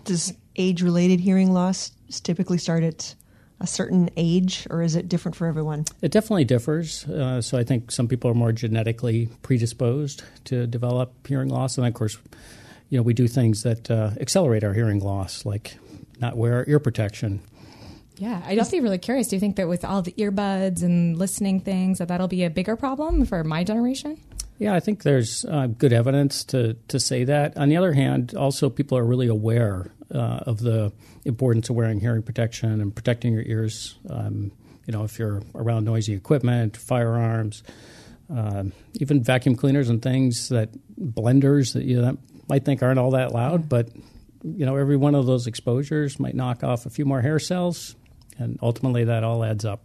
Does 0.05 0.33
age 0.57 0.83
related 0.83 1.21
hearing 1.21 1.53
loss 1.53 1.91
typically 2.23 2.59
start 2.59 2.85
at 2.85 3.14
a 3.61 3.67
certain 3.67 4.09
age, 4.17 4.67
or 4.71 4.83
is 4.83 4.95
it 4.95 5.09
different 5.09 5.35
for 5.35 5.47
everyone? 5.47 5.85
It 6.01 6.12
definitely 6.12 6.45
differs. 6.45 7.05
Uh, 7.07 7.43
so 7.43 7.59
I 7.59 7.64
think 7.64 7.91
some 7.91 8.07
people 8.07 8.31
are 8.31 8.35
more 8.35 8.53
genetically 8.53 9.29
predisposed 9.43 10.23
to 10.45 10.67
develop 10.67 11.27
hearing 11.27 11.49
loss, 11.49 11.77
and 11.77 11.87
of 11.87 11.93
course, 11.95 12.19
you 12.88 12.99
know, 12.99 13.03
we 13.03 13.14
do 13.14 13.27
things 13.27 13.64
that 13.64 13.91
uh, 13.91 14.12
accelerate 14.21 14.62
our 14.62 14.73
hearing 14.73 15.01
loss, 15.01 15.45
like 15.45 15.77
not 16.21 16.37
wear 16.37 16.64
ear 16.69 16.79
protection. 16.79 17.41
Yeah, 18.17 18.43
I'd 18.47 18.59
also 18.59 18.73
be 18.73 18.81
really 18.81 18.99
curious. 18.99 19.29
Do 19.29 19.37
you 19.37 19.41
think 19.41 19.57
that 19.57 19.69
with 19.69 19.85
all 19.85 20.03
the 20.03 20.12
earbuds 20.12 20.83
and 20.83 21.17
listening 21.17 21.61
things, 21.61 21.99
that 21.99 22.09
that'll 22.09 22.29
be 22.29 22.45
a 22.45 22.51
bigger 22.51 22.77
problem 22.77 23.25
for 23.27 23.45
my 23.45 23.62
generation? 23.64 24.21
Yeah, 24.59 24.75
I 24.75 24.81
think 24.81 25.05
there's 25.05 25.44
uh, 25.44 25.68
good 25.68 25.92
evidence 25.92 26.42
to, 26.44 26.75
to 26.88 26.99
say 26.99 27.25
that. 27.25 27.57
On 27.57 27.68
the 27.68 27.77
other 27.77 27.92
hand, 27.92 28.35
also 28.35 28.68
people 28.68 28.99
are 28.99 29.05
really 29.05 29.29
aware 29.29 29.92
uh, 30.12 30.40
of 30.47 30.61
the 30.61 30.92
importance 31.25 31.71
of 31.71 31.77
wearing 31.77 32.01
hearing 32.01 32.23
protection 32.23 32.81
and 32.81 32.94
protecting 32.94 33.33
your 33.33 33.42
ears. 33.42 33.97
Um, 34.11 34.51
you 34.87 34.92
know, 34.92 35.05
if 35.05 35.18
you're 35.18 35.42
around 35.55 35.85
noisy 35.85 36.14
equipment, 36.14 36.77
firearms, 36.77 37.62
um, 38.31 38.73
even 38.94 39.23
vacuum 39.23 39.55
cleaners 39.55 39.88
and 39.88 40.03
things 40.03 40.49
that 40.49 40.71
blenders 40.99 41.75
that 41.75 41.85
you 41.85 41.97
know, 41.97 42.03
that 42.03 42.18
might 42.49 42.64
think 42.64 42.83
aren't 42.83 42.99
all 42.99 43.12
that 43.12 43.33
loud, 43.33 43.68
but 43.68 43.90
you 44.42 44.66
know, 44.66 44.77
every 44.77 44.97
one 44.97 45.14
of 45.14 45.27
those 45.27 45.47
exposures 45.47 46.18
might 46.18 46.35
knock 46.35 46.64
off 46.64 46.87
a 46.87 46.90
few 46.90 47.05
more 47.05 47.21
hair 47.21 47.38
cells, 47.38 47.97
and 48.38 48.59
ultimately 48.62 49.05
that 49.05 49.25
all 49.25 49.44
adds 49.44 49.64
up. 49.64 49.85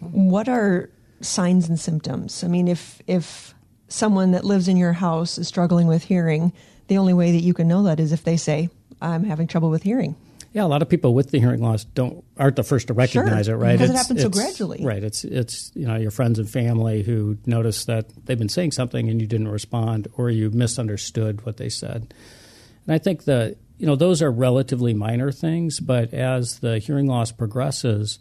What 0.00 0.48
are 0.48 0.90
signs 1.20 1.68
and 1.68 1.78
symptoms? 1.78 2.42
I 2.44 2.48
mean, 2.48 2.68
if 2.68 3.02
if 3.06 3.54
someone 3.92 4.32
that 4.32 4.44
lives 4.44 4.68
in 4.68 4.76
your 4.76 4.92
house 4.92 5.38
is 5.38 5.48
struggling 5.48 5.86
with 5.86 6.02
hearing, 6.04 6.52
the 6.88 6.98
only 6.98 7.14
way 7.14 7.32
that 7.32 7.42
you 7.42 7.54
can 7.54 7.68
know 7.68 7.84
that 7.84 8.00
is 8.00 8.12
if 8.12 8.24
they 8.24 8.36
say, 8.36 8.68
"I'm 9.00 9.24
having 9.24 9.46
trouble 9.46 9.70
with 9.70 9.82
hearing." 9.82 10.16
Yeah, 10.52 10.64
a 10.64 10.66
lot 10.66 10.82
of 10.82 10.88
people 10.90 11.14
with 11.14 11.30
the 11.30 11.40
hearing 11.40 11.62
loss 11.62 11.84
don't 11.84 12.22
aren't 12.36 12.56
the 12.56 12.62
first 12.62 12.88
to 12.88 12.92
recognize 12.92 13.46
Sure, 13.46 13.54
it, 13.54 13.58
right? 13.58 13.72
because 13.72 13.88
it 13.88 13.96
happens 13.96 14.20
so 14.20 14.28
gradually. 14.28 14.84
Right. 14.84 15.02
It's 15.02 15.24
it's 15.24 15.72
you 15.74 15.86
know 15.86 15.96
your 15.96 16.10
friends 16.10 16.38
and 16.38 16.48
family 16.48 17.02
who 17.02 17.38
notice 17.46 17.86
that 17.86 18.06
they've 18.26 18.38
been 18.38 18.50
saying 18.50 18.72
something 18.72 19.08
and 19.08 19.20
you 19.20 19.26
didn't 19.26 19.48
respond, 19.48 20.08
or 20.16 20.28
you 20.28 20.50
misunderstood 20.50 21.46
what 21.46 21.56
they 21.56 21.70
said. 21.70 22.12
And 22.86 22.94
I 22.94 22.98
think 22.98 23.24
that 23.24 23.56
you 23.78 23.86
know 23.86 23.96
those 23.96 24.20
are 24.20 24.30
relatively 24.30 24.92
minor 24.92 25.32
things, 25.32 25.80
but 25.80 26.12
as 26.12 26.58
the 26.58 26.78
hearing 26.78 27.06
loss 27.06 27.32
progresses, 27.32 28.18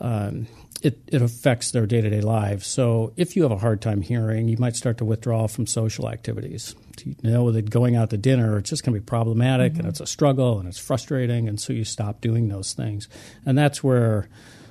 um, 0.00 0.46
it, 0.82 0.98
it 1.08 1.22
affects 1.22 1.70
their 1.70 1.86
day 1.86 2.00
to 2.00 2.10
day 2.10 2.20
lives. 2.20 2.66
So 2.66 3.12
if 3.16 3.36
you 3.36 3.42
have 3.42 3.52
a 3.52 3.58
hard 3.58 3.80
time 3.80 4.02
hearing, 4.02 4.48
you 4.48 4.56
might 4.58 4.76
start 4.76 4.98
to 4.98 5.04
withdraw 5.04 5.46
from 5.46 5.66
social 5.66 6.08
activities. 6.08 6.74
You 7.04 7.14
know 7.22 7.50
that 7.52 7.70
going 7.70 7.96
out 7.96 8.10
to 8.10 8.16
dinner, 8.16 8.58
it's 8.58 8.70
just 8.70 8.84
going 8.84 8.94
to 8.94 9.00
be 9.00 9.04
problematic 9.04 9.72
and 9.72 9.80
mm-hmm. 9.80 9.88
it's 9.88 10.00
a 10.00 10.06
struggle 10.06 10.58
and 10.58 10.68
it's 10.68 10.78
frustrating, 10.78 11.48
and 11.48 11.60
so 11.60 11.72
you 11.72 11.84
stop 11.84 12.20
doing 12.20 12.48
those 12.48 12.72
things. 12.72 13.08
And 13.44 13.56
that's 13.56 13.82
where 13.82 14.28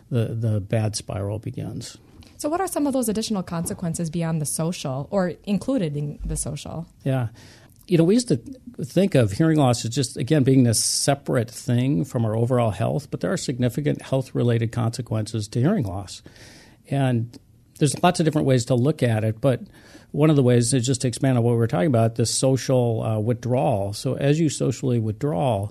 the, 0.09 0.27
the 0.27 0.59
bad 0.59 0.95
spiral 0.95 1.39
begins. 1.39 1.97
So, 2.37 2.49
what 2.49 2.59
are 2.61 2.67
some 2.67 2.85
of 2.85 2.93
those 2.93 3.09
additional 3.09 3.43
consequences 3.43 4.09
beyond 4.09 4.41
the 4.41 4.45
social 4.45 5.07
or 5.09 5.33
included 5.45 5.95
in 5.95 6.19
the 6.25 6.35
social? 6.35 6.85
Yeah. 7.03 7.29
You 7.87 7.97
know, 7.97 8.03
we 8.03 8.15
used 8.15 8.29
to 8.29 8.37
think 8.83 9.15
of 9.15 9.31
hearing 9.31 9.57
loss 9.57 9.85
as 9.85 9.91
just, 9.91 10.17
again, 10.17 10.43
being 10.43 10.63
this 10.63 10.83
separate 10.83 11.51
thing 11.51 12.03
from 12.03 12.25
our 12.25 12.35
overall 12.35 12.71
health, 12.71 13.11
but 13.11 13.21
there 13.21 13.31
are 13.31 13.37
significant 13.37 14.01
health 14.01 14.33
related 14.33 14.71
consequences 14.71 15.47
to 15.49 15.59
hearing 15.59 15.85
loss. 15.85 16.23
And 16.89 17.37
there's 17.77 18.01
lots 18.01 18.19
of 18.19 18.25
different 18.25 18.47
ways 18.47 18.65
to 18.65 18.75
look 18.75 19.03
at 19.03 19.23
it, 19.23 19.39
but 19.39 19.61
one 20.11 20.29
of 20.29 20.35
the 20.35 20.43
ways 20.43 20.73
is 20.73 20.85
just 20.85 21.01
to 21.01 21.07
expand 21.07 21.37
on 21.37 21.43
what 21.43 21.51
we 21.51 21.57
were 21.57 21.67
talking 21.67 21.87
about 21.87 22.15
this 22.15 22.33
social 22.33 23.03
uh, 23.03 23.19
withdrawal. 23.19 23.93
So, 23.93 24.15
as 24.15 24.39
you 24.39 24.49
socially 24.49 24.97
withdraw, 24.97 25.69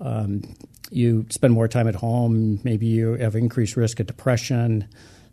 um, 0.00 0.42
you 0.90 1.26
spend 1.30 1.52
more 1.52 1.68
time 1.68 1.86
at 1.86 1.94
home, 1.94 2.60
maybe 2.64 2.86
you 2.86 3.14
have 3.14 3.36
increased 3.36 3.76
risk 3.76 4.00
of 4.00 4.06
depression. 4.06 4.88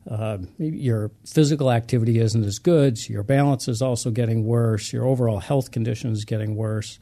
Uh, 0.10 0.40
your 0.58 1.12
physical 1.24 1.72
activity 1.72 2.20
isn't 2.20 2.44
as 2.44 2.58
good, 2.58 2.98
so 2.98 3.14
your 3.14 3.22
balance 3.22 3.68
is 3.68 3.82
also 3.82 4.10
getting 4.10 4.44
worse, 4.44 4.92
your 4.92 5.06
overall 5.06 5.40
health 5.40 5.70
condition 5.70 6.12
is 6.12 6.26
getting 6.26 6.56
worse, 6.56 7.00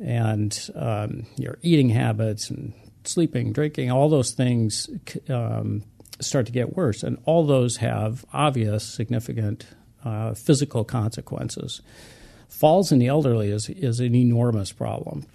and 0.00 0.68
um, 0.74 1.26
your 1.36 1.58
eating 1.62 1.90
habits 1.90 2.50
and 2.50 2.72
sleeping, 3.04 3.52
drinking, 3.52 3.90
all 3.90 4.08
those 4.08 4.32
things 4.32 4.90
um, 5.28 5.84
start 6.20 6.46
to 6.46 6.52
get 6.52 6.76
worse. 6.76 7.04
And 7.04 7.18
all 7.24 7.46
those 7.46 7.76
have 7.76 8.24
obvious, 8.32 8.84
significant 8.84 9.66
uh, 10.04 10.34
physical 10.34 10.84
consequences. 10.84 11.82
Falls 12.48 12.90
in 12.90 12.98
the 12.98 13.06
elderly 13.06 13.50
is, 13.50 13.68
is 13.68 14.00
an 14.00 14.14
enormous 14.14 14.72
problem. 14.72 15.26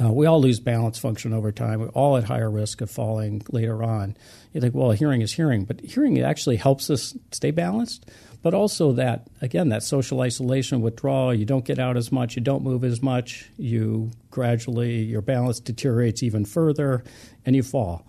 Uh, 0.00 0.12
we 0.12 0.26
all 0.26 0.40
lose 0.40 0.60
balance 0.60 0.98
function 0.98 1.32
over 1.32 1.50
time. 1.50 1.80
We're 1.80 1.88
all 1.88 2.16
at 2.16 2.24
higher 2.24 2.50
risk 2.50 2.80
of 2.80 2.90
falling 2.90 3.42
later 3.50 3.82
on. 3.82 4.16
You 4.52 4.60
think, 4.60 4.74
well, 4.74 4.92
hearing 4.92 5.22
is 5.22 5.32
hearing, 5.32 5.64
but 5.64 5.80
hearing 5.80 6.20
actually 6.20 6.56
helps 6.56 6.88
us 6.88 7.16
stay 7.32 7.50
balanced. 7.50 8.08
But 8.40 8.54
also 8.54 8.92
that, 8.92 9.26
again, 9.40 9.70
that 9.70 9.82
social 9.82 10.20
isolation, 10.20 10.80
withdrawal, 10.80 11.34
you 11.34 11.44
don't 11.44 11.64
get 11.64 11.80
out 11.80 11.96
as 11.96 12.12
much, 12.12 12.36
you 12.36 12.42
don't 12.42 12.62
move 12.62 12.84
as 12.84 13.02
much, 13.02 13.50
you 13.56 14.12
gradually, 14.30 15.02
your 15.02 15.22
balance 15.22 15.58
deteriorates 15.58 16.22
even 16.22 16.44
further, 16.44 17.02
and 17.44 17.56
you 17.56 17.64
fall. 17.64 18.06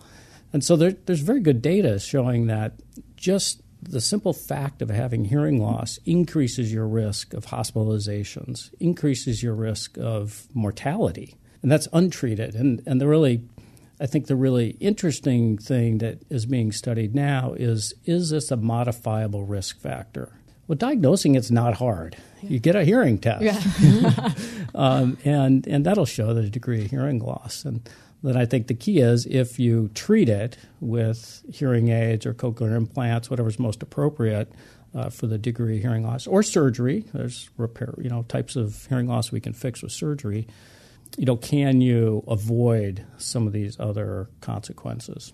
And 0.52 0.62
so 0.62 0.76
there, 0.76 0.92
there's 0.92 1.20
very 1.20 1.40
good 1.40 1.60
data 1.60 1.98
showing 1.98 2.46
that 2.46 2.74
just 3.16 3.62
the 3.82 4.00
simple 4.00 4.32
fact 4.32 4.82
of 4.82 4.90
having 4.90 5.24
hearing 5.24 5.60
loss 5.60 5.98
increases 6.06 6.72
your 6.72 6.86
risk 6.86 7.34
of 7.34 7.46
hospitalizations, 7.46 8.72
increases 8.78 9.42
your 9.42 9.54
risk 9.54 9.98
of 9.98 10.46
mortality 10.54 11.34
and 11.62 11.70
that's 11.70 11.88
untreated. 11.92 12.54
And 12.54 12.82
and 12.86 13.00
the 13.00 13.06
really 13.06 13.42
I 14.00 14.06
think 14.06 14.26
the 14.26 14.36
really 14.36 14.76
interesting 14.80 15.58
thing 15.58 15.98
that 15.98 16.22
is 16.30 16.46
being 16.46 16.72
studied 16.72 17.14
now 17.14 17.54
is 17.56 17.92
is 18.04 18.30
this 18.30 18.50
a 18.50 18.56
modifiable 18.56 19.44
risk 19.44 19.78
factor? 19.78 20.32
Well, 20.66 20.76
diagnosing 20.76 21.34
it's 21.34 21.50
not 21.50 21.74
hard. 21.74 22.16
You 22.42 22.60
get 22.60 22.76
a 22.76 22.84
hearing 22.84 23.18
test, 23.18 23.42
yeah. 23.42 24.32
um, 24.74 25.18
and 25.24 25.66
and 25.66 25.84
that'll 25.84 26.06
show 26.06 26.32
the 26.32 26.48
degree 26.48 26.84
of 26.84 26.90
hearing 26.90 27.18
loss. 27.18 27.64
And 27.64 27.86
then 28.22 28.36
I 28.36 28.46
think 28.46 28.68
the 28.68 28.74
key 28.74 29.00
is 29.00 29.26
if 29.26 29.58
you 29.58 29.90
treat 29.94 30.28
it 30.28 30.56
with 30.80 31.42
hearing 31.52 31.88
aids 31.88 32.24
or 32.24 32.32
cochlear 32.32 32.76
implants, 32.76 33.28
whatever's 33.28 33.58
most 33.58 33.82
appropriate 33.82 34.52
uh, 34.94 35.10
for 35.10 35.26
the 35.26 35.38
degree 35.38 35.76
of 35.76 35.82
hearing 35.82 36.04
loss, 36.06 36.26
or 36.26 36.42
surgery. 36.42 37.04
There's 37.12 37.50
repair, 37.56 37.94
you 37.98 38.08
know, 38.08 38.22
types 38.28 38.56
of 38.56 38.86
hearing 38.86 39.08
loss 39.08 39.30
we 39.30 39.40
can 39.40 39.52
fix 39.52 39.82
with 39.82 39.92
surgery 39.92 40.46
you 41.16 41.26
know, 41.26 41.36
can 41.36 41.80
you 41.80 42.24
avoid 42.28 43.04
some 43.18 43.46
of 43.46 43.52
these 43.52 43.78
other 43.78 44.28
consequences? 44.40 45.32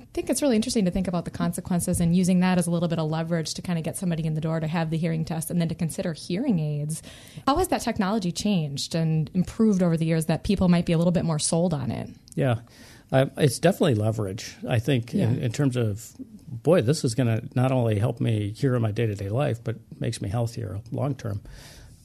I 0.00 0.04
think 0.14 0.30
it's 0.30 0.42
really 0.42 0.56
interesting 0.56 0.84
to 0.86 0.90
think 0.90 1.06
about 1.06 1.24
the 1.24 1.30
consequences 1.30 2.00
and 2.00 2.16
using 2.16 2.40
that 2.40 2.58
as 2.58 2.66
a 2.66 2.70
little 2.70 2.88
bit 2.88 2.98
of 2.98 3.08
leverage 3.08 3.54
to 3.54 3.62
kind 3.62 3.78
of 3.78 3.84
get 3.84 3.96
somebody 3.96 4.24
in 4.24 4.34
the 4.34 4.40
door 4.40 4.58
to 4.58 4.66
have 4.66 4.90
the 4.90 4.96
hearing 4.96 5.24
test 5.24 5.50
and 5.50 5.60
then 5.60 5.68
to 5.68 5.74
consider 5.74 6.12
hearing 6.12 6.58
aids. 6.58 7.02
How 7.46 7.56
has 7.56 7.68
that 7.68 7.82
technology 7.82 8.32
changed 8.32 8.94
and 8.94 9.30
improved 9.34 9.82
over 9.82 9.96
the 9.96 10.06
years 10.06 10.26
that 10.26 10.44
people 10.44 10.68
might 10.68 10.86
be 10.86 10.92
a 10.92 10.98
little 10.98 11.12
bit 11.12 11.24
more 11.24 11.38
sold 11.38 11.72
on 11.74 11.90
it? 11.90 12.08
Yeah, 12.34 12.60
uh, 13.12 13.26
it's 13.36 13.58
definitely 13.58 13.94
leverage. 13.94 14.56
I 14.68 14.78
think 14.78 15.12
yeah. 15.12 15.24
in, 15.24 15.38
in 15.38 15.52
terms 15.52 15.76
of 15.76 16.14
boy, 16.48 16.82
this 16.82 17.04
is 17.04 17.14
going 17.14 17.26
to 17.26 17.48
not 17.54 17.72
only 17.72 17.98
help 17.98 18.20
me 18.20 18.52
hear 18.56 18.74
in 18.74 18.82
my 18.82 18.90
day 18.90 19.06
to 19.06 19.14
day 19.14 19.28
life, 19.28 19.62
but 19.62 19.76
makes 20.00 20.20
me 20.20 20.28
healthier 20.28 20.80
long 20.90 21.14
term. 21.14 21.42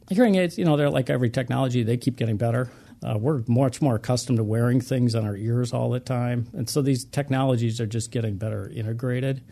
Hearing 0.09 0.35
aids, 0.35 0.57
you 0.57 0.65
know, 0.65 0.75
they're 0.77 0.89
like 0.89 1.09
every 1.09 1.29
technology; 1.29 1.83
they 1.83 1.97
keep 1.97 2.17
getting 2.17 2.37
better. 2.37 2.69
Uh, 3.03 3.17
we're 3.17 3.43
much 3.47 3.81
more 3.81 3.95
accustomed 3.95 4.37
to 4.37 4.43
wearing 4.43 4.79
things 4.79 5.13
on 5.15 5.25
our 5.25 5.35
ears 5.35 5.73
all 5.73 5.89
the 5.89 5.99
time. 5.99 6.47
And 6.53 6.69
so 6.69 6.81
these 6.81 7.03
technologies 7.03 7.81
are 7.81 7.85
just 7.85 8.11
getting 8.11 8.37
better 8.37 8.69
integrated, 8.69 9.43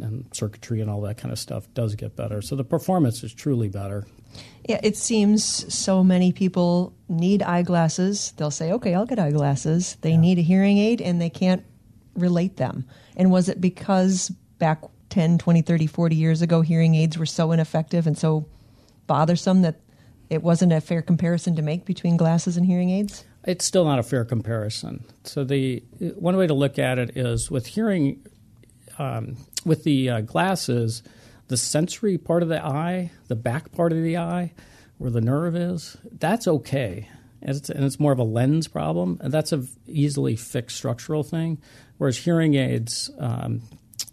and 0.00 0.26
circuitry 0.32 0.80
and 0.80 0.90
all 0.90 1.00
that 1.02 1.18
kind 1.18 1.32
of 1.32 1.38
stuff 1.38 1.66
does 1.74 1.94
get 1.94 2.16
better. 2.16 2.42
So 2.42 2.56
the 2.56 2.64
performance 2.64 3.22
is 3.22 3.32
truly 3.32 3.68
better. 3.68 4.06
Yeah, 4.68 4.80
it 4.82 4.96
seems 4.96 5.44
so 5.74 6.02
many 6.02 6.32
people 6.32 6.94
need 7.08 7.42
eyeglasses. 7.42 8.32
They'll 8.36 8.50
say, 8.50 8.72
okay, 8.72 8.94
I'll 8.94 9.06
get 9.06 9.18
eyeglasses. 9.18 9.96
They 10.00 10.12
yeah. 10.12 10.20
need 10.20 10.38
a 10.38 10.42
hearing 10.42 10.78
aid 10.78 11.00
and 11.00 11.20
they 11.20 11.30
can't 11.30 11.64
relate 12.14 12.56
them. 12.56 12.86
And 13.16 13.30
was 13.30 13.48
it 13.48 13.60
because 13.60 14.30
back 14.58 14.82
10, 15.10 15.38
20, 15.38 15.62
30, 15.62 15.86
40 15.86 16.16
years 16.16 16.42
ago, 16.42 16.62
hearing 16.62 16.94
aids 16.94 17.18
were 17.18 17.26
so 17.26 17.52
ineffective 17.52 18.06
and 18.06 18.16
so 18.16 18.46
bothersome 19.06 19.62
that 19.62 19.80
it 20.32 20.42
wasn't 20.42 20.72
a 20.72 20.80
fair 20.80 21.02
comparison 21.02 21.54
to 21.56 21.62
make 21.62 21.84
between 21.84 22.16
glasses 22.16 22.56
and 22.56 22.64
hearing 22.64 22.88
aids? 22.88 23.24
It's 23.44 23.66
still 23.66 23.84
not 23.84 23.98
a 23.98 24.02
fair 24.02 24.24
comparison. 24.24 25.04
So 25.24 25.44
the 25.44 25.80
one 26.16 26.38
way 26.38 26.46
to 26.46 26.54
look 26.54 26.78
at 26.78 26.98
it 26.98 27.18
is 27.18 27.50
with 27.50 27.66
hearing, 27.66 28.24
um, 28.98 29.36
with 29.66 29.84
the 29.84 30.08
uh, 30.08 30.20
glasses, 30.22 31.02
the 31.48 31.58
sensory 31.58 32.16
part 32.16 32.42
of 32.42 32.48
the 32.48 32.64
eye, 32.64 33.10
the 33.28 33.36
back 33.36 33.72
part 33.72 33.92
of 33.92 34.02
the 34.02 34.16
eye, 34.16 34.54
where 34.96 35.10
the 35.10 35.20
nerve 35.20 35.54
is, 35.54 35.98
that's 36.10 36.48
okay. 36.48 37.10
And 37.42 37.54
it's, 37.54 37.68
and 37.68 37.84
it's 37.84 38.00
more 38.00 38.12
of 38.12 38.18
a 38.18 38.24
lens 38.24 38.68
problem, 38.68 39.18
and 39.20 39.34
that's 39.34 39.52
a 39.52 39.64
easily 39.86 40.34
fixed 40.34 40.78
structural 40.78 41.24
thing. 41.24 41.58
Whereas 41.98 42.16
hearing 42.16 42.54
aids 42.54 43.10
um, 43.18 43.60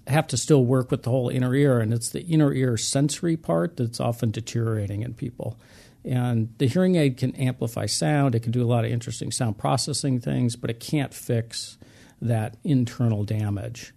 have 0.08 0.28
to 0.28 0.38
still 0.38 0.66
work 0.66 0.92
with 0.92 1.04
the 1.04 1.12
whole 1.12 1.30
inner 1.30 1.56
ear, 1.56 1.80
and 1.80 1.94
it's 1.94 2.10
the 2.10 2.24
inner 2.24 2.52
ear 2.52 2.76
sensory 2.76 3.38
part 3.38 3.78
that's 3.78 4.02
often 4.02 4.32
deteriorating 4.32 5.04
in 5.04 5.14
people. 5.14 5.58
And 6.06 6.54
the 6.58 6.68
hearing 6.68 6.96
aid 6.96 7.18
can 7.18 7.36
amplify 7.36 7.86
sound, 7.86 8.36
it 8.36 8.42
can 8.42 8.52
do 8.52 8.64
a 8.64 8.68
lot 8.68 8.86
of 8.86 8.92
interesting 8.92 9.32
sound 9.32 9.58
processing 9.58 10.20
things, 10.20 10.56
but 10.56 10.70
it 10.70 10.80
can't 10.80 11.14
fix 11.14 11.78
that 12.22 12.58
internal 12.64 13.24
damage. 13.24 13.94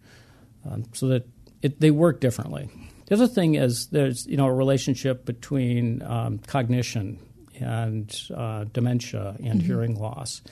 Um, 0.69 0.85
so 0.93 1.09
that 1.09 1.29
it, 1.61 1.81
they 1.81 1.91
work 1.91 2.21
differently. 2.21 2.71
The 3.07 3.15
other 3.15 3.27
thing 3.27 3.57
is 3.57 3.89
there's 3.89 4.27
you 4.27 4.37
know 4.37 4.47
a 4.47 4.53
relationship 4.53 5.25
between 5.25 6.03
um, 6.03 6.39
cognition 6.39 7.19
and 7.59 8.15
uh, 8.35 8.65
dementia 8.73 9.37
and 9.39 9.59
mm-hmm. 9.59 9.67
hearing 9.67 9.95
loss, 9.97 10.43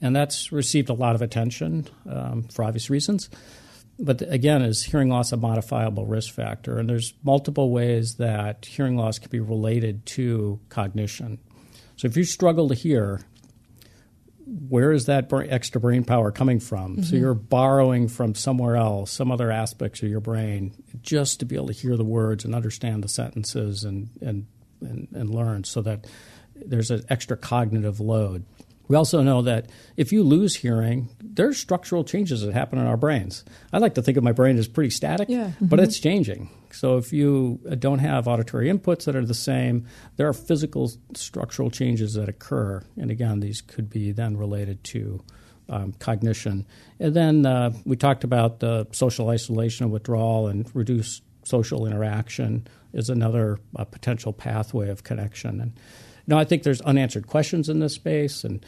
and 0.00 0.14
that's 0.14 0.52
received 0.52 0.88
a 0.88 0.94
lot 0.94 1.14
of 1.14 1.22
attention 1.22 1.86
um, 2.08 2.42
for 2.44 2.64
obvious 2.64 2.90
reasons 2.90 3.30
but 4.02 4.20
again, 4.22 4.62
is 4.62 4.82
hearing 4.82 5.08
loss 5.08 5.32
a 5.32 5.36
modifiable 5.36 6.06
risk 6.06 6.34
factor? 6.34 6.78
And 6.78 6.90
there's 6.90 7.14
multiple 7.22 7.70
ways 7.70 8.16
that 8.16 8.66
hearing 8.66 8.96
loss 8.96 9.18
can 9.20 9.30
be 9.30 9.40
related 9.40 10.04
to 10.06 10.58
cognition. 10.68 11.38
So 11.96 12.08
if 12.08 12.16
you 12.16 12.24
struggle 12.24 12.68
to 12.68 12.74
hear, 12.74 13.20
where 14.44 14.90
is 14.90 15.06
that 15.06 15.32
extra 15.32 15.80
brain 15.80 16.02
power 16.02 16.32
coming 16.32 16.58
from? 16.58 16.94
Mm-hmm. 16.94 17.02
So 17.02 17.16
you're 17.16 17.32
borrowing 17.32 18.08
from 18.08 18.34
somewhere 18.34 18.76
else, 18.76 19.12
some 19.12 19.30
other 19.30 19.52
aspects 19.52 20.02
of 20.02 20.08
your 20.08 20.20
brain, 20.20 20.74
just 21.00 21.38
to 21.38 21.46
be 21.46 21.54
able 21.54 21.68
to 21.68 21.72
hear 21.72 21.96
the 21.96 22.04
words 22.04 22.44
and 22.44 22.54
understand 22.54 23.04
the 23.04 23.08
sentences 23.08 23.84
and 23.84 24.10
and 24.20 24.46
and, 24.80 25.06
and 25.12 25.30
learn, 25.30 25.62
so 25.62 25.80
that 25.82 26.08
there's 26.56 26.90
an 26.90 27.04
extra 27.08 27.36
cognitive 27.36 28.00
load. 28.00 28.44
We 28.92 28.96
also 28.96 29.22
know 29.22 29.40
that 29.40 29.70
if 29.96 30.12
you 30.12 30.22
lose 30.22 30.54
hearing, 30.54 31.08
there's 31.18 31.56
structural 31.56 32.04
changes 32.04 32.42
that 32.42 32.52
happen 32.52 32.78
in 32.78 32.86
our 32.86 32.98
brains. 32.98 33.42
I 33.72 33.78
like 33.78 33.94
to 33.94 34.02
think 34.02 34.18
of 34.18 34.22
my 34.22 34.32
brain 34.32 34.58
as 34.58 34.68
pretty 34.68 34.90
static, 34.90 35.30
yeah. 35.30 35.44
mm-hmm. 35.44 35.64
but 35.64 35.80
it's 35.80 35.98
changing. 35.98 36.50
So 36.72 36.98
if 36.98 37.10
you 37.10 37.58
don't 37.78 38.00
have 38.00 38.28
auditory 38.28 38.68
inputs 38.68 39.06
that 39.06 39.16
are 39.16 39.24
the 39.24 39.32
same, 39.32 39.86
there 40.16 40.28
are 40.28 40.34
physical 40.34 40.92
structural 41.14 41.70
changes 41.70 42.12
that 42.12 42.28
occur. 42.28 42.82
And 42.98 43.10
again, 43.10 43.40
these 43.40 43.62
could 43.62 43.88
be 43.88 44.12
then 44.12 44.36
related 44.36 44.84
to 44.84 45.24
um, 45.70 45.94
cognition. 45.98 46.66
And 47.00 47.16
then 47.16 47.46
uh, 47.46 47.72
we 47.86 47.96
talked 47.96 48.24
about 48.24 48.60
the 48.60 48.86
social 48.92 49.30
isolation 49.30 49.84
and 49.84 49.92
withdrawal 49.94 50.48
and 50.48 50.70
reduced 50.76 51.22
social 51.44 51.86
interaction 51.86 52.66
is 52.92 53.08
another 53.08 53.58
uh, 53.74 53.84
potential 53.84 54.34
pathway 54.34 54.90
of 54.90 55.02
connection. 55.02 55.62
And 55.62 55.72
no, 56.26 56.38
I 56.38 56.44
think 56.44 56.62
there's 56.62 56.80
unanswered 56.80 57.26
questions 57.26 57.68
in 57.68 57.80
this 57.80 57.94
space, 57.94 58.44
and 58.44 58.64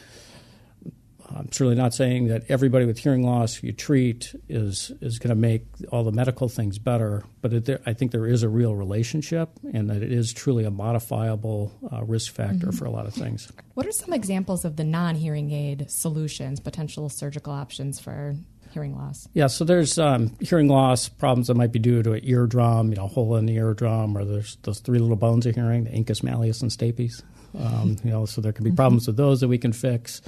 I'm 1.35 1.51
certainly 1.51 1.75
not 1.75 1.93
saying 1.93 2.27
that 2.27 2.43
everybody 2.49 2.85
with 2.85 2.99
hearing 2.99 3.23
loss 3.23 3.63
you 3.63 3.71
treat 3.71 4.35
is 4.47 4.91
is 5.01 5.19
going 5.19 5.29
to 5.29 5.35
make 5.35 5.65
all 5.91 6.03
the 6.03 6.11
medical 6.11 6.47
things 6.47 6.77
better, 6.77 7.23
but 7.41 7.53
it, 7.53 7.81
I 7.85 7.93
think 7.93 8.11
there 8.11 8.27
is 8.27 8.43
a 8.43 8.49
real 8.49 8.75
relationship, 8.75 9.49
and 9.73 9.89
that 9.89 10.03
it 10.03 10.11
is 10.11 10.33
truly 10.33 10.65
a 10.65 10.71
modifiable 10.71 11.73
uh, 11.91 12.03
risk 12.03 12.33
factor 12.33 12.67
mm-hmm. 12.67 12.77
for 12.77 12.85
a 12.85 12.91
lot 12.91 13.05
of 13.05 13.13
things. 13.13 13.51
What 13.73 13.85
are 13.85 13.91
some 13.91 14.13
examples 14.13 14.65
of 14.65 14.75
the 14.75 14.83
non-hearing 14.83 15.51
aid 15.51 15.89
solutions, 15.89 16.59
potential 16.59 17.09
surgical 17.09 17.53
options 17.53 17.99
for 17.99 18.35
hearing 18.71 18.95
loss? 18.95 19.27
Yeah, 19.33 19.47
so 19.47 19.65
there's 19.65 19.97
um, 19.97 20.35
hearing 20.39 20.67
loss 20.67 21.09
problems 21.09 21.47
that 21.47 21.55
might 21.55 21.71
be 21.71 21.79
due 21.79 22.03
to 22.03 22.13
an 22.13 22.21
eardrum, 22.23 22.89
you 22.89 22.95
know, 22.95 23.05
a 23.05 23.07
hole 23.07 23.35
in 23.35 23.45
the 23.45 23.55
eardrum, 23.55 24.15
or 24.17 24.25
there's 24.25 24.57
those 24.63 24.79
three 24.79 24.99
little 24.99 25.15
bones 25.15 25.45
of 25.45 25.55
hearing, 25.55 25.85
the 25.85 25.91
incus 25.91 26.21
malleus 26.21 26.61
and 26.61 26.69
stapes. 26.69 27.23
Um, 27.57 27.97
you 28.03 28.11
know, 28.11 28.25
so 28.25 28.41
there 28.41 28.53
can 28.53 28.63
be 28.63 28.71
problems 28.71 29.07
with 29.07 29.17
those 29.17 29.41
that 29.41 29.47
we 29.47 29.57
can 29.57 29.73
fix. 29.73 30.21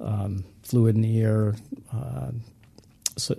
Um, 0.00 0.44
fluid 0.62 0.94
in 0.94 1.02
the 1.02 1.16
ear, 1.16 1.54
uh, 1.92 2.30
so 3.16 3.34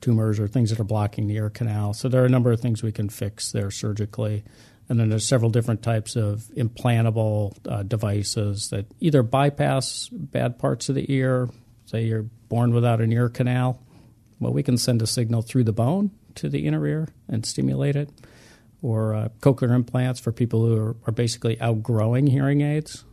tumors 0.00 0.40
or 0.40 0.48
things 0.48 0.70
that 0.70 0.80
are 0.80 0.84
blocking 0.84 1.28
the 1.28 1.36
ear 1.36 1.50
canal. 1.50 1.94
So 1.94 2.08
there 2.08 2.22
are 2.22 2.26
a 2.26 2.30
number 2.30 2.50
of 2.50 2.60
things 2.60 2.82
we 2.82 2.90
can 2.90 3.08
fix 3.08 3.52
there 3.52 3.70
surgically. 3.70 4.42
And 4.88 4.98
then 4.98 5.08
there's 5.08 5.26
several 5.26 5.50
different 5.50 5.82
types 5.82 6.16
of 6.16 6.50
implantable 6.56 7.56
uh, 7.68 7.84
devices 7.84 8.70
that 8.70 8.86
either 8.98 9.22
bypass 9.22 10.08
bad 10.10 10.58
parts 10.58 10.88
of 10.88 10.96
the 10.96 11.12
ear. 11.12 11.48
Say 11.86 12.06
you're 12.06 12.26
born 12.48 12.72
without 12.72 13.00
an 13.00 13.12
ear 13.12 13.28
canal, 13.28 13.80
well, 14.40 14.52
we 14.52 14.62
can 14.62 14.78
send 14.78 15.02
a 15.02 15.06
signal 15.06 15.42
through 15.42 15.64
the 15.64 15.72
bone 15.72 16.10
to 16.36 16.48
the 16.48 16.66
inner 16.66 16.84
ear 16.86 17.08
and 17.28 17.46
stimulate 17.46 17.94
it 17.94 18.10
or 18.82 19.14
uh, 19.14 19.28
cochlear 19.40 19.74
implants 19.74 20.20
for 20.20 20.32
people 20.32 20.64
who 20.64 20.76
are, 20.76 20.96
are, 21.06 21.12
basically 21.12 21.60
outgrowing 21.60 22.26
hearing 22.26 22.60
aids. 22.62 23.04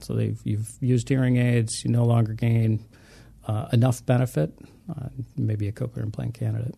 So 0.00 0.14
they've 0.14 0.38
you've 0.44 0.70
used 0.80 1.08
hearing 1.08 1.36
aids, 1.36 1.84
you 1.84 1.90
no 1.90 2.04
longer 2.04 2.32
gain 2.32 2.84
uh, 3.46 3.68
enough 3.72 4.04
benefit. 4.04 4.52
Uh, 4.88 5.08
maybe 5.36 5.66
a 5.66 5.72
cochlear 5.72 6.04
implant 6.04 6.34
candidate. 6.34 6.74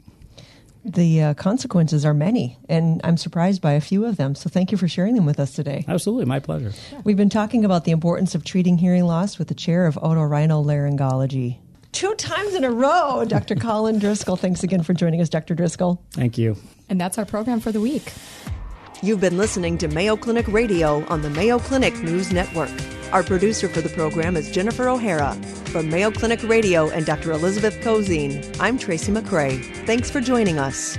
The 0.84 1.22
uh, 1.22 1.34
consequences 1.34 2.05
are 2.07 2.14
many, 2.14 2.57
and 2.68 3.01
I'm 3.05 3.16
surprised 3.16 3.61
by 3.61 3.72
a 3.72 3.80
few 3.80 4.07
of 4.07 4.16
them. 4.16 4.34
So 4.34 4.49
thank 4.49 4.72
you 4.72 4.78
for 4.78 4.88
sharing 4.88 5.14
them 5.14 5.26
with 5.26 5.38
us 5.38 5.53
today. 5.53 5.84
Absolutely, 5.86 6.24
my 6.24 6.38
pleasure. 6.38 6.72
We've 7.05 7.16
been 7.16 7.28
talking 7.28 7.64
about 7.64 7.84
the 7.84 7.90
importance 7.90 8.34
of 8.34 8.44
treating 8.44 8.78
hearing 8.78 9.05
loss 9.05 9.38
with 9.38 9.49
the 9.49 9.55
chair 9.55 9.86
of 9.86 9.96
otorhinolaryngology. 9.96 11.59
Two 11.92 12.14
times 12.14 12.55
in 12.55 12.64
a 12.64 12.70
row, 12.70 13.24
Dr. 13.26 13.55
Colin 13.57 13.99
Driscoll. 13.99 14.36
Thanks 14.36 14.62
again 14.62 14.82
for 14.82 14.94
joining 14.94 15.20
us, 15.20 15.28
Dr. 15.28 15.55
Driscoll. 15.55 16.03
Thank 16.12 16.38
you. 16.38 16.57
And 16.89 17.01
that's 17.01 17.18
our 17.18 17.24
program 17.24 17.61
for 17.61 17.72
the 17.72 17.80
week. 17.80 18.12
You've 19.03 19.20
been 19.20 19.36
listening 19.36 19.78
to 19.78 19.89
Mayo 19.89 20.16
Clinic 20.16 20.49
Radio 20.49 21.05
on 21.07 21.22
the 21.22 21.30
Mayo 21.30 21.59
Clinic 21.59 21.95
News 22.03 22.32
Network. 22.32 22.70
Our 23.12 23.22
producer 23.22 23.68
for 23.68 23.80
the 23.80 23.89
program 23.89 24.36
is 24.36 24.51
Jennifer 24.51 24.89
O'Hara. 24.89 25.34
From 25.66 25.89
Mayo 25.89 26.11
Clinic 26.11 26.43
Radio 26.43 26.91
and 26.91 27.07
Dr. 27.07 27.32
Elizabeth 27.32 27.74
Cozine, 27.80 28.45
I'm 28.59 28.76
Tracy 28.76 29.12
McCray. 29.12 29.62
Thanks 29.86 30.11
for 30.11 30.20
joining 30.20 30.59
us. 30.59 30.99